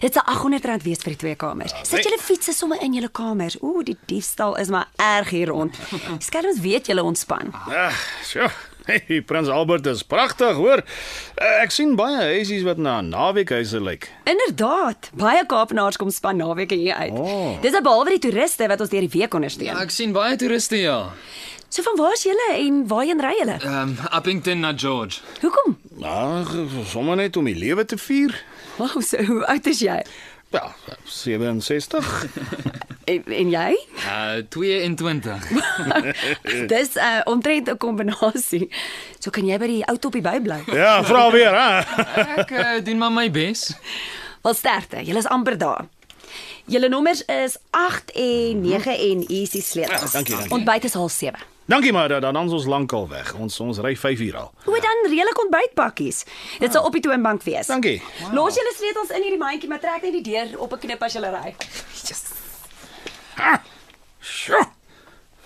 Dit 0.00 0.14
sal 0.14 0.22
R800 0.30 0.84
wees 0.84 1.02
vir 1.02 1.16
die 1.16 1.18
twee 1.18 1.34
kamers. 1.34 1.74
Sit 1.82 2.04
julle 2.06 2.20
fietsse 2.22 2.52
sommer 2.54 2.78
in 2.82 2.94
julle 2.94 3.08
kamers. 3.10 3.56
Ooh, 3.62 3.82
die 3.82 3.96
diefstal 4.06 4.54
is 4.56 4.68
maar 4.68 4.86
erg 4.96 5.30
hier 5.30 5.48
rond. 5.48 5.74
Skelms 6.28 6.60
weet 6.60 6.86
julle 6.86 7.02
ontspan. 7.02 7.50
Ag, 7.66 7.98
so. 8.22 8.46
Hey, 8.88 9.20
Prins 9.20 9.48
Albert 9.52 9.86
is 9.86 10.00
pragtig, 10.02 10.54
hoor. 10.56 10.80
Eh, 11.36 11.62
Ek 11.62 11.72
sien 11.74 11.90
baie 11.98 12.22
huisies 12.30 12.62
wat 12.64 12.78
na 12.80 13.00
naweekhuise 13.04 13.80
lyk. 13.84 14.06
Inderdaad, 14.24 15.10
baie 15.18 15.42
Kaapenaars 15.50 15.98
kom 16.00 16.08
span 16.14 16.40
naweke 16.40 16.78
hier 16.78 16.96
uit. 16.96 17.12
Oh. 17.12 17.58
Dis 17.60 17.76
behalwe 17.76 18.14
die 18.16 18.22
toeriste 18.24 18.64
wat 18.70 18.80
ons 18.80 18.88
deur 18.94 19.04
die 19.04 19.12
week 19.12 19.36
ondersteun. 19.36 19.68
Ja, 19.68 19.76
ek 19.84 19.92
sien 19.92 20.14
baie 20.16 20.38
toeriste 20.40 20.80
ja. 20.80 21.02
So 21.68 21.84
van 21.84 21.98
waar's 22.00 22.22
julle 22.24 22.46
en 22.56 22.78
waarheen 22.88 23.20
ry 23.20 23.34
julle? 23.42 23.58
Ehm 23.60 23.90
um, 23.92 23.96
Uppington 24.16 24.64
na 24.64 24.72
George. 24.72 25.20
Hoekom? 25.42 25.76
Ag, 26.00 26.54
sommer 26.88 27.20
net 27.20 27.36
om 27.36 27.44
die 27.44 27.58
lewe 27.60 27.84
te 27.84 27.98
vier. 28.00 28.32
Wow, 28.78 29.02
so 29.04 29.20
hoe 29.28 29.42
oud 29.52 29.66
is 29.68 29.82
jy? 29.84 29.98
Ja, 30.50 30.74
67. 31.04 32.26
En, 33.08 33.24
en 33.24 33.50
jy? 33.50 33.86
Uh 33.96 34.42
22. 34.48 35.48
Dis 36.72 36.90
'n 36.94 36.98
uh, 36.98 37.20
omtrent 37.24 37.70
'n 37.70 37.76
kombinasie. 37.76 38.68
So 39.18 39.30
kan 39.30 39.46
jy 39.48 39.56
by 39.58 39.66
die 39.66 39.86
ou 39.88 39.96
toppie 39.96 40.20
bybly. 40.20 40.60
Ja, 40.76 41.04
vra 41.04 41.30
weer, 41.32 41.54
hè. 41.56 42.02
Ek 42.36 42.50
uh, 42.50 42.84
doen 42.84 42.98
maar 43.00 43.12
my 43.12 43.30
bes. 43.30 43.72
Wel 44.42 44.54
sterkte, 44.54 45.00
julle 45.04 45.24
is 45.24 45.28
amper 45.32 45.58
daar. 45.58 45.86
Julle 46.68 46.88
nommers 46.88 47.24
is 47.24 47.56
8 47.70 48.12
en 48.12 48.60
9 48.60 48.98
en 48.98 49.24
die 49.24 49.46
sleutels. 49.46 50.12
Ja, 50.12 50.12
dankie, 50.12 50.34
dankie. 50.34 50.52
Ontbyt 50.52 50.84
is 50.84 50.92
07:30. 50.92 51.57
Dankie 51.68 51.92
maar, 51.92 52.08
dan 52.08 52.32
dan 52.32 52.46
is 52.46 52.52
ons 52.52 52.64
lankal 52.64 53.08
weg. 53.08 53.34
Ons 53.34 53.60
ons 53.60 53.78
ry 53.84 53.96
5 53.96 54.20
uur 54.20 54.36
al. 54.36 54.52
Hoe 54.64 54.80
dan 54.80 55.10
redelik 55.10 55.40
ontbytpakkies. 55.42 56.24
Dit 56.58 56.72
sal 56.72 56.84
op 56.84 56.92
die 56.96 57.02
toonbank 57.04 57.42
wees. 57.44 57.66
Dankie. 57.68 58.02
Los 58.32 58.56
julle 58.56 58.72
sleutels 58.76 59.12
in 59.12 59.22
hierdie 59.22 59.38
mandjie, 59.38 59.68
maar 59.68 59.82
trek 59.82 60.02
net 60.02 60.16
die 60.16 60.24
deur 60.32 60.56
op 60.64 60.72
'n 60.72 60.78
knip 60.78 61.02
as 61.02 61.12
julle 61.12 61.28
ry. 61.30 61.54
Sjoe. 64.20 64.64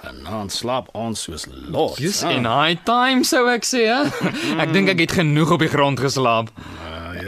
Vanaand 0.03 0.53
slaap 0.53 0.89
ons 0.93 1.23
soos 1.23 1.47
los. 1.51 1.97
Dis 1.97 2.20
hè? 2.23 2.31
in 2.31 2.47
high 2.47 2.79
time 2.85 3.25
sou 3.25 3.49
ek 3.51 3.66
sê, 3.66 3.83
hè. 3.91 4.01
Ek 4.62 4.73
dink 4.73 4.89
ek 4.89 4.99
het 4.99 5.12
genoeg 5.18 5.51
op 5.51 5.59
die 5.59 5.70
grond 5.70 6.01
geslaap. 6.01 6.51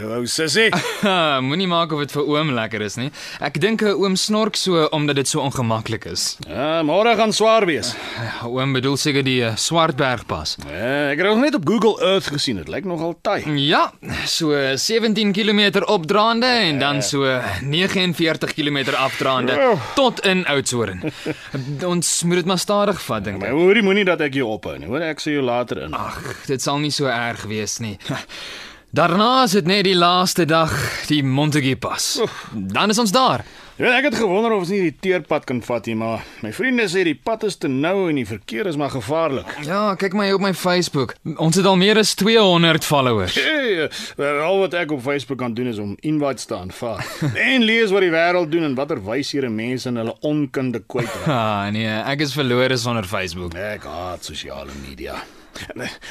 Ou 0.05 0.25
sussie. 0.29 0.69
Moenie 1.47 1.67
maak 1.67 1.91
of 1.95 1.99
dit 2.03 2.11
vir 2.13 2.27
oom 2.29 2.51
lekker 2.55 2.83
is 2.85 2.95
nie. 2.99 3.09
Ek 3.43 3.57
dink 3.61 3.81
oom 3.87 4.15
snork 4.19 4.57
so 4.59 4.85
omdat 4.95 5.17
dit 5.19 5.27
so 5.29 5.41
ongemaklik 5.41 6.05
is. 6.11 6.35
Ja, 6.47 6.81
môre 6.85 7.15
gaan 7.17 7.33
swaar 7.35 7.65
wees. 7.69 7.93
Ja, 8.19 8.47
Oom 8.49 8.75
bedoel 8.77 8.97
seker 9.01 9.25
die 9.25 9.39
uh, 9.47 9.55
Swartbergpas. 9.59 10.55
Ja, 10.67 10.91
ek 11.13 11.21
het 11.23 11.27
nog 11.29 11.41
net 11.41 11.57
op 11.57 11.65
Google 11.67 11.95
Earth 12.05 12.29
gesien. 12.35 12.59
Dit 12.61 12.69
lyk 12.71 12.85
nogal 12.87 13.15
taai. 13.25 13.41
Ja, 13.65 13.87
so 14.29 14.53
17 14.53 15.33
km 15.35 15.81
opdraande 15.91 16.49
en 16.69 16.79
dan 16.79 17.01
so 17.05 17.25
49 17.65 18.53
km 18.55 18.83
afdraande 18.99 19.57
tot 19.97 20.21
in 20.25 20.45
Oudtshoorn. 20.51 21.01
Ons 21.95 22.11
moet 22.23 22.41
dit 22.43 22.49
maar 22.53 22.61
stadig 22.61 23.01
vat 23.07 23.25
dink 23.25 23.43
ek. 23.43 23.51
hoorie 23.55 23.83
moenie 23.85 24.05
dat 24.07 24.21
ek 24.25 24.37
jou 24.39 24.47
ophou 24.55 24.77
nie. 24.79 24.87
Hoor 24.89 25.03
ek 25.11 25.23
sê 25.23 25.35
jou 25.35 25.43
later 25.45 25.83
in. 25.87 25.93
Ag, 25.97 26.21
dit 26.49 26.61
sal 26.61 26.79
nie 26.83 26.93
so 26.93 27.09
erg 27.11 27.45
wees 27.49 27.79
nie. 27.83 27.97
Daarna 28.95 29.43
is 29.43 29.51
dit 29.51 29.65
net 29.67 29.81
die 29.83 29.95
laaste 29.97 30.45
dag, 30.47 30.71
die 31.09 31.19
Montague 31.23 31.75
pas. 31.75 32.21
Dan 32.53 32.93
is 32.93 32.99
ons 33.01 33.11
daar. 33.11 33.41
Weet 33.75 33.91
ek 33.91 34.05
het 34.07 34.15
gewonder 34.21 34.53
of 34.55 34.61
ons 34.63 34.71
nie 34.71 34.85
die 34.85 34.93
teerpad 35.03 35.43
kan 35.49 35.59
vat 35.67 35.89
nie, 35.89 35.97
maar 35.99 36.23
my 36.45 36.53
vriende 36.55 36.85
sê 36.87 37.03
die 37.03 37.17
pad 37.17 37.43
is 37.43 37.59
te 37.59 37.67
nou 37.67 38.05
en 38.07 38.21
die 38.21 38.23
verkeer 38.29 38.69
is 38.71 38.79
maar 38.79 38.93
gevaarlik. 38.93 39.51
Ja, 39.67 39.81
kyk 39.99 40.15
my 40.15 40.29
op 40.37 40.45
my 40.47 40.53
Facebook. 40.55 41.17
Ons 41.35 41.59
het 41.59 41.67
al 41.67 41.75
meer 41.75 41.99
as 41.99 42.15
200 42.15 42.87
followers. 42.87 43.35
Hey, 43.35 43.89
wel, 44.15 44.41
al 44.47 44.63
wat 44.63 44.79
ek 44.85 44.95
op 44.95 45.03
Facebook 45.03 45.43
kan 45.43 45.59
doen 45.59 45.73
is 45.75 45.83
om 45.83 45.97
invites 45.99 46.47
te 46.47 46.55
aanvaar 46.55 47.03
en 47.51 47.67
lees 47.67 47.91
wat 47.91 48.07
die 48.07 48.15
wêreld 48.15 48.55
doen 48.55 48.69
en 48.71 48.79
watter 48.79 49.03
wyshede 49.03 49.51
mense 49.51 49.91
in 49.91 49.99
hulle 49.99 50.15
onkunde 50.23 50.85
kwyt. 50.87 51.23
Ah, 51.27 51.67
nee, 51.67 51.99
ek 52.15 52.29
is 52.29 52.37
verlore 52.37 52.79
sonder 52.79 53.03
Facebook. 53.03 53.59
Ek 53.59 53.91
haat 53.91 54.23
sosiale 54.23 54.71
media. 54.87 55.19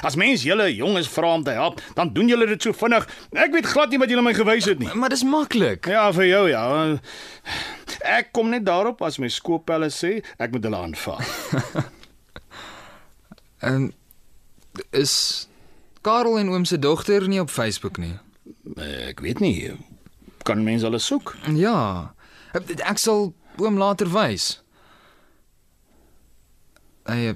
As 0.03 0.17
mens 0.21 0.45
julle 0.47 0.71
jonges 0.75 1.09
vra 1.13 1.35
om 1.35 1.45
te 1.45 1.55
help, 1.57 1.81
dan 1.99 2.13
doen 2.15 2.29
julle 2.29 2.47
dit 2.51 2.63
so 2.63 2.73
vinnig. 2.77 3.07
Ek 3.37 3.53
weet 3.55 3.69
glad 3.71 3.93
nie 3.93 4.01
wat 4.03 4.13
julle 4.13 4.25
my 4.25 4.35
gewys 4.37 4.69
het 4.71 4.81
nie. 4.83 4.91
Maar 4.95 5.13
dis 5.15 5.25
maklik. 5.29 5.89
Ja, 5.91 6.07
vir 6.17 6.29
jou 6.31 6.45
ja. 6.51 6.65
Ek 8.05 8.33
kom 8.37 8.51
net 8.53 8.65
daarop 8.67 9.03
as 9.05 9.19
my 9.23 9.29
skooppelle 9.33 9.91
sê 9.93 10.19
ek 10.39 10.55
moet 10.57 10.65
hulle 10.69 10.81
aanvaar. 10.87 11.25
En 13.65 13.95
is 14.93 15.49
Karel 16.05 16.39
en 16.39 16.51
oom 16.53 16.65
se 16.69 16.77
dogter 16.79 17.25
nie 17.29 17.41
op 17.41 17.51
Facebook 17.51 17.97
nie? 17.97 18.13
Ek 18.77 19.23
weet 19.25 19.41
nie. 19.41 19.73
Kan 20.45 20.65
mense 20.67 20.85
hulle 20.85 21.01
soek? 21.01 21.33
Ja. 21.57 22.13
Ek 22.85 23.01
sal 23.01 23.31
oom 23.57 23.79
later 23.81 24.11
wys. 24.13 24.59
Hey, 27.09 27.33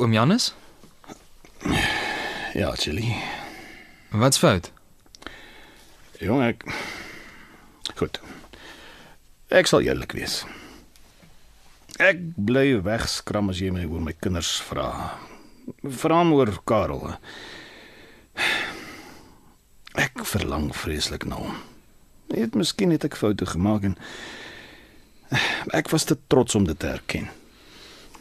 oom 0.00 0.16
Janus? 0.16 0.54
Ja, 2.54 2.72
Chili. 2.76 3.14
Wat's 4.10 4.38
fout? 4.38 4.72
Jong 6.20 6.42
ek 6.44 6.64
Goed. 7.96 8.20
Ek 9.50 9.68
sal 9.68 9.84
eerlik 9.84 10.14
wees. 10.16 10.42
Ek 12.00 12.20
bly 12.38 12.78
wegskram 12.84 13.50
as 13.52 13.60
jy 13.60 13.72
my 13.74 13.84
oor 13.84 14.00
my 14.04 14.14
kinders 14.16 14.54
vra. 14.70 14.86
Vra 15.84 16.20
hom 16.22 16.32
oor 16.36 16.52
Karel. 16.64 17.16
Ek 20.00 20.22
verlang 20.24 20.70
vreeslik 20.76 21.26
na 21.28 21.40
hom. 21.42 21.58
Net 22.30 22.54
miskien 22.56 22.94
het 22.94 23.04
ek 23.04 23.18
foute 23.18 23.48
gemaak 23.52 23.90
en 23.90 23.98
ek 25.76 25.90
was 25.92 26.06
te 26.08 26.16
trots 26.30 26.56
om 26.56 26.64
dit 26.68 26.78
te 26.78 26.88
erken. 26.94 27.28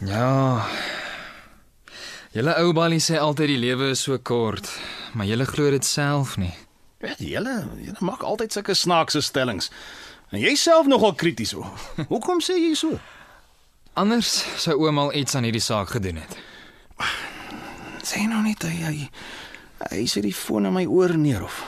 Ja. 0.03 0.65
Julle 2.29 2.53
ou 2.61 2.73
balie 2.77 3.01
sê 3.01 3.17
altyd 3.17 3.49
die 3.49 3.57
lewe 3.57 3.87
is 3.95 4.03
so 4.05 4.13
kort, 4.21 4.67
maar 5.17 5.25
julle 5.25 5.47
glo 5.49 5.71
dit 5.73 5.85
self 5.85 6.35
nie. 6.37 6.51
Weet 7.01 7.23
jy, 7.23 7.31
julle 7.33 7.55
julle 7.81 8.05
maak 8.05 8.21
altyd 8.21 8.53
sulke 8.53 8.75
snaakse 8.77 9.23
stellings. 9.25 9.71
En 10.29 10.37
jy 10.37 10.51
self 10.53 10.85
nogal 10.85 11.15
krities 11.17 11.55
o. 11.57 11.63
Hoekom 12.11 12.43
sê 12.45 12.59
jy 12.59 12.75
so? 12.77 12.99
Anders 13.97 14.29
sou 14.61 14.75
oom 14.83 15.01
al 15.01 15.15
iets 15.17 15.33
aan 15.33 15.47
hierdie 15.47 15.63
saak 15.63 15.95
gedoen 15.95 16.19
het. 16.21 16.35
Sê 18.05 18.21
nou 18.29 18.43
net 18.45 18.61
hy 18.67 18.75
hy, 18.77 19.07
hy 19.89 20.03
sit 20.05 20.27
die 20.27 20.35
foon 20.35 20.69
in 20.69 20.75
my 20.75 20.85
oor 20.85 21.15
neer 21.17 21.47
of 21.47 21.63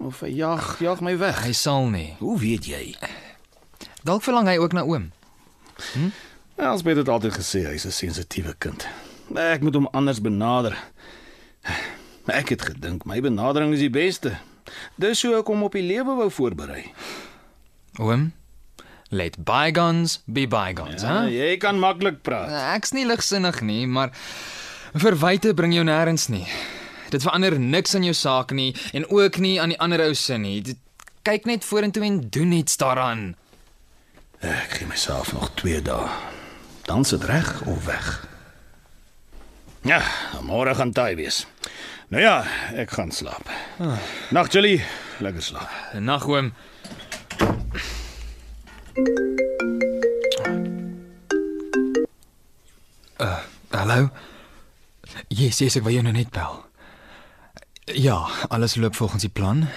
of 0.00 0.22
hy 0.24 0.30
jag 0.38 0.78
jag 0.80 1.02
my 1.04 1.18
weg. 1.20 1.42
Hy 1.44 1.52
sal 1.52 1.90
nie. 1.92 2.14
Hoe 2.22 2.38
weet 2.40 2.64
jy? 2.70 2.94
Dalk 4.08 4.24
verlang 4.24 4.48
hy 4.48 4.56
ook 4.56 4.72
na 4.72 4.86
oom. 4.88 5.10
Ja, 6.56 6.72
ons 6.72 6.80
het 6.86 6.96
dit 7.02 7.12
altyd 7.12 7.36
gesê 7.36 7.66
hy's 7.68 7.84
'n 7.84 7.92
sensitiewe 7.92 8.56
kind. 8.58 8.88
Ek 9.36 9.60
moet 9.60 9.74
hom 9.74 9.88
anders 9.92 10.20
benader. 10.24 10.76
Ek 12.28 12.48
het 12.54 12.62
gedink 12.62 13.04
my 13.08 13.20
benadering 13.24 13.72
is 13.76 13.80
die 13.84 13.90
beste. 13.92 14.36
Dis 15.00 15.22
hoe 15.24 15.34
ek 15.38 15.46
hom 15.48 15.62
op 15.64 15.72
die 15.76 15.82
lewe 15.84 16.14
wou 16.18 16.28
voorberei. 16.32 16.84
Oom, 17.98 18.28
let 19.10 19.38
bygones 19.44 20.18
be 20.26 20.46
bygones, 20.48 21.02
Ja, 21.02 21.22
hè? 21.24 21.28
jy 21.32 21.56
kan 21.56 21.78
maklik 21.80 22.20
praat. 22.22 22.52
Ek's 22.76 22.92
nie 22.92 23.06
ligsinnig 23.08 23.60
nie, 23.64 23.86
maar 23.86 24.12
verwyte 24.94 25.54
bring 25.54 25.72
jou 25.74 25.84
nêrens 25.88 26.28
nie. 26.28 26.44
Dit 27.10 27.24
verander 27.24 27.56
niks 27.58 27.94
aan 27.96 28.04
jou 28.04 28.14
saak 28.14 28.52
nie 28.52 28.74
en 28.92 29.08
ook 29.08 29.38
nie 29.40 29.56
aan 29.60 29.72
die 29.72 29.80
ander 29.80 30.00
ou 30.04 30.14
se 30.14 30.36
nie. 30.38 30.60
Dit 30.62 30.78
kyk 31.24 31.46
net 31.48 31.64
vorentoe 31.64 32.04
en 32.04 32.20
doen 32.28 32.52
iets 32.52 32.76
daaraan. 32.76 33.34
Ek 34.44 34.76
gee 34.78 34.86
myself 34.86 35.32
nog 35.32 35.50
2 35.56 35.80
dae. 35.82 36.08
Dan 36.86 37.04
sit 37.04 37.24
reg 37.24 37.62
of 37.66 37.84
weg. 37.88 38.27
Ja, 39.88 40.02
môre 40.44 40.74
gaan 40.76 40.90
taai 40.92 41.14
wees. 41.16 41.46
Nou 42.12 42.20
ja, 42.20 42.42
ek 42.76 42.90
gaan 42.92 43.08
slaap. 43.08 43.48
Nag 44.36 44.50
Julie, 44.52 44.82
lekker 45.24 45.40
slaap. 45.40 45.70
Nag 45.96 46.26
oom. 46.28 46.50
Uh, 53.16 53.38
hallo. 53.72 54.10
Yes, 55.32 55.62
yes, 55.64 55.78
ek 55.80 55.86
wou 55.86 55.94
jou 55.94 56.04
nou 56.04 56.12
net 56.12 56.36
bel. 56.36 56.60
Ja, 57.96 58.18
alles 58.52 58.76
loop 58.76 58.98
volgens 59.00 59.24
die 59.24 59.32
plan. 59.32 59.70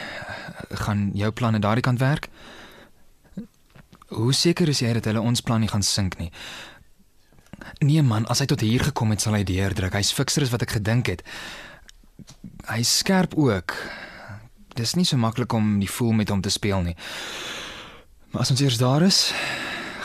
Gaan 0.84 1.14
jou 1.16 1.32
planne 1.32 1.64
daardie 1.64 1.88
kant 1.88 2.04
werk? 2.04 2.28
Hoe 4.12 4.36
seker 4.36 4.68
is 4.68 4.84
jy 4.84 4.92
dat 5.00 5.08
hulle 5.08 5.24
ons 5.24 5.40
plan 5.40 5.64
nie 5.64 5.72
gaan 5.72 5.88
sink 5.88 6.20
nie? 6.20 6.34
Nee 7.82 8.02
man, 8.06 8.26
as 8.30 8.42
hy 8.44 8.48
tot 8.52 8.64
hier 8.66 8.84
gekom 8.84 9.14
het, 9.14 9.24
sal 9.24 9.38
hy 9.38 9.44
deurdruk. 9.48 9.96
Hy's 9.98 10.14
fikser 10.16 10.46
as 10.46 10.54
wat 10.54 10.66
ek 10.66 10.78
gedink 10.80 11.12
het. 11.12 11.24
Hy's 12.70 12.98
skerp 13.02 13.36
ook. 13.40 13.76
Dis 14.78 14.96
nie 14.96 15.06
so 15.08 15.20
maklik 15.20 15.54
om 15.54 15.80
die 15.82 15.90
fool 15.90 16.14
met 16.16 16.30
hom 16.32 16.42
te 16.42 16.54
speel 16.54 16.84
nie. 16.86 16.96
Maar 18.32 18.46
as 18.46 18.54
ons 18.54 18.62
eers 18.64 18.80
daar 18.80 19.04
is, 19.04 19.32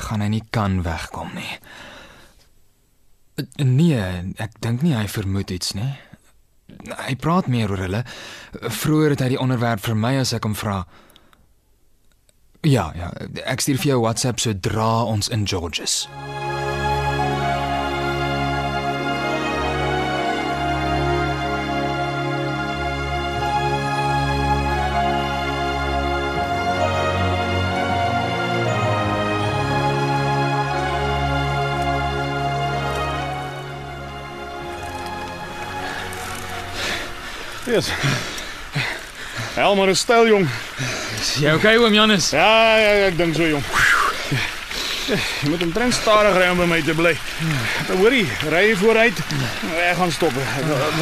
gaan 0.09 0.25
hy 0.25 0.31
nie 0.37 0.45
kan 0.51 0.81
wegkom 0.87 1.31
nie. 1.37 1.53
Nee, 3.61 4.03
ek 4.43 4.57
dink 4.65 4.83
nie 4.83 4.97
hy 4.97 5.07
vermoed 5.13 5.53
iets 5.53 5.75
nie. 5.77 5.93
Hy 7.07 7.15
praat 7.21 7.51
meer 7.53 7.71
oor 7.71 7.85
hulle. 7.85 8.03
Vroeger 8.81 9.15
het 9.15 9.23
hy 9.23 9.35
die 9.35 9.43
onderwerp 9.43 9.85
vir 9.85 9.99
my 9.99 10.17
as 10.23 10.35
ek 10.37 10.49
hom 10.49 10.57
vra. 10.59 10.81
Ja, 12.67 12.91
ja, 12.99 13.13
ek 13.47 13.63
stuur 13.63 13.79
vir 13.79 13.93
jou 13.93 14.01
WhatsApp 14.03 14.43
sodra 14.43 15.05
ons 15.07 15.31
in 15.31 15.47
George 15.47 15.85
is. 15.85 16.07
Yes. 37.77 37.91
Elmer 39.57 39.91
is 39.93 40.01
styl 40.01 40.25
jong. 40.31 40.47
Is 41.21 41.35
jy 41.43 41.51
okay 41.59 41.77
oom 41.77 41.93
Janus? 41.93 42.31
Ja, 42.33 42.79
ja, 42.81 42.93
ja 42.97 43.09
ek 43.11 43.19
dink 43.19 43.37
so 43.37 43.45
jong. 43.45 43.67
Jy 45.11 45.51
moet 45.53 45.65
omtrent 45.67 45.93
stadig 45.93 46.39
ry 46.41 46.47
om 46.55 46.63
by 46.63 46.69
my 46.71 46.79
te 46.87 46.95
bly. 46.97 47.13
Hoorie, 47.91 48.25
ry 48.49 48.63
vooruit. 48.81 49.21
Ek 49.77 50.01
gaan 50.01 50.15
stop. 50.15 50.41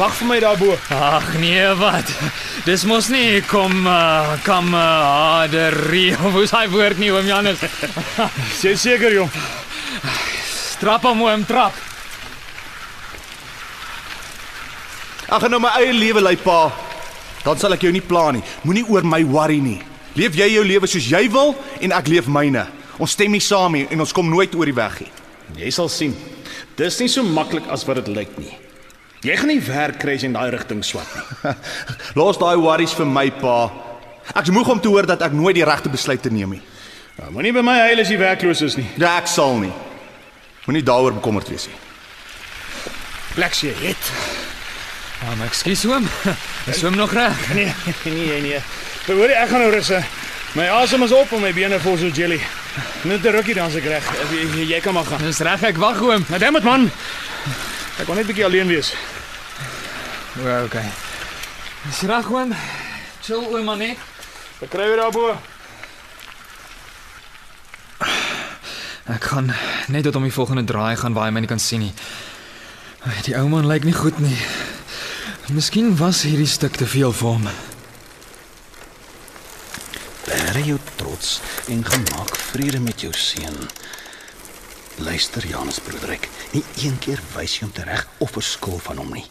Wag 0.01 0.19
vir 0.19 0.29
my 0.33 0.41
daarbo. 0.43 0.75
Ag 0.91 1.31
nee, 1.39 1.63
wat? 1.79 2.11
Dis 2.67 2.83
mos 2.83 3.07
nie 3.13 3.39
kom 3.47 3.87
uh, 3.87 4.35
kom 4.43 4.75
uh, 4.75 5.47
der 5.47 5.79
hoe 6.27 6.43
is 6.43 6.51
hy 6.59 6.67
woord 6.75 6.99
nie 6.99 7.13
oom 7.15 7.31
Janus? 7.31 7.63
Jy 8.59 8.75
seker 8.75 9.15
jong. 9.15 9.31
Trap 10.83 11.07
hom 11.07 11.23
oom, 11.23 11.47
trap. 11.47 11.84
Ek 15.35 15.41
gaan 15.43 15.51
nou 15.51 15.59
my 15.59 15.73
eie 15.81 15.91
lewe 15.91 16.21
lei, 16.23 16.37
pa. 16.39 16.69
Dan 17.43 17.59
sal 17.59 17.75
ek 17.75 17.81
jou 17.83 17.91
nie 17.91 18.03
pla 18.03 18.29
nie. 18.31 18.43
Moenie 18.63 18.85
oor 18.87 19.03
my 19.03 19.19
worry 19.27 19.57
nie. 19.59 19.81
Leef 20.15 20.37
jy 20.39 20.47
jou 20.53 20.61
lewe 20.63 20.87
soos 20.87 21.09
jy 21.11 21.25
wil 21.33 21.51
en 21.83 21.91
ek 21.91 22.07
leef 22.07 22.29
myne. 22.31 22.63
Ons 23.03 23.17
stem 23.17 23.33
nie 23.35 23.43
saam 23.43 23.75
nie 23.75 23.83
en 23.91 23.99
ons 24.05 24.13
kom 24.15 24.29
nooit 24.31 24.53
oor 24.55 24.69
die 24.71 24.77
weg 24.77 25.01
nie. 25.03 25.11
Jy 25.59 25.73
sal 25.75 25.91
sien. 25.91 26.13
Dis 26.79 27.01
nie 27.03 27.09
so 27.11 27.23
maklik 27.27 27.67
as 27.71 27.83
wat 27.87 27.99
dit 27.99 28.13
lyk 28.15 28.31
nie. 28.39 28.53
Jy 29.27 29.35
gaan 29.41 29.51
nie 29.51 29.59
werk 29.65 29.99
kry 29.99 30.15
as 30.15 30.23
jy 30.23 30.29
in 30.31 30.37
daai 30.37 30.53
rigting 30.55 30.85
swat 30.87 31.11
nie. 31.17 31.53
Los 32.19 32.39
daai 32.39 32.55
worries 32.61 32.95
vir 32.95 33.09
my, 33.09 33.27
pa. 33.35 33.57
Ek's 34.39 34.55
moeg 34.55 34.71
om 34.71 34.79
te 34.79 34.87
hoor 34.91 35.09
dat 35.09 35.27
ek 35.27 35.35
nooit 35.35 35.59
die 35.59 35.67
regte 35.67 35.91
besluite 35.91 36.31
neem 36.31 36.55
nie. 36.55 36.63
Nou, 37.19 37.33
Moenie 37.35 37.51
by 37.59 37.65
my 37.65 37.75
huil 37.89 38.05
as 38.05 38.11
jy 38.11 38.21
werkloos 38.23 38.63
is 38.63 38.79
nie. 38.79 38.87
Ja, 38.95 39.17
ek 39.19 39.27
sal 39.31 39.59
nie. 39.59 39.73
Moenie 40.63 40.85
daaroor 40.87 41.19
bekommerd 41.19 41.51
wees 41.51 41.67
nie. 41.67 41.79
Plek 43.35 43.59
jy 43.59 43.75
het. 43.83 44.11
Ah, 45.25 45.33
maar 45.37 45.47
ekskuus 45.47 45.85
oom. 45.89 46.05
Ek 46.69 46.75
swem 46.77 46.95
nog 46.95 47.13
reg. 47.13 47.33
Nee, 47.57 47.73
nee, 48.03 48.41
nee. 48.41 48.59
Hoor 49.07 49.29
jy, 49.29 49.37
ek 49.41 49.49
gaan 49.49 49.59
nou 49.65 49.71
rus. 49.73 49.89
My 50.55 50.67
asem 50.71 51.03
is 51.03 51.11
op 51.11 51.31
en 51.35 51.41
my 51.43 51.51
bene 51.53 51.79
vol 51.83 51.97
so 51.97 52.07
jelly. 52.13 52.39
Net 53.03 53.23
'n 53.25 53.33
rukkie 53.35 53.53
dan 53.53 53.71
se 53.71 53.77
ek 53.81 53.85
reg. 53.89 54.05
Jy, 54.31 54.65
jy 54.69 54.79
kan 54.81 54.93
maar 54.93 55.05
gaan. 55.05 55.21
Dis 55.21 55.39
reg, 55.39 55.63
ek 55.63 55.77
wag 55.77 55.99
oom. 56.01 56.25
Nou 56.29 56.39
dammit 56.39 56.63
man. 56.63 56.91
Ek 57.99 58.05
wil 58.07 58.15
net 58.15 58.23
'n 58.25 58.27
bietjie 58.27 58.45
alleen 58.45 58.67
wees. 58.67 58.93
O, 60.39 60.63
okay. 60.65 60.85
Dis 61.89 62.01
reg 62.07 62.29
oom. 62.31 62.53
Chill 63.21 63.43
oom 63.51 63.65
maar 63.65 63.77
net. 63.77 63.97
Ek 64.61 64.69
kry 64.69 64.87
weer 64.87 64.97
daarbo. 65.01 65.35
Ek 69.05 69.23
gaan 69.23 69.53
net 69.87 70.03
tot 70.03 70.15
om 70.15 70.23
die 70.23 70.33
volgende 70.33 70.63
draai 70.63 70.95
gaan 70.97 71.13
waar 71.13 71.25
hy 71.27 71.31
my 71.31 71.39
nie 71.43 71.47
kan 71.51 71.59
sien 71.59 71.79
nie. 71.79 71.93
Die 73.25 73.35
ou 73.37 73.47
man 73.49 73.67
lyk 73.67 73.83
nie 73.85 73.93
goed 73.93 74.17
nie. 74.19 74.37
Miskien 75.53 75.91
was 75.97 76.23
hierdie 76.25 76.49
stuk 76.49 76.73
te 76.73 76.87
veel 76.89 77.11
vir 77.13 77.27
hom. 77.27 77.43
Bære 80.25 80.63
jou 80.65 80.77
trots 80.97 81.35
en 81.69 81.83
gemaak 81.85 82.33
vrede 82.47 82.79
met 82.81 83.03
jou 83.05 83.11
seun. 83.13 83.59
Luister 85.05 85.45
Janus 85.45 85.77
broederik, 85.85 86.25
nie 86.55 86.63
een 86.81 86.97
keer 86.97 87.21
wys 87.35 87.59
jy 87.59 87.67
hom 87.67 87.75
tereg 87.77 88.07
of 88.25 88.33
verskil 88.39 88.81
van 88.87 89.03
hom 89.03 89.13
nie. 89.13 89.27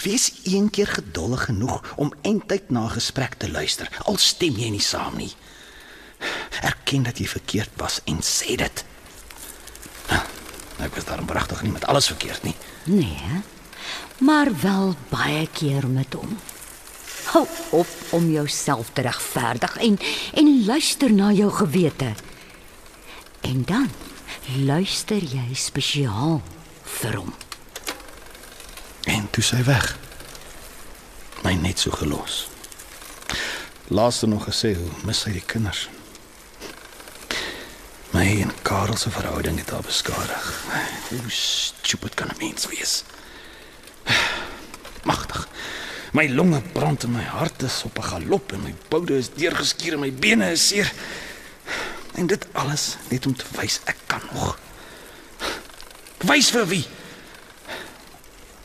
Wees 0.00 0.30
een 0.48 0.70
keer 0.72 0.88
geduldig 0.96 1.44
genoeg 1.50 1.92
om 2.00 2.14
eintlik 2.24 2.72
na 2.72 2.86
'n 2.88 2.96
gesprek 2.96 3.36
te 3.36 3.50
luister, 3.50 3.88
al 4.08 4.16
stem 4.16 4.56
jy 4.56 4.70
nie 4.70 4.80
saam 4.80 5.16
nie. 5.16 5.34
Erken 6.62 7.02
dat 7.02 7.18
jy 7.18 7.26
verkeerd 7.26 7.70
was 7.76 8.00
en 8.04 8.22
sê 8.22 8.56
dit. 8.56 8.84
Nou, 10.08 10.22
ek 10.78 10.94
was 10.94 11.04
daarom 11.04 11.26
pragtig 11.26 11.62
nie 11.62 11.72
met 11.72 11.84
alles 11.84 12.06
verkeerd 12.06 12.42
nie. 12.42 12.54
Nee. 12.84 13.59
Maar 14.18 14.60
wel 14.60 14.94
baie 15.08 15.48
keer 15.52 15.88
met 15.88 16.12
hom. 16.12 16.38
Hou 17.24 17.46
op 17.70 17.86
om 18.10 18.30
jouself 18.30 18.90
te 18.92 19.00
regverdig 19.00 19.76
en 19.76 19.98
en 20.34 20.64
luister 20.64 21.12
na 21.12 21.32
jou 21.32 21.50
gewete. 21.52 22.12
En 23.40 23.62
dan 23.64 23.88
luister 24.64 25.22
jy 25.24 25.54
spesiaal 25.54 26.42
vir 26.82 27.16
hom. 27.16 27.34
En 29.04 29.30
toe 29.30 29.44
sy 29.44 29.62
weg. 29.64 29.96
My 31.42 31.54
net 31.54 31.78
so 31.78 31.90
gelos. 31.90 32.48
Laaste 33.88 34.26
nog 34.26 34.44
gesê 34.44 34.74
hoe 34.76 34.90
mis 35.04 35.24
hy 35.24 35.32
die 35.38 35.46
kinders. 35.46 35.88
My 38.10 38.26
en 38.42 38.52
Karel 38.62 38.96
se 38.96 39.10
verhouding 39.10 39.58
het 39.58 39.70
haar 39.70 39.86
beskadig. 39.86 40.50
Hoe 41.08 41.30
stupid 41.30 42.14
kan 42.14 42.28
'n 42.28 42.38
mens 42.38 42.66
wees? 42.66 43.02
Magtig. 45.04 45.48
My 46.12 46.26
longe 46.28 46.60
brand 46.72 47.04
en 47.04 47.12
my 47.14 47.22
hart 47.22 47.62
is 47.62 47.82
op 47.84 47.98
'n 47.98 48.02
galop 48.02 48.52
en 48.52 48.62
my 48.62 48.74
boude 48.88 49.18
is 49.18 49.30
deurgeskuur 49.34 49.92
en 49.92 50.00
my 50.00 50.12
bene 50.12 50.50
is 50.50 50.66
seer. 50.68 50.92
En 52.14 52.26
dit 52.26 52.46
alles 52.52 52.96
net 53.08 53.26
om 53.26 53.36
te 53.36 53.44
wys 53.60 53.80
ek 53.84 53.96
kan 54.06 54.22
nog. 54.32 54.58
Wys 56.18 56.50
vir 56.50 56.66
wie? 56.66 56.86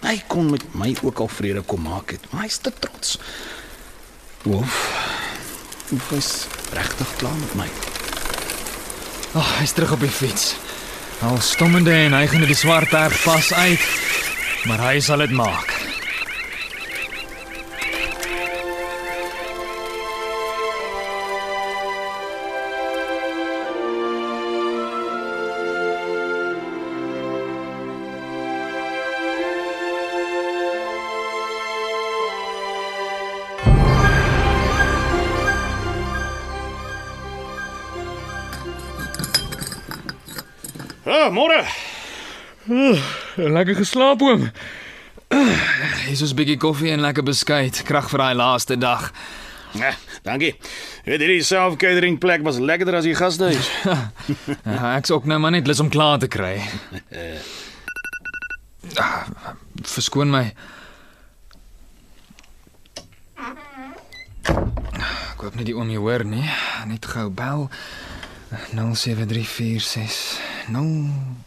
Hy 0.01 0.23
kon 0.27 0.49
met 0.49 0.65
my 0.73 0.95
ook 1.01 1.19
al 1.19 1.27
vrede 1.27 1.61
kom 1.61 1.81
maak 1.81 2.11
het, 2.11 2.25
maar 2.31 2.41
hy's 2.41 2.57
te 2.57 2.71
trots. 2.79 3.17
Wolf. 4.43 4.75
Wolf 5.89 6.11
is 6.11 6.45
regtig 6.73 7.15
klaar 7.15 7.37
met 7.39 7.55
my. 7.55 7.69
Ag, 9.33 9.57
hy's 9.59 9.71
terug 9.71 9.91
op 9.91 9.99
die 9.99 10.11
fiets. 10.11 10.55
Al 11.25 11.39
stommende 11.41 11.91
en 11.91 12.13
hygende 12.13 12.45
die 12.45 12.55
swart 12.55 12.93
erf 12.93 13.23
pas 13.23 13.53
uit. 13.53 13.81
Maar 14.65 14.81
hy 14.81 14.99
sal 14.99 15.21
dit 15.21 15.31
maak. 15.31 15.73
Ah, 41.05 41.29
môre. 41.29 41.61
Lekker 43.35 43.75
geslaap 43.75 44.21
oom. 44.21 44.49
Hier 46.05 46.11
is 46.11 46.21
'n 46.21 46.35
bietjie 46.35 46.57
koffie 46.57 46.91
en 46.91 46.99
lekker 47.01 47.23
beskuit. 47.23 47.81
Krag 47.83 48.09
vir 48.09 48.19
daai 48.19 48.35
laaste 48.35 48.77
dag. 48.77 49.11
Ja, 49.75 49.91
dankie. 50.23 50.55
Weet 51.05 51.19
hierdie 51.19 51.43
self 51.43 51.75
catering 51.75 52.17
plek 52.19 52.41
was 52.43 52.57
lekkerder 52.57 52.95
as 52.95 53.03
die 53.03 53.15
gastehuis. 53.15 53.69
Ja, 54.65 54.95
ek's 54.95 55.11
ook 55.11 55.25
nou 55.25 55.39
maar 55.39 55.51
net 55.51 55.67
lus 55.67 55.79
om 55.79 55.89
klaar 55.89 56.19
te 56.19 56.27
kry. 56.27 56.61
Ah, 59.01 59.25
Verskoon 59.81 60.29
my. 60.29 60.53
Ek 64.45 65.41
hoop 65.41 65.55
net 65.55 65.65
die 65.65 65.73
oom 65.75 65.87
nie 65.87 65.97
hoor 65.97 66.23
nie. 66.23 66.45
Net 66.85 67.05
gou 67.05 67.29
bel. 67.29 67.65
07346 68.71 70.39
0 70.69 71.09
Ah, 71.11 71.44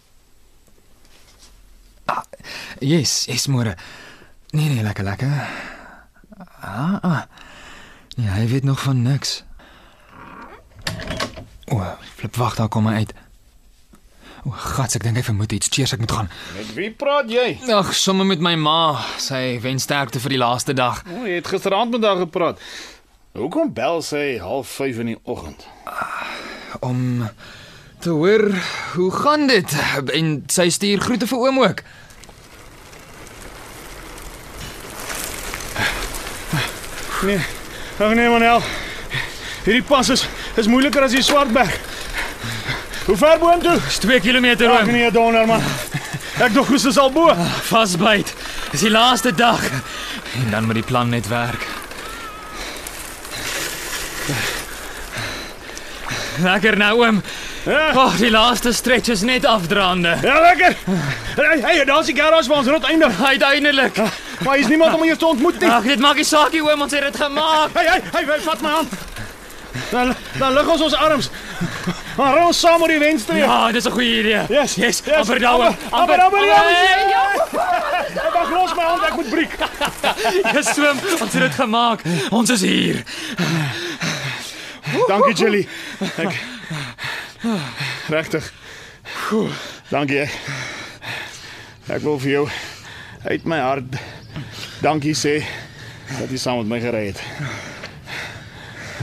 yes, 2.80 3.24
yes 3.28 3.46
môre. 3.46 3.74
Nee 4.50 4.68
nee, 4.68 4.82
lekker 4.82 5.04
lekker. 5.04 5.48
Nee, 8.16 8.28
hy 8.28 8.46
weet 8.50 8.64
nog 8.64 8.80
van 8.82 9.02
niks. 9.02 9.44
O, 11.68 11.82
flip 12.16 12.36
wag, 12.36 12.56
daar 12.56 12.68
kom 12.68 12.86
hy 12.88 12.94
uit. 13.04 13.12
O, 14.44 14.50
gats, 14.50 14.96
ek 14.96 15.04
dink 15.04 15.20
hy 15.20 15.24
vermoed 15.26 15.52
iets. 15.52 15.68
Cheers, 15.70 15.92
ek 15.94 16.02
moet 16.02 16.14
gaan. 16.16 16.30
Met 16.56 16.72
wie 16.74 16.90
praat 16.90 17.30
jy? 17.30 17.58
Ag, 17.74 17.92
sommer 17.94 18.26
met 18.26 18.42
my 18.42 18.54
ma. 18.58 18.80
Sy 19.20 19.58
wens 19.62 19.84
sterkte 19.86 20.22
vir 20.24 20.34
die 20.34 20.40
laaste 20.40 20.74
dag. 20.74 21.04
O, 21.12 21.26
jy 21.28 21.38
het 21.42 21.52
gisteraand 21.52 21.94
met 21.94 22.08
haar 22.08 22.24
gepraat. 22.24 22.62
Hoekom 23.38 23.70
bel 23.76 24.02
sy 24.02 24.40
05:30 24.40 25.04
in 25.04 25.12
die 25.14 25.20
oggend? 25.22 25.68
om 26.80 27.28
te 27.98 28.10
hoor 28.10 28.54
hoe 28.94 29.10
gaan 29.10 29.46
dit 29.46 29.74
en 30.12 30.42
sy 30.46 30.68
stuur 30.70 31.00
groete 31.00 31.26
vir 31.26 31.38
oom 31.38 31.62
ook. 31.62 31.82
Nee. 37.22 37.40
Ag 37.98 38.14
nee 38.14 38.28
Manel. 38.28 38.62
Hierdie 39.64 39.82
pas 39.82 40.08
is 40.08 40.26
is 40.56 40.66
moeiliker 40.70 41.02
as 41.02 41.12
die 41.12 41.22
Swartberg. 41.22 41.72
Hoe 43.06 43.16
ver 43.16 43.38
boontoe? 43.38 43.78
Dis 43.84 43.98
2 44.04 44.20
km 44.20 44.44
Ag 44.68 44.80
oom. 44.84 44.90
nee, 44.92 45.10
donder 45.10 45.46
man. 45.46 45.62
Ek 46.38 46.54
dog 46.54 46.68
hoes 46.70 46.84
is 46.86 46.98
al 46.98 47.10
bo. 47.12 47.32
Vasbyt. 47.70 48.30
Dis 48.70 48.84
die 48.86 48.90
laaste 48.90 49.32
dag. 49.34 49.62
En 50.38 50.50
dan 50.50 50.64
moet 50.64 50.78
die 50.78 50.86
plan 50.86 51.08
net 51.08 51.28
werk. 51.28 51.66
Lekker 56.38 56.76
nou 56.78 56.92
oom. 57.04 57.22
Ja, 57.68 57.88
Ag, 57.92 58.16
die 58.16 58.30
laaste 58.30 58.72
stretch 58.72 59.08
is 59.12 59.20
net 59.20 59.44
afdraande. 59.44 60.16
ja 60.22 60.40
lekker. 60.40 60.76
Hey, 61.36 61.58
hey, 61.60 61.84
daar's 61.84 62.06
die 62.06 62.16
garage 62.16 62.48
waar 62.48 62.58
ons 62.58 62.68
rot 62.68 62.84
eindig. 62.84 63.20
Uiteindelik. 63.22 63.96
Maar 64.44 64.54
hier's 64.56 64.68
niemand 64.68 64.94
om 64.94 65.02
hier 65.02 65.16
te 65.16 65.26
ontmoet 65.26 65.60
nie. 65.60 65.68
Ag, 65.70 65.82
dit 65.82 65.98
maak 65.98 66.16
nie 66.16 66.24
saak 66.24 66.52
nie 66.52 66.62
oom, 66.64 66.80
ons 66.82 66.92
het 66.92 67.02
dit 67.02 67.16
gemaak. 67.16 67.74
Hey, 67.74 67.86
hey, 67.86 68.00
hey, 68.12 68.24
hey 68.24 68.40
vat 68.40 68.60
my 68.64 68.68
hand. 68.70 68.88
Dan 69.90 70.14
dan 70.38 70.52
lig 70.56 70.68
ons 70.72 70.80
ons 70.82 70.94
arms. 70.94 71.30
Ry 72.16 72.40
ons 72.46 72.58
saam 72.60 72.82
oor 72.82 72.88
die 72.90 72.98
wenstreep. 72.98 73.44
Ja, 73.44 73.70
dis 73.72 73.84
'n 73.86 73.90
goeie 73.94 74.18
idee. 74.18 74.42
Yes, 74.48 74.74
yes. 74.74 75.02
yes. 75.06 75.16
Amper 75.18 75.44
oom. 75.52 75.76
Amper, 75.90 76.20
amper, 76.20 76.44
ja. 76.46 76.62
Hey, 76.64 77.08
ja. 77.08 77.24
Ek 78.26 78.32
wag 78.34 78.50
los 78.50 78.74
my 78.74 78.82
hand, 78.82 79.02
ek 79.02 79.14
moet 79.14 79.30
breek. 79.30 79.54
Dis 80.56 80.72
swem, 80.74 80.98
ons 81.20 81.32
het 81.32 81.42
dit 81.42 81.54
gemaak. 81.54 82.00
Ons 82.30 82.50
is 82.50 82.60
hier. 82.60 83.02
Dankie 85.08 85.34
Jelly. 85.34 85.68
Ek 86.16 86.34
Regtig. 88.08 88.52
Dankie. 89.88 90.26
Ek, 91.88 92.02
wil 92.02 92.18
vir 92.20 92.32
jou 92.32 92.44
uit 93.28 93.44
my 93.48 93.58
hart 93.62 93.96
dankie 94.84 95.14
sê 95.16 95.38
dat 96.18 96.30
jy 96.30 96.38
saam 96.40 96.60
met 96.62 96.70
my 96.72 96.78
gery 96.82 97.08
het. 97.10 97.22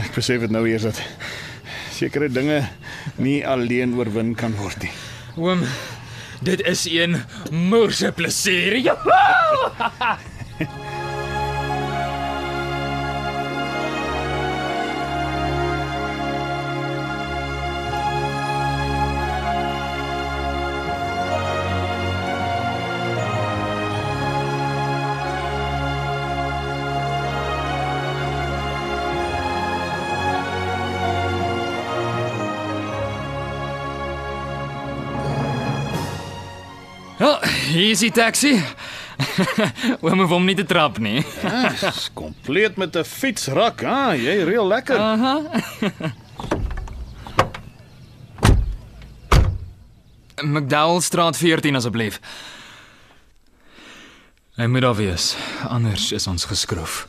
Ek 0.04 0.14
besef 0.16 0.44
dit 0.44 0.52
nou 0.54 0.64
eers 0.68 0.86
dat 0.88 1.00
sekere 1.96 2.28
dinge 2.32 2.62
nie 3.22 3.40
alleen 3.46 3.96
oorwin 3.98 4.34
kan 4.38 4.56
word 4.60 4.84
nie. 4.84 4.92
Oom, 5.36 5.64
dit 6.44 6.62
is 6.68 6.86
een 6.90 7.20
moerse 7.50 8.12
plesier. 8.16 8.80
Ja. 8.84 8.96
hier 37.76 37.90
is 37.92 38.00
die 38.00 38.12
taxi. 38.14 38.54
Oom 40.04 40.20
hoef 40.22 40.30
hom 40.32 40.44
nie 40.48 40.56
te 40.56 40.64
trap 40.68 40.98
nie. 41.02 41.20
Dis 41.80 42.10
kompleet 42.16 42.76
met 42.80 42.96
'n 42.96 43.04
fietsrak, 43.04 43.84
ah, 43.84 44.12
jy 44.16 44.44
reël 44.44 44.66
lekker. 44.68 44.98
McDowell 50.44 51.00
straat 51.00 51.36
14 51.36 51.76
asseblief. 51.76 52.20
Hy 54.56 54.66
moet 54.66 54.82
daar 54.82 54.96
wees, 54.96 55.36
anders 55.68 56.12
is 56.12 56.26
ons 56.26 56.44
geskroef. 56.44 57.06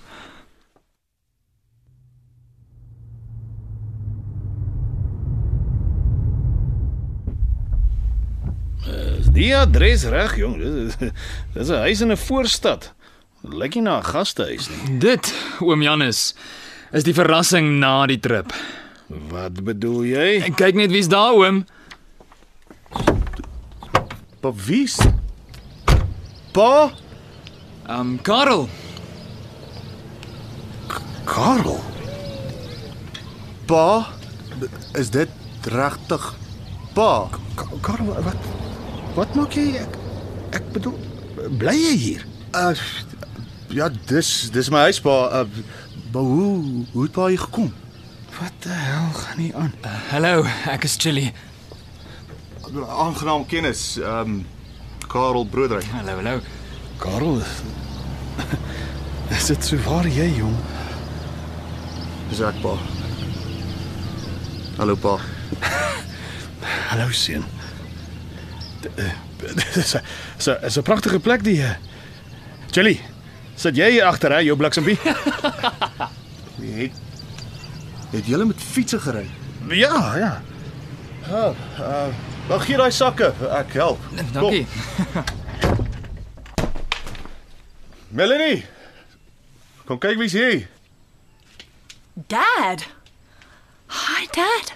Die 9.37 9.51
adres 9.55 10.03
reg, 10.09 10.35
jong? 10.41 10.57
Dis 11.53 11.69
'n 11.69 11.81
huis 11.85 12.01
in 12.01 12.11
'n 12.11 12.17
voorstad. 12.17 12.91
Lyk 13.45 13.75
nie 13.77 13.83
na 13.85 13.99
'n 13.99 14.03
gastehuis 14.03 14.67
nie. 14.69 14.97
Dit, 14.99 15.29
oom 15.61 15.81
Janus, 15.81 16.33
is 16.91 17.03
die 17.03 17.13
verrassing 17.13 17.77
na 17.79 18.05
die 18.07 18.19
trip. 18.19 18.51
Wat 19.07 19.63
bedoel 19.63 20.03
jy? 20.03 20.41
En 20.43 20.53
kyk 20.53 20.75
net 20.75 20.91
wie's 20.91 21.07
daar, 21.07 21.33
oom. 21.37 21.65
Pa 24.41 24.51
wie's? 24.53 24.97
Pa? 26.51 26.91
Um 27.89 28.19
Karel. 28.21 28.67
Karel. 31.25 31.79
Pa? 33.65 34.07
Is 34.95 35.09
dit 35.09 35.29
regtig 35.71 36.33
pa? 36.93 37.29
Ka- 37.55 37.67
Karel, 37.81 38.05
wat 38.23 38.35
wat 39.17 39.33
maak 39.37 39.55
jy? 39.57 39.81
Ek 39.81 39.97
ek 40.59 40.67
bedoel, 40.75 40.97
bly 41.59 41.73
jy 41.75 41.95
hier? 42.03 42.25
Uh 42.55 42.73
ja, 43.73 43.89
dis 44.09 44.29
dis 44.53 44.69
my 44.71 44.85
huis 44.87 45.01
pa. 45.03 45.15
Uh, 45.41 45.63
maar 46.13 46.23
hoe 46.23 46.85
hoe 46.93 47.03
het 47.07 47.15
pa 47.15 47.27
hier 47.31 47.41
gekom? 47.41 47.73
Wat 48.37 48.61
die 48.63 48.77
hel 48.77 49.09
gaan 49.17 49.41
nie 49.41 49.49
aan? 49.57 49.73
Hallo, 50.11 50.45
ek 50.69 50.85
is 50.85 50.95
Chili. 51.01 51.31
Aangenaam 52.85 53.47
kennis. 53.49 53.97
Ehm 53.97 54.37
um, 54.37 54.45
Karel 55.07 55.47
Broedery. 55.47 55.85
Hallo, 55.95 56.17
hallo. 56.19 56.39
Karel. 57.01 57.41
Is 59.37 59.49
dit 59.49 59.65
so 59.65 59.79
waar 59.87 60.07
jy, 60.07 60.27
jong? 60.37 60.55
Dis 62.29 62.43
ek 62.43 62.61
pa. 62.61 62.75
Hallo 64.77 64.95
pa. 64.99 65.17
Hallo 66.91 67.09
seun. 67.11 67.56
Dis 69.75 69.93
'n 69.95 70.01
dis 70.37 70.47
'n- 70.47 70.61
dis 70.61 70.77
'n 70.77 70.81
pragtige 70.83 71.19
plek 71.19 71.43
die. 71.43 71.61
eh. 71.63 71.75
Chili, 72.71 72.99
sit 73.55 73.75
jy 73.77 73.91
hier 73.91 74.05
agter 74.05 74.31
hè, 74.31 74.39
jou 74.45 74.57
bliksempie? 74.57 74.97
Het 76.57 76.91
het 78.11 78.25
julle 78.25 78.45
met 78.45 78.61
fietsse 78.61 78.99
gery? 78.99 79.27
ja, 79.69 80.15
ja. 80.17 80.41
Ja, 81.27 81.53
uh, 81.79 82.07
wag 82.47 82.65
gee 82.65 82.77
daai 82.77 82.91
sakke. 82.91 83.33
Ek 83.51 83.73
help. 83.73 83.99
Dankie. 84.33 84.65
Melanie. 88.09 88.65
Kom 89.85 89.99
kyk 89.99 90.17
wie's 90.19 90.31
hier. 90.35 90.67
Dad! 92.27 92.85
Hi, 93.87 94.25
Dad. 94.31 94.71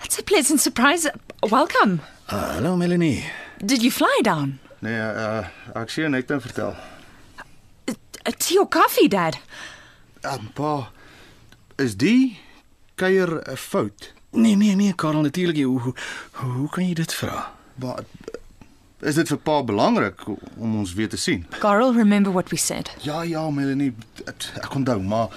That's 0.00 0.18
a 0.18 0.22
pleasant 0.22 0.60
surprise. 0.60 1.06
Welcome. 1.48 2.00
Uh, 2.32 2.54
hallo 2.54 2.76
Melanie. 2.76 3.24
Did 3.58 3.82
you 3.82 3.90
fly 3.90 4.20
down? 4.22 4.58
Nee, 4.80 4.96
uh 4.96 5.44
ek 5.76 5.90
sien 5.92 6.14
net 6.14 6.30
nou 6.32 6.38
vertel. 6.40 6.70
Uh, 7.84 8.32
tea 8.38 8.56
or 8.58 8.68
coffee, 8.72 9.08
Dad? 9.08 9.36
Um, 10.24 10.46
pa, 10.56 10.88
is 11.76 11.92
die 12.00 12.38
kuier 12.96 13.42
'n 13.44 13.56
fout? 13.60 14.12
Nee, 14.30 14.56
nee, 14.56 14.72
nee, 14.74 14.94
Karel, 14.94 15.20
natuurlik 15.20 15.56
nie. 15.60 15.66
Hoe, 15.66 15.80
hoe 16.32 16.50
hoe 16.52 16.68
kan 16.68 16.86
jy 16.88 16.94
dit 16.94 17.14
vra? 17.14 17.52
Maar 17.74 18.00
is 19.00 19.14
dit 19.20 19.28
vir 19.28 19.38
pa 19.38 19.62
belangrik 19.62 20.24
om 20.56 20.78
ons 20.78 20.94
weer 20.94 21.08
te 21.08 21.20
sien? 21.20 21.44
Carl, 21.58 21.92
remember 21.92 22.32
what 22.32 22.48
we 22.48 22.56
said. 22.56 22.94
Ja, 23.02 23.22
ja, 23.22 23.50
Melanie, 23.50 23.92
ek 24.24 24.48
ek 24.62 24.74
onthou, 24.74 25.02
maar 25.02 25.28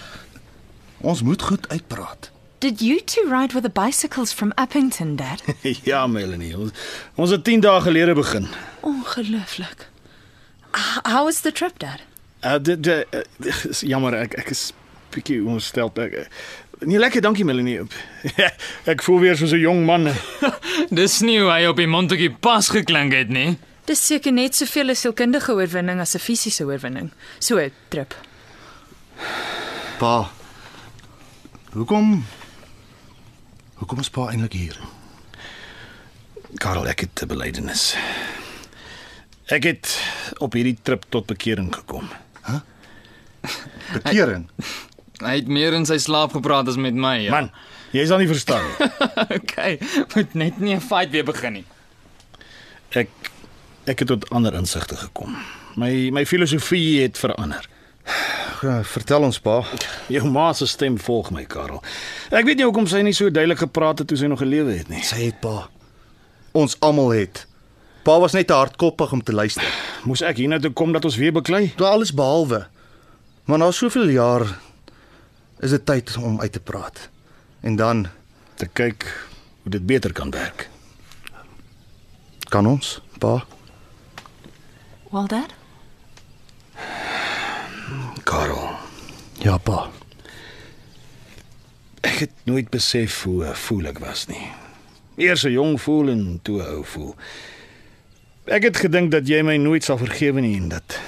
ons 1.02 1.22
moet 1.22 1.42
goed 1.42 1.68
uitpraat. 1.70 2.32
Did 2.66 2.82
you 2.82 3.00
two 3.00 3.30
ride 3.30 3.54
with 3.54 3.62
the 3.62 3.70
bicycles 3.70 4.34
from 4.34 4.52
Uppington, 4.58 5.16
Dad? 5.16 5.44
ja, 5.84 6.08
Melanie. 6.08 6.58
Ons, 6.58 6.72
ons 7.16 7.30
het 7.30 7.44
10 7.46 7.62
dae 7.62 7.82
gelede 7.86 8.16
begin. 8.18 8.48
Ongelooflik. 8.82 9.84
How 11.06 11.26
was 11.26 11.44
the 11.46 11.52
trip, 11.52 11.78
Dad? 11.78 12.02
Uh 12.42 12.58
dit 12.58 12.88
uh, 12.88 13.04
is 13.70 13.84
jammer 13.86 14.16
ek 14.18 14.34
ek 14.42 14.50
is 14.50 14.64
bietjie 15.14 15.44
ongesteld. 15.46 16.00
Ek, 16.02 16.16
uh, 16.24 16.88
nee, 16.90 16.98
lekker, 16.98 17.22
dankie 17.22 17.46
Melanie. 17.46 17.84
ek 18.94 19.04
voel 19.06 19.22
weer 19.22 19.38
soos 19.38 19.54
'n 19.54 19.62
jong 19.62 19.84
man. 19.86 20.10
Dis 21.02 21.20
nie 21.22 21.36
hoe 21.44 21.52
hy 21.52 21.68
op 21.70 21.78
die 21.78 21.86
Montetjie 21.86 22.32
pas 22.34 22.70
geklink 22.74 23.14
het 23.14 23.30
nie. 23.30 23.60
Dis 23.86 24.02
seker 24.02 24.34
net 24.34 24.58
soveel 24.58 24.90
'n 24.90 24.98
sielkundige 24.98 25.54
oorwinning 25.54 26.02
as 26.02 26.18
'n 26.18 26.24
fisiese 26.24 26.66
oorwinning. 26.66 27.12
So 27.38 27.62
'n 27.62 27.70
trip. 27.94 28.18
Pa. 30.02 30.32
Hoekom 31.78 32.26
Hoekom 33.76 34.00
is 34.00 34.10
pa 34.10 34.30
eintlik 34.32 34.54
hier? 34.56 34.78
Karel, 36.62 36.88
ek 36.88 37.00
het 37.00 37.24
'n 37.24 37.28
belydenis. 37.28 37.96
Ek 39.46 39.64
het 39.64 40.00
op 40.38 40.54
hierdie 40.54 40.78
trip 40.82 41.04
tot 41.10 41.26
bekering 41.26 41.76
gekom. 41.76 42.10
Bekering. 43.94 44.48
Hy 45.26 45.36
het 45.36 45.48
meer 45.48 45.74
in 45.74 45.86
sy 45.86 45.98
slaap 45.98 46.34
gepraat 46.36 46.68
as 46.68 46.76
met 46.76 46.94
my. 46.94 47.18
Ja. 47.28 47.32
Man, 47.32 47.52
jy 47.96 48.06
sal 48.08 48.20
nie 48.20 48.28
verstaan 48.28 48.66
nie. 48.66 48.90
okay, 49.38 49.78
moet 50.16 50.34
net 50.34 50.60
nie 50.60 50.76
'n 50.76 50.82
fight 50.82 51.12
weer 51.12 51.24
begin 51.24 51.54
nie. 51.54 51.66
Ek 52.90 53.10
ek 53.86 54.00
het 54.00 54.08
tot 54.08 54.30
ander 54.30 54.54
insigte 54.54 54.96
gekom. 54.96 55.38
My 55.76 56.10
my 56.10 56.26
filosofie 56.26 57.02
het 57.02 57.18
verander. 57.18 57.70
Ja, 58.62 58.80
vertel 58.84 59.22
ons 59.28 59.40
pa. 59.40 59.60
Jou 60.10 60.26
ma 60.32 60.48
se 60.54 60.66
stem 60.68 60.96
volg 61.02 61.30
my, 61.36 61.44
Karel. 61.50 61.82
Ek 62.32 62.46
weet 62.48 62.58
nie 62.58 62.66
hoekom 62.66 62.88
sy 62.90 63.02
nie 63.06 63.14
so 63.14 63.30
duidelik 63.30 63.60
gepraat 63.66 64.00
het 64.02 64.08
toe 64.10 64.18
sy 64.18 64.30
nog 64.32 64.40
gelewe 64.42 64.74
het 64.78 64.90
nie. 64.90 65.04
Sy 65.06 65.20
het 65.28 65.40
pa. 65.44 65.68
Ons 66.56 66.78
almal 66.86 67.12
het. 67.18 67.44
Pa 68.06 68.16
was 68.22 68.34
net 68.38 68.48
te 68.48 68.54
hardkoppig 68.58 69.12
om 69.12 69.22
te 69.26 69.34
luister. 69.34 69.66
Moes 70.06 70.22
ek 70.26 70.38
hiernatoe 70.38 70.72
kom 70.78 70.94
dat 70.96 71.06
ons 71.06 71.18
weer 71.20 71.34
beklei? 71.36 71.68
Toe 71.78 71.88
alles 71.90 72.14
behalwe. 72.16 72.64
Maar 73.46 73.62
na 73.62 73.72
soveel 73.74 74.10
jaar 74.14 74.46
is 75.62 75.74
dit 75.76 75.86
tyd 75.86 76.16
om 76.22 76.40
uit 76.42 76.52
te 76.52 76.60
praat. 76.62 77.10
En 77.62 77.76
dan 77.76 78.06
Te 78.56 78.70
kyk 78.72 79.04
hoe 79.64 79.72
dit 79.72 79.84
beter 79.86 80.14
kan 80.16 80.32
werk. 80.32 80.70
kan 82.50 82.66
ons, 82.66 83.02
pa. 83.20 83.44
Well, 85.12 85.28
Dad? 85.28 85.52
Karel, 88.26 88.70
Ja, 89.44 89.58
pa. 89.62 89.90
ek 92.06 92.20
het 92.24 92.32
nooit 92.46 92.70
besef 92.70 93.24
hoe 93.26 93.52
voel 93.58 93.86
ek 93.90 94.00
was 94.00 94.26
nie. 94.30 94.48
Eers 95.18 95.44
'n 95.46 95.52
jong 95.52 95.82
voel 95.82 96.10
en 96.10 96.40
toe 96.44 96.62
'n 96.62 96.66
ou 96.76 96.84
voel. 96.86 97.16
Ek 98.46 98.64
het 98.64 98.78
gedink 98.78 99.12
dat 99.12 99.28
jy 99.28 99.42
my 99.44 99.58
nooit 99.58 99.84
sal 99.84 99.98
vergewe 99.98 100.42
nie 100.42 100.56
en 100.58 100.70
dat 100.70 101.00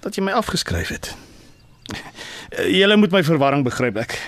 dat 0.00 0.14
jy 0.14 0.22
my 0.22 0.32
afgeskryf 0.32 0.88
het. 0.88 1.14
Julle 2.50 2.96
moet 2.96 3.10
my 3.10 3.22
verwarring 3.24 3.64
begryp 3.64 3.96
ek. 3.96 4.18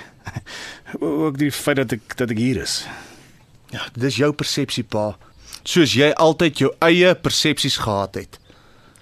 Ook 1.00 1.38
die 1.38 1.52
feit 1.52 1.76
dat 1.76 1.92
ek 1.92 2.16
dat 2.16 2.30
ek 2.30 2.38
hier 2.38 2.56
is. 2.62 2.86
Ja, 3.70 3.86
dis 3.94 4.16
jou 4.16 4.32
persepsie, 4.32 4.84
pa. 4.84 5.16
Soos 5.62 5.92
jy 5.94 6.10
altyd 6.12 6.58
jou 6.58 6.74
eie 6.80 7.14
persepsies 7.14 7.76
gehad 7.76 8.14
het. 8.14 8.38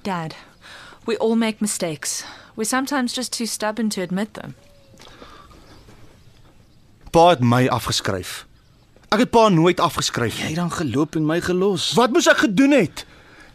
Dad, 0.03 0.35
we 1.07 1.17
all 1.19 1.35
make 1.37 1.57
mistakes. 1.61 2.25
We're 2.59 2.67
sometimes 2.67 3.15
just 3.15 3.31
too 3.37 3.47
stubborn 3.47 3.89
to 3.95 4.03
admit 4.03 4.35
them. 4.35 4.55
Pa 7.15 7.29
het 7.31 7.41
my 7.41 7.69
afgeskryf. 7.73 8.45
Ek 9.15 9.23
het 9.23 9.31
pa 9.33 9.47
nooit 9.49 9.79
afgeskryf 9.81 10.37
Jy 10.43 10.51
nie. 10.51 10.55
dan 10.59 10.73
geloop 10.75 11.15
en 11.17 11.25
my 11.27 11.39
gelos. 11.41 11.93
Wat 11.97 12.11
moes 12.13 12.27
ek 12.29 12.43
gedoen 12.45 12.75
het? 12.77 13.05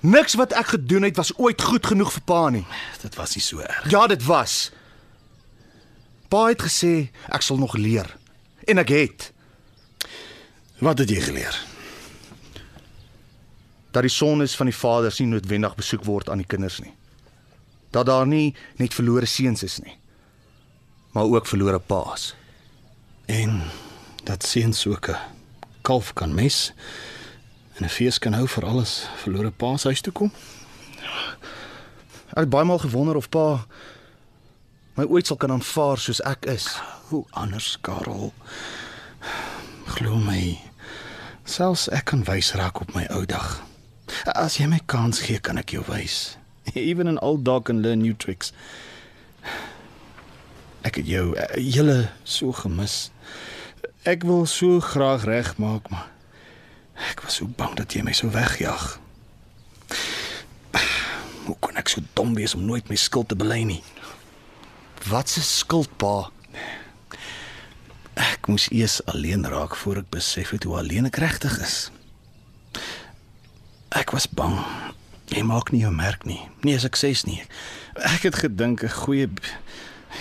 Niks 0.04 0.34
wat 0.40 0.56
ek 0.58 0.72
gedoen 0.78 1.04
het 1.06 1.20
was 1.20 1.34
ooit 1.38 1.62
goed 1.62 1.86
genoeg 1.86 2.12
vir 2.16 2.24
pa 2.28 2.40
nie. 2.50 2.64
Dit 3.04 3.16
was 3.20 3.36
nie 3.36 3.44
so 3.44 3.60
erg. 3.60 3.90
Ja, 3.92 4.08
dit 4.08 4.24
was. 4.26 4.72
Pa 6.32 6.48
het 6.50 6.64
gesê 6.66 7.12
ek 7.30 7.42
sal 7.46 7.60
nog 7.62 7.76
leer. 7.78 8.08
En 8.68 8.78
ek 8.82 8.90
het 8.90 9.30
Wat 10.84 10.98
het 11.00 11.10
jy 11.10 11.22
geleer? 11.22 11.60
dat 13.94 14.02
die 14.02 14.10
sondes 14.12 14.56
van 14.58 14.66
die 14.66 14.76
vaders 14.76 15.20
nie 15.20 15.28
noodwendig 15.30 15.76
besoek 15.78 16.04
word 16.04 16.30
aan 16.30 16.40
die 16.42 16.48
kinders 16.50 16.80
nie. 16.82 16.94
Dat 17.94 18.10
daar 18.10 18.28
nie 18.28 18.56
net 18.82 18.94
verlore 18.94 19.30
seuns 19.30 19.64
is 19.64 19.80
nie, 19.84 19.98
maar 21.14 21.30
ook 21.30 21.48
verlore 21.48 21.80
paas. 21.80 22.34
En 23.30 23.62
dat 24.24 24.46
seuns 24.46 24.88
ook 24.88 25.10
'n 25.10 25.18
kalf 25.82 26.14
kan 26.14 26.34
mes 26.34 26.74
en 27.78 27.86
'n 27.86 27.90
fees 27.90 28.20
kan 28.20 28.34
hou 28.34 28.48
vir 28.48 28.66
alles 28.66 29.08
verlore 29.16 29.52
paas 29.52 29.84
huis 29.84 30.02
toe 30.02 30.14
kom. 30.14 30.32
Ek 32.30 32.40
het 32.40 32.50
baie 32.50 32.66
maal 32.66 32.80
gewonder 32.80 33.16
of 33.16 33.30
pa 33.30 33.66
my 34.96 35.04
ooit 35.04 35.28
sal 35.28 35.38
kan 35.38 35.52
aanvaar 35.52 35.98
soos 35.98 36.22
ek 36.22 36.46
is. 36.46 36.82
Hoe 37.08 37.26
anders, 37.30 37.78
Karel? 37.82 38.34
Glo 39.86 40.16
my, 40.16 40.60
selfs 41.44 41.90
ek 41.90 42.06
kan 42.06 42.24
wys 42.24 42.54
raak 42.54 42.82
op 42.82 42.94
my 42.94 43.06
ou 43.10 43.26
dag. 43.26 43.62
As 44.26 44.58
jy 44.58 44.66
my 44.66 44.80
kans 44.86 45.20
gee, 45.20 45.40
kan 45.40 45.58
ek 45.58 45.70
jou 45.70 45.84
wys. 45.88 46.38
Even 46.74 47.08
an 47.08 47.20
old 47.20 47.44
dog 47.46 47.66
can 47.66 47.82
learn 47.82 48.02
new 48.02 48.16
tricks. 48.16 48.54
Ek 50.84 51.00
het 51.00 51.08
jou 51.08 51.32
uh, 51.36 51.46
julle 51.60 52.10
so 52.24 52.52
gemis. 52.52 53.12
Ek 54.04 54.26
wil 54.28 54.46
so 54.46 54.80
graag 54.84 55.24
regmaak, 55.24 55.88
maar 55.90 56.10
ek 57.12 57.24
was 57.24 57.40
so 57.40 57.48
bang 57.48 57.76
dat 57.80 57.96
jy 57.96 58.04
my 58.04 58.16
sou 58.16 58.28
wegjaag. 58.32 59.00
Hoe 61.44 61.56
kon 61.64 61.80
ek 61.80 61.92
so 61.92 62.04
dom 62.16 62.36
wees 62.36 62.56
om 62.56 62.64
nooit 62.68 62.88
my 62.92 63.00
skuld 63.00 63.32
te 63.32 63.38
bely 63.40 63.64
nie? 63.68 63.82
Wat 65.08 65.32
se 65.32 65.44
skuld 65.44 65.92
pa? 66.00 66.30
Ek 68.20 68.48
moes 68.52 68.70
eers 68.72 69.02
alleen 69.12 69.48
raak 69.48 69.76
voor 69.80 70.04
ek 70.04 70.12
besef 70.14 70.54
het 70.56 70.68
hoe 70.68 70.78
alleen 70.80 71.08
ek 71.10 71.20
regtig 71.24 71.56
is. 71.64 71.78
Ek 73.96 74.12
was 74.16 74.28
bang. 74.28 74.60
Jy 75.34 75.42
maak 75.50 75.72
nie 75.74 75.82
jou 75.82 75.92
merk 75.94 76.26
nie. 76.30 76.42
Nie 76.62 76.76
'n 76.76 76.80
sukses 76.80 77.24
nie. 77.26 77.42
Ek 77.96 78.22
het 78.24 78.36
gedink 78.36 78.84
'n 78.84 78.90
goeie 78.90 79.30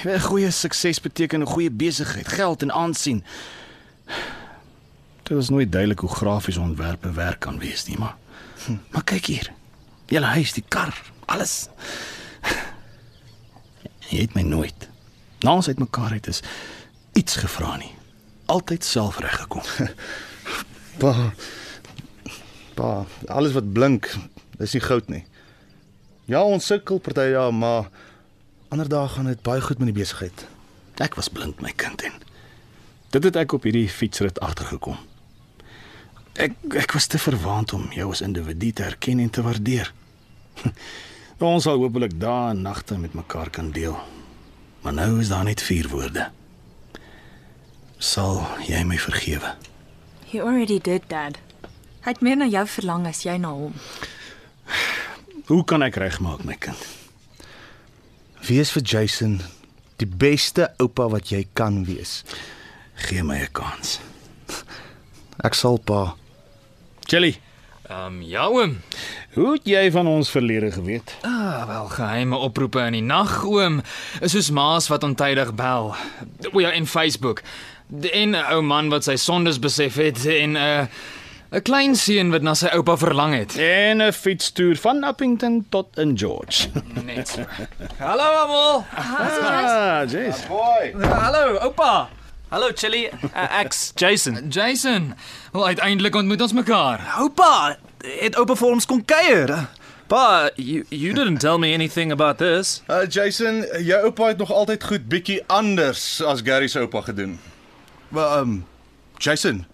'n 0.05 0.21
goeie 0.21 0.51
sukses 0.51 1.01
beteken 1.01 1.43
'n 1.43 1.47
goeie 1.47 1.71
besigheid, 1.71 2.29
geld 2.29 2.63
en 2.63 2.73
aansien. 2.73 3.25
Dit 5.23 5.37
was 5.37 5.49
nooit 5.49 5.73
duidelik 5.73 5.99
hoe 5.99 6.09
grafiese 6.09 6.61
ontwerpe 6.61 7.13
werk 7.13 7.41
kan 7.41 7.59
wees 7.59 7.87
nie, 7.87 7.99
maar 7.99 8.17
hm, 8.67 8.77
maar 8.91 9.05
kyk 9.05 9.27
hier. 9.27 9.53
Julle 10.07 10.27
huis, 10.27 10.53
die 10.53 10.65
kar, 10.69 11.03
alles. 11.27 11.69
Jy 14.09 14.21
het 14.21 14.35
my 14.35 14.43
nooit. 14.43 14.89
Na 15.41 15.55
ons 15.55 15.69
uitmekaar 15.69 16.13
het 16.13 16.27
is 16.27 16.43
iets 17.13 17.37
gevra 17.37 17.77
nie. 17.77 17.95
Altyd 18.47 18.85
self 18.85 19.19
reg 19.19 19.41
gekom. 19.41 19.63
Pa. 20.99 21.33
Pa, 22.75 23.05
alles 23.27 23.53
wat 23.53 23.73
blink, 23.73 24.09
is 24.59 24.75
nie 24.77 24.83
goud 24.85 25.09
nie. 25.09 25.25
Ja, 26.31 26.43
ons 26.43 26.67
sukkel 26.67 27.01
party 27.03 27.33
ja, 27.33 27.51
maar 27.51 27.89
ander 28.69 28.89
dae 28.89 29.09
gaan 29.09 29.31
dit 29.31 29.43
baie 29.43 29.61
goed 29.61 29.79
met 29.79 29.91
die 29.91 29.97
besigheid. 29.97 30.47
Ek 31.03 31.17
was 31.19 31.31
blind 31.33 31.61
my 31.65 31.73
kind 31.77 32.03
en 32.07 32.21
dit 33.13 33.25
het 33.25 33.37
ek 33.37 33.53
op 33.53 33.67
hierdie 33.69 33.89
fietsrit 33.93 34.39
agtergekom. 34.41 34.97
Ek 36.41 36.55
ek 36.81 36.95
was 36.97 37.09
te 37.13 37.21
verwaand 37.21 37.75
om 37.77 37.91
jou 37.93 38.09
as 38.13 38.23
individu 38.25 38.71
te 38.73 38.87
erken 38.87 39.21
en 39.21 39.31
te 39.31 39.45
waardeer. 39.45 39.93
Ons 41.43 41.67
sal 41.67 41.83
hopelik 41.83 42.15
dae 42.23 42.53
en 42.53 42.63
nagte 42.63 42.97
met 42.99 43.17
mekaar 43.19 43.51
kan 43.51 43.73
deel. 43.75 43.99
Maar 44.83 44.95
nou 44.95 45.21
is 45.21 45.29
daar 45.29 45.45
net 45.45 45.63
vier 45.63 45.89
woorde. 45.91 46.29
Sal 47.99 48.41
jy 48.67 48.85
my 48.87 48.99
vergewe? 48.99 49.55
He 50.31 50.41
already 50.41 50.79
did, 50.79 51.09
Dad. 51.11 51.39
Hy 52.03 52.15
het 52.15 52.23
meer 52.23 52.39
na 52.39 52.49
jou 52.51 52.65
verlang 52.67 53.07
as 53.07 53.23
jy 53.27 53.37
na 53.43 53.53
hom. 53.55 53.75
Hoe 55.47 55.65
kan 55.65 55.83
ek 55.83 55.97
regmaak 55.97 56.45
my 56.45 56.55
kind? 56.55 56.79
Wees 58.49 58.71
vir 58.73 58.83
Jason 58.83 59.41
die 59.97 60.07
beste 60.07 60.71
oupa 60.83 61.09
wat 61.09 61.31
jy 61.31 61.47
kan 61.55 61.85
wees. 61.85 62.23
Gee 63.07 63.23
my 63.23 63.39
'n 63.43 63.49
kans. 63.53 64.01
Ek 65.45 65.55
sal 65.55 65.79
pa. 65.79 66.15
Chili, 67.07 67.39
Ehm 67.93 68.07
um, 68.07 68.23
ja 68.23 68.47
oom. 68.49 68.81
hoe 69.35 69.53
het 69.53 69.65
jy 69.67 69.91
van 69.91 70.07
ons 70.07 70.31
verlede 70.31 70.71
geweet? 70.73 71.17
Ah, 71.23 71.67
wel 71.67 71.87
geheime 71.89 72.37
oproepe 72.37 72.81
in 72.87 72.93
die 72.93 73.03
nag 73.03 73.45
oom. 73.45 73.83
Is 74.21 74.31
soos 74.33 74.51
maas 74.51 74.89
wat 74.89 75.03
ontydig 75.03 75.55
bel. 75.55 75.95
O 76.53 76.61
ja, 76.61 76.71
en 76.73 76.87
Facebook. 76.87 77.43
En 78.13 78.31
'n 78.31 78.45
ou 78.55 78.63
man 78.63 78.89
wat 78.89 79.05
sy 79.05 79.17
sondes 79.17 79.59
besef 79.59 79.95
het 79.95 80.25
en 80.27 80.53
'n 80.53 80.57
uh, 80.57 80.87
'n 81.53 81.61
klein 81.61 81.93
seun 81.97 82.31
wat 82.33 82.41
na 82.43 82.55
sy 82.57 82.71
oupa 82.73 82.97
verlang 82.97 83.35
het. 83.37 83.57
En 83.61 84.01
'n 84.01 84.13
fietstoer 84.13 84.77
van 84.77 85.05
Appington 85.05 85.67
tot 85.69 85.99
in 85.99 86.17
George. 86.19 86.69
Net 87.05 87.29
so. 87.29 87.45
Hallo 87.99 88.25
almal. 88.25 88.85
ah, 88.97 90.09
jeez. 90.09 90.47
Hallo, 90.49 91.59
oupa. 91.59 92.09
Hallo 92.49 92.69
Chili, 92.75 93.09
uh, 93.37 93.61
ek's 93.61 93.93
Jason. 93.95 94.49
Jason, 94.49 95.15
wel 95.53 95.67
uiteindelik 95.67 96.15
ontmoet 96.15 96.41
ons 96.41 96.53
mekaar. 96.53 97.15
Oupa, 97.19 97.77
het 98.21 98.37
oupa 98.37 98.57
vir 98.57 98.69
ons 98.69 98.87
kom 98.87 99.05
kuier. 99.05 99.69
Pa, 100.07 100.51
you 100.57 100.85
you 100.89 101.15
didn't 101.15 101.41
tell 101.41 101.59
me 101.59 101.73
anything 101.75 102.13
about 102.13 102.39
this. 102.39 102.83
Uh 102.89 103.07
Jason, 103.09 103.65
jou 103.81 104.03
oupa 104.05 104.27
het 104.27 104.39
nog 104.39 104.53
altyd 104.53 104.85
goed 104.85 105.09
bietjie 105.09 105.41
anders 105.47 106.23
as 106.25 106.41
Gary 106.45 106.69
se 106.69 106.79
oupa 106.85 107.01
gedoen. 107.01 107.39
Maar 108.09 108.39
um 108.41 108.65
Jason, 109.19 109.65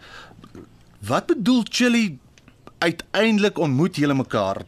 wat 1.08 1.26
bedoel 1.26 1.62
Chili 1.68 2.18
uiteindelik 2.78 3.58
ontmoet 3.58 3.96
julle 3.96 4.14
mekaar? 4.14 4.62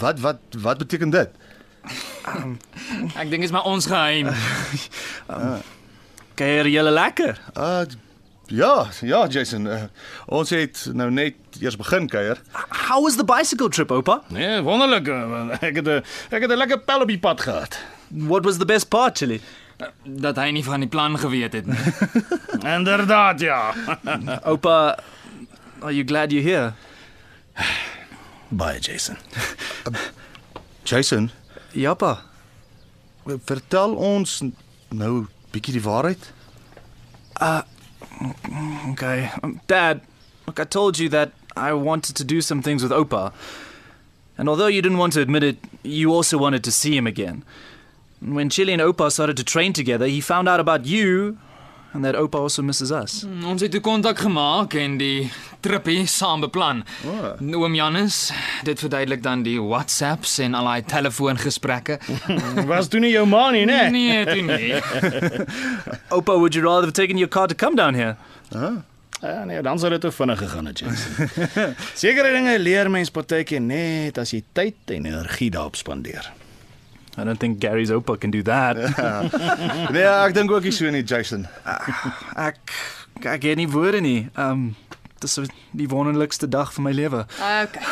Wat 0.00 0.20
wat 0.20 0.38
wat 0.62 0.78
beteken 0.78 1.10
dit? 1.10 1.28
Ek 3.20 3.28
dink 3.30 3.42
dit 3.42 3.48
is 3.48 3.54
maar 3.54 3.64
ons 3.68 3.86
geheim. 3.86 4.28
Kuier 6.36 6.66
julle 6.68 6.90
lekker? 6.90 7.38
Uh 7.56 7.84
ja, 8.46 8.86
ja 9.02 9.24
Jason. 9.26 9.64
Uh, 9.66 9.82
ons 10.30 10.50
het 10.54 10.84
nou 10.94 11.08
net 11.10 11.34
eers 11.60 11.74
begin 11.76 12.06
kuier. 12.06 12.38
How 12.86 13.00
was 13.02 13.16
the 13.18 13.24
bicycle 13.26 13.68
trip, 13.68 13.90
Oupa? 13.90 14.20
Nee, 14.30 14.60
wonderlik. 14.62 15.08
eh, 15.08 15.56
Ek 15.68 15.76
het 15.80 15.86
'n 15.88 16.02
ek 16.30 16.42
het 16.46 16.50
'n 16.50 16.56
lekker 16.60 16.78
pel 16.78 17.00
op 17.02 17.08
die 17.10 17.18
pad 17.18 17.40
gehad. 17.40 17.78
What 18.08 18.44
was 18.44 18.58
the 18.58 18.64
best 18.64 18.88
part, 18.88 19.18
Chili? 19.18 19.40
Dat 20.04 20.36
hy 20.36 20.50
nie 20.50 20.64
van 20.64 20.80
die 20.80 20.88
plan 20.88 21.18
geweet 21.18 21.52
het 21.52 21.66
nie. 21.66 21.76
Inderdaad, 22.64 23.40
ja. 23.40 23.74
Oupa, 24.44 24.96
are 25.86 25.92
you 25.92 26.04
glad 26.04 26.32
you're 26.32 26.42
here? 26.42 26.74
Baie 28.52 28.80
Jason. 28.80 29.16
Jason, 30.84 31.30
Ja, 31.72 31.94
pa. 31.94 32.22
vertel 33.26 33.94
ons 33.98 34.42
nou 34.94 35.26
bietjie 35.52 35.74
die 35.74 35.82
waarheid. 35.82 36.28
Okay. 38.92 39.30
Um, 39.42 39.60
Dad, 39.66 40.00
look, 40.46 40.60
I 40.60 40.64
told 40.64 40.98
you 40.98 41.08
that 41.10 41.32
I 41.56 41.72
wanted 41.72 42.16
to 42.16 42.24
do 42.24 42.40
some 42.40 42.62
things 42.62 42.82
with 42.82 42.92
Opa. 42.92 43.32
And 44.38 44.48
although 44.48 44.66
you 44.68 44.82
didn't 44.82 44.98
want 44.98 45.12
to 45.14 45.20
admit 45.20 45.42
it, 45.42 45.56
you 45.82 46.12
also 46.12 46.38
wanted 46.38 46.62
to 46.64 46.70
see 46.72 46.96
him 46.96 47.06
again. 47.06 47.44
When 48.20 48.48
Chili 48.48 48.72
and 48.72 48.82
Opa 48.82 49.10
started 49.10 49.36
to 49.38 49.44
train 49.44 49.72
together, 49.72 50.06
he 50.06 50.20
found 50.20 50.48
out 50.48 50.60
about 50.60 50.86
you 50.86 51.38
and 51.96 52.04
that 52.04 52.14
Opa 52.14 52.38
also 52.38 52.62
misses 52.62 52.92
us. 52.92 53.24
Ons 53.44 53.64
het 53.64 53.72
toe 53.74 53.80
kontak 53.80 54.20
gemaak 54.22 54.76
en 54.78 54.96
die 55.00 55.30
trippie 55.64 56.04
saam 56.06 56.44
beplan. 56.44 56.82
O. 57.08 57.32
Oom 57.62 57.74
Janus, 57.74 58.30
dit 58.68 58.80
verduidelik 58.80 59.22
dan 59.24 59.42
die 59.46 59.56
WhatsApps 59.62 60.38
en 60.44 60.54
al 60.54 60.68
daai 60.70 60.84
telefoongesprekke. 60.86 61.98
Was 62.70 62.92
toe 62.92 63.00
nie 63.02 63.14
jou 63.14 63.26
ma 63.26 63.48
nie, 63.54 63.64
né? 63.68 63.86
Nee, 63.90 64.24
toe 64.28 64.42
nie. 64.46 64.74
Opa, 66.16 66.36
would 66.36 66.54
you 66.54 66.62
rather 66.64 66.86
have 66.86 66.94
taken 66.94 67.18
your 67.18 67.28
car 67.28 67.48
to 67.48 67.54
come 67.54 67.76
down 67.76 67.94
here? 67.94 68.16
Ja, 69.20 69.44
nee, 69.48 69.62
dan 69.64 69.78
sou 69.80 69.90
dit 69.90 70.00
te 70.00 70.12
vinnig 70.12 70.38
gegaan 70.38 70.66
het, 70.68 70.78
Jason. 70.78 71.28
Sekere 72.02 72.32
dinge 72.36 72.58
leer 72.60 72.90
mens 72.92 73.10
partykeer 73.10 73.62
net 73.64 74.18
as 74.20 74.34
jy 74.36 74.42
tyd 74.52 74.92
en 74.92 75.08
energie 75.08 75.48
daarop 75.50 75.78
spandeer. 75.80 76.28
I 77.16 77.24
don't 77.24 77.38
think 77.38 77.58
Gary's 77.58 77.90
Opa 77.90 78.18
can 78.20 78.30
do 78.30 78.42
that. 78.42 78.76
Nee, 79.90 80.04
ek 80.04 80.34
dink 80.34 80.50
ook 80.52 80.62
nie 80.62 80.72
so 80.74 80.90
nie, 80.90 81.02
Jason. 81.02 81.46
ek 82.36 82.58
ek 83.24 83.42
het 83.48 83.56
nie 83.56 83.68
woorde 83.68 84.00
nie. 84.04 84.28
Um 84.36 84.74
dis 85.24 85.38
die 85.72 85.88
wonderlikste 85.88 86.48
dag 86.48 86.72
van 86.74 86.84
my 86.84 86.92
lewe. 86.92 87.24
Okay. 87.40 87.82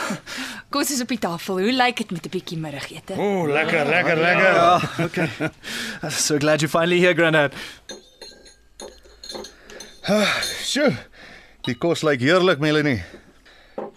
Kos 0.74 0.90
is 0.92 1.00
op 1.00 1.08
die 1.08 1.18
tafel. 1.18 1.60
Hoe 1.64 1.72
lyk 1.72 1.96
dit 2.02 2.10
met 2.10 2.26
'n 2.26 2.30
bietjie 2.30 2.58
middagete? 2.58 3.16
O, 3.16 3.46
lekker, 3.46 3.86
lekker, 3.86 4.16
lekker. 4.16 4.54
Ja, 4.54 4.80
okay. 5.04 5.30
so 6.10 6.38
glad 6.38 6.60
you're 6.60 6.68
finally 6.68 7.00
here, 7.00 7.14
Granddad. 7.14 7.52
Sjoe. 10.62 10.92
Die 11.64 11.74
kos 11.74 12.02
lyk 12.02 12.20
heerlik, 12.20 12.58
Melanie. 12.58 13.02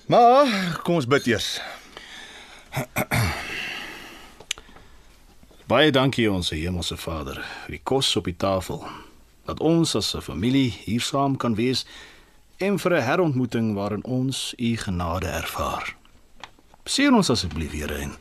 Maar 0.07 0.47
kom 0.83 0.95
ons 0.95 1.07
bid 1.07 1.27
eers. 1.27 1.59
Baie 5.67 5.91
dankie 5.91 6.29
ons 6.31 6.53
hemelse 6.55 6.95
Vader 6.95 7.41
vir 7.65 7.73
die 7.75 7.81
kos 7.83 8.13
op 8.15 8.29
die 8.29 8.37
tafel. 8.39 8.85
Dat 9.47 9.59
ons 9.59 9.95
as 9.99 10.13
'n 10.15 10.21
familie 10.21 10.71
hier 10.85 11.01
saam 11.01 11.35
kan 11.35 11.55
wees 11.55 11.85
en 12.57 12.79
vir 12.79 12.93
'n 12.95 13.03
herontmoeting 13.03 13.73
waarin 13.75 14.03
ons 14.03 14.53
u 14.57 14.77
genade 14.77 15.27
ervaar. 15.27 15.95
Seën 16.85 17.13
ons 17.13 17.29
asseblief 17.29 17.71
Here 17.71 17.95
en 17.95 18.15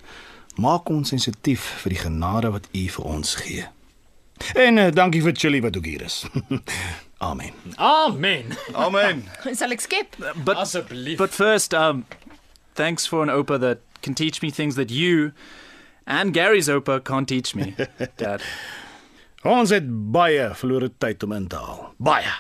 maak 0.57 0.89
ons 0.89 1.09
sensitief 1.09 1.61
vir 1.83 1.91
die 1.91 1.99
genade 1.99 2.51
wat 2.51 2.69
u 2.75 2.89
vir 2.89 3.05
ons 3.05 3.35
gee. 3.35 3.65
En 4.55 4.77
uh, 4.77 4.91
dankie 4.91 5.23
vir 5.23 5.33
Chili 5.37 5.61
wat 5.61 5.77
ook 5.77 5.85
hier 5.85 6.03
is. 6.03 6.25
Amen. 7.19 7.53
Amen. 7.77 8.45
Amen. 8.75 9.25
Sal 9.59 9.71
ek 9.71 9.81
skep? 9.81 10.17
But 10.45 10.57
Asseblief. 10.57 11.17
but 11.17 11.31
first, 11.35 11.75
um 11.75 12.05
thanks 12.75 13.07
for 13.07 13.23
an 13.23 13.31
Opa 13.31 13.59
that 13.61 13.79
can 14.03 14.15
teach 14.15 14.43
me 14.43 14.51
things 14.51 14.75
that 14.75 14.91
you 14.91 15.33
and 16.07 16.33
Gary's 16.35 16.69
Opa 16.69 17.03
can't 17.05 17.29
teach 17.29 17.55
me, 17.55 17.75
Dad. 18.17 18.43
Ons 19.47 19.71
het 19.71 19.87
baie 20.13 20.49
verlore 20.59 20.91
tyd 20.99 21.23
om 21.23 21.33
in 21.37 21.47
te 21.49 21.57
haal. 21.61 21.83
Baie. 22.03 22.33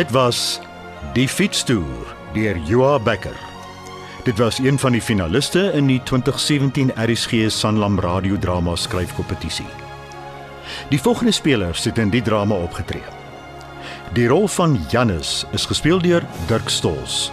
Dit 0.00 0.10
was 0.10 0.60
Die 1.12 1.28
Fietstoer 1.28 2.14
deur 2.32 2.56
Joa 2.64 2.98
Becker. 2.98 3.36
Dit 4.24 4.38
was 4.38 4.58
een 4.58 4.78
van 4.78 4.92
die 4.96 5.02
finaliste 5.02 5.60
in 5.76 5.90
die 5.90 5.98
2017 6.08 6.92
RSG 6.96 7.50
Sanlam 7.52 7.98
radiodrama 8.00 8.76
skryfkompetisie. 8.80 9.66
Die 10.88 11.00
volgende 11.00 11.32
spelers 11.36 11.84
het 11.84 11.98
in 11.98 12.08
die 12.08 12.22
drama 12.22 12.54
opgetree. 12.54 13.04
Die 14.16 14.28
rol 14.28 14.48
van 14.48 14.78
Janus 14.88 15.44
is 15.52 15.68
gespeel 15.68 16.00
deur 16.00 16.24
Dirk 16.48 16.72
Stols. 16.72 17.28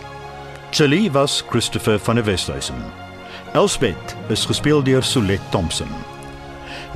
Chili 0.69 1.11
was 1.11 1.43
Christopher 1.49 1.99
van 1.99 2.19
der 2.19 2.25
Westhuizen. 2.25 2.83
Elspeth 3.53 4.15
is 4.27 4.45
gespeel 4.45 4.83
deur 4.83 5.03
Solet 5.03 5.51
Thompson. 5.51 5.93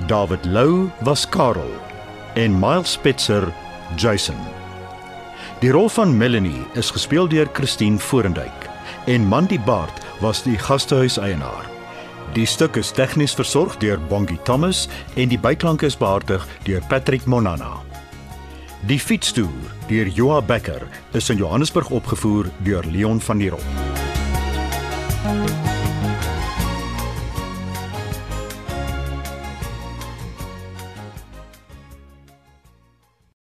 David 0.07 0.45
Lou 0.45 0.89
was 0.99 1.29
Karel 1.29 1.71
en 2.33 2.59
Miles 2.59 2.91
Spitzer 2.91 3.53
Jason. 3.95 4.60
Die 5.61 5.69
rol 5.69 5.91
van 5.93 6.09
Melanie 6.17 6.63
is 6.73 6.87
gespeel 6.89 7.27
deur 7.29 7.45
Christine 7.53 7.99
Forendyk 8.01 8.63
en 9.05 9.27
Mandy 9.29 9.59
Bart 9.61 9.99
was 10.17 10.41
die 10.41 10.57
gastehuiseienaar. 10.57 11.67
Die 12.33 12.47
stuk 12.49 12.79
is 12.81 12.89
tegnies 12.97 13.37
versorg 13.37 13.75
deur 13.77 14.01
Bongie 14.09 14.39
Thomas 14.47 14.87
en 15.13 15.29
die 15.29 15.37
byklanke 15.37 15.85
is 15.85 15.99
behartig 16.01 16.41
deur 16.65 16.81
Patrick 16.89 17.29
Monana. 17.29 17.75
Die 18.89 18.97
fietstoer 18.97 19.69
deur 19.85 20.09
Joa 20.09 20.41
Becker 20.41 20.81
is 21.13 21.29
in 21.29 21.37
Johannesburg 21.37 21.93
opgevoer 21.93 22.49
deur 22.65 22.89
Leon 22.89 23.21
van 23.21 23.45
der 23.45 23.53
Rohe. 23.53 25.80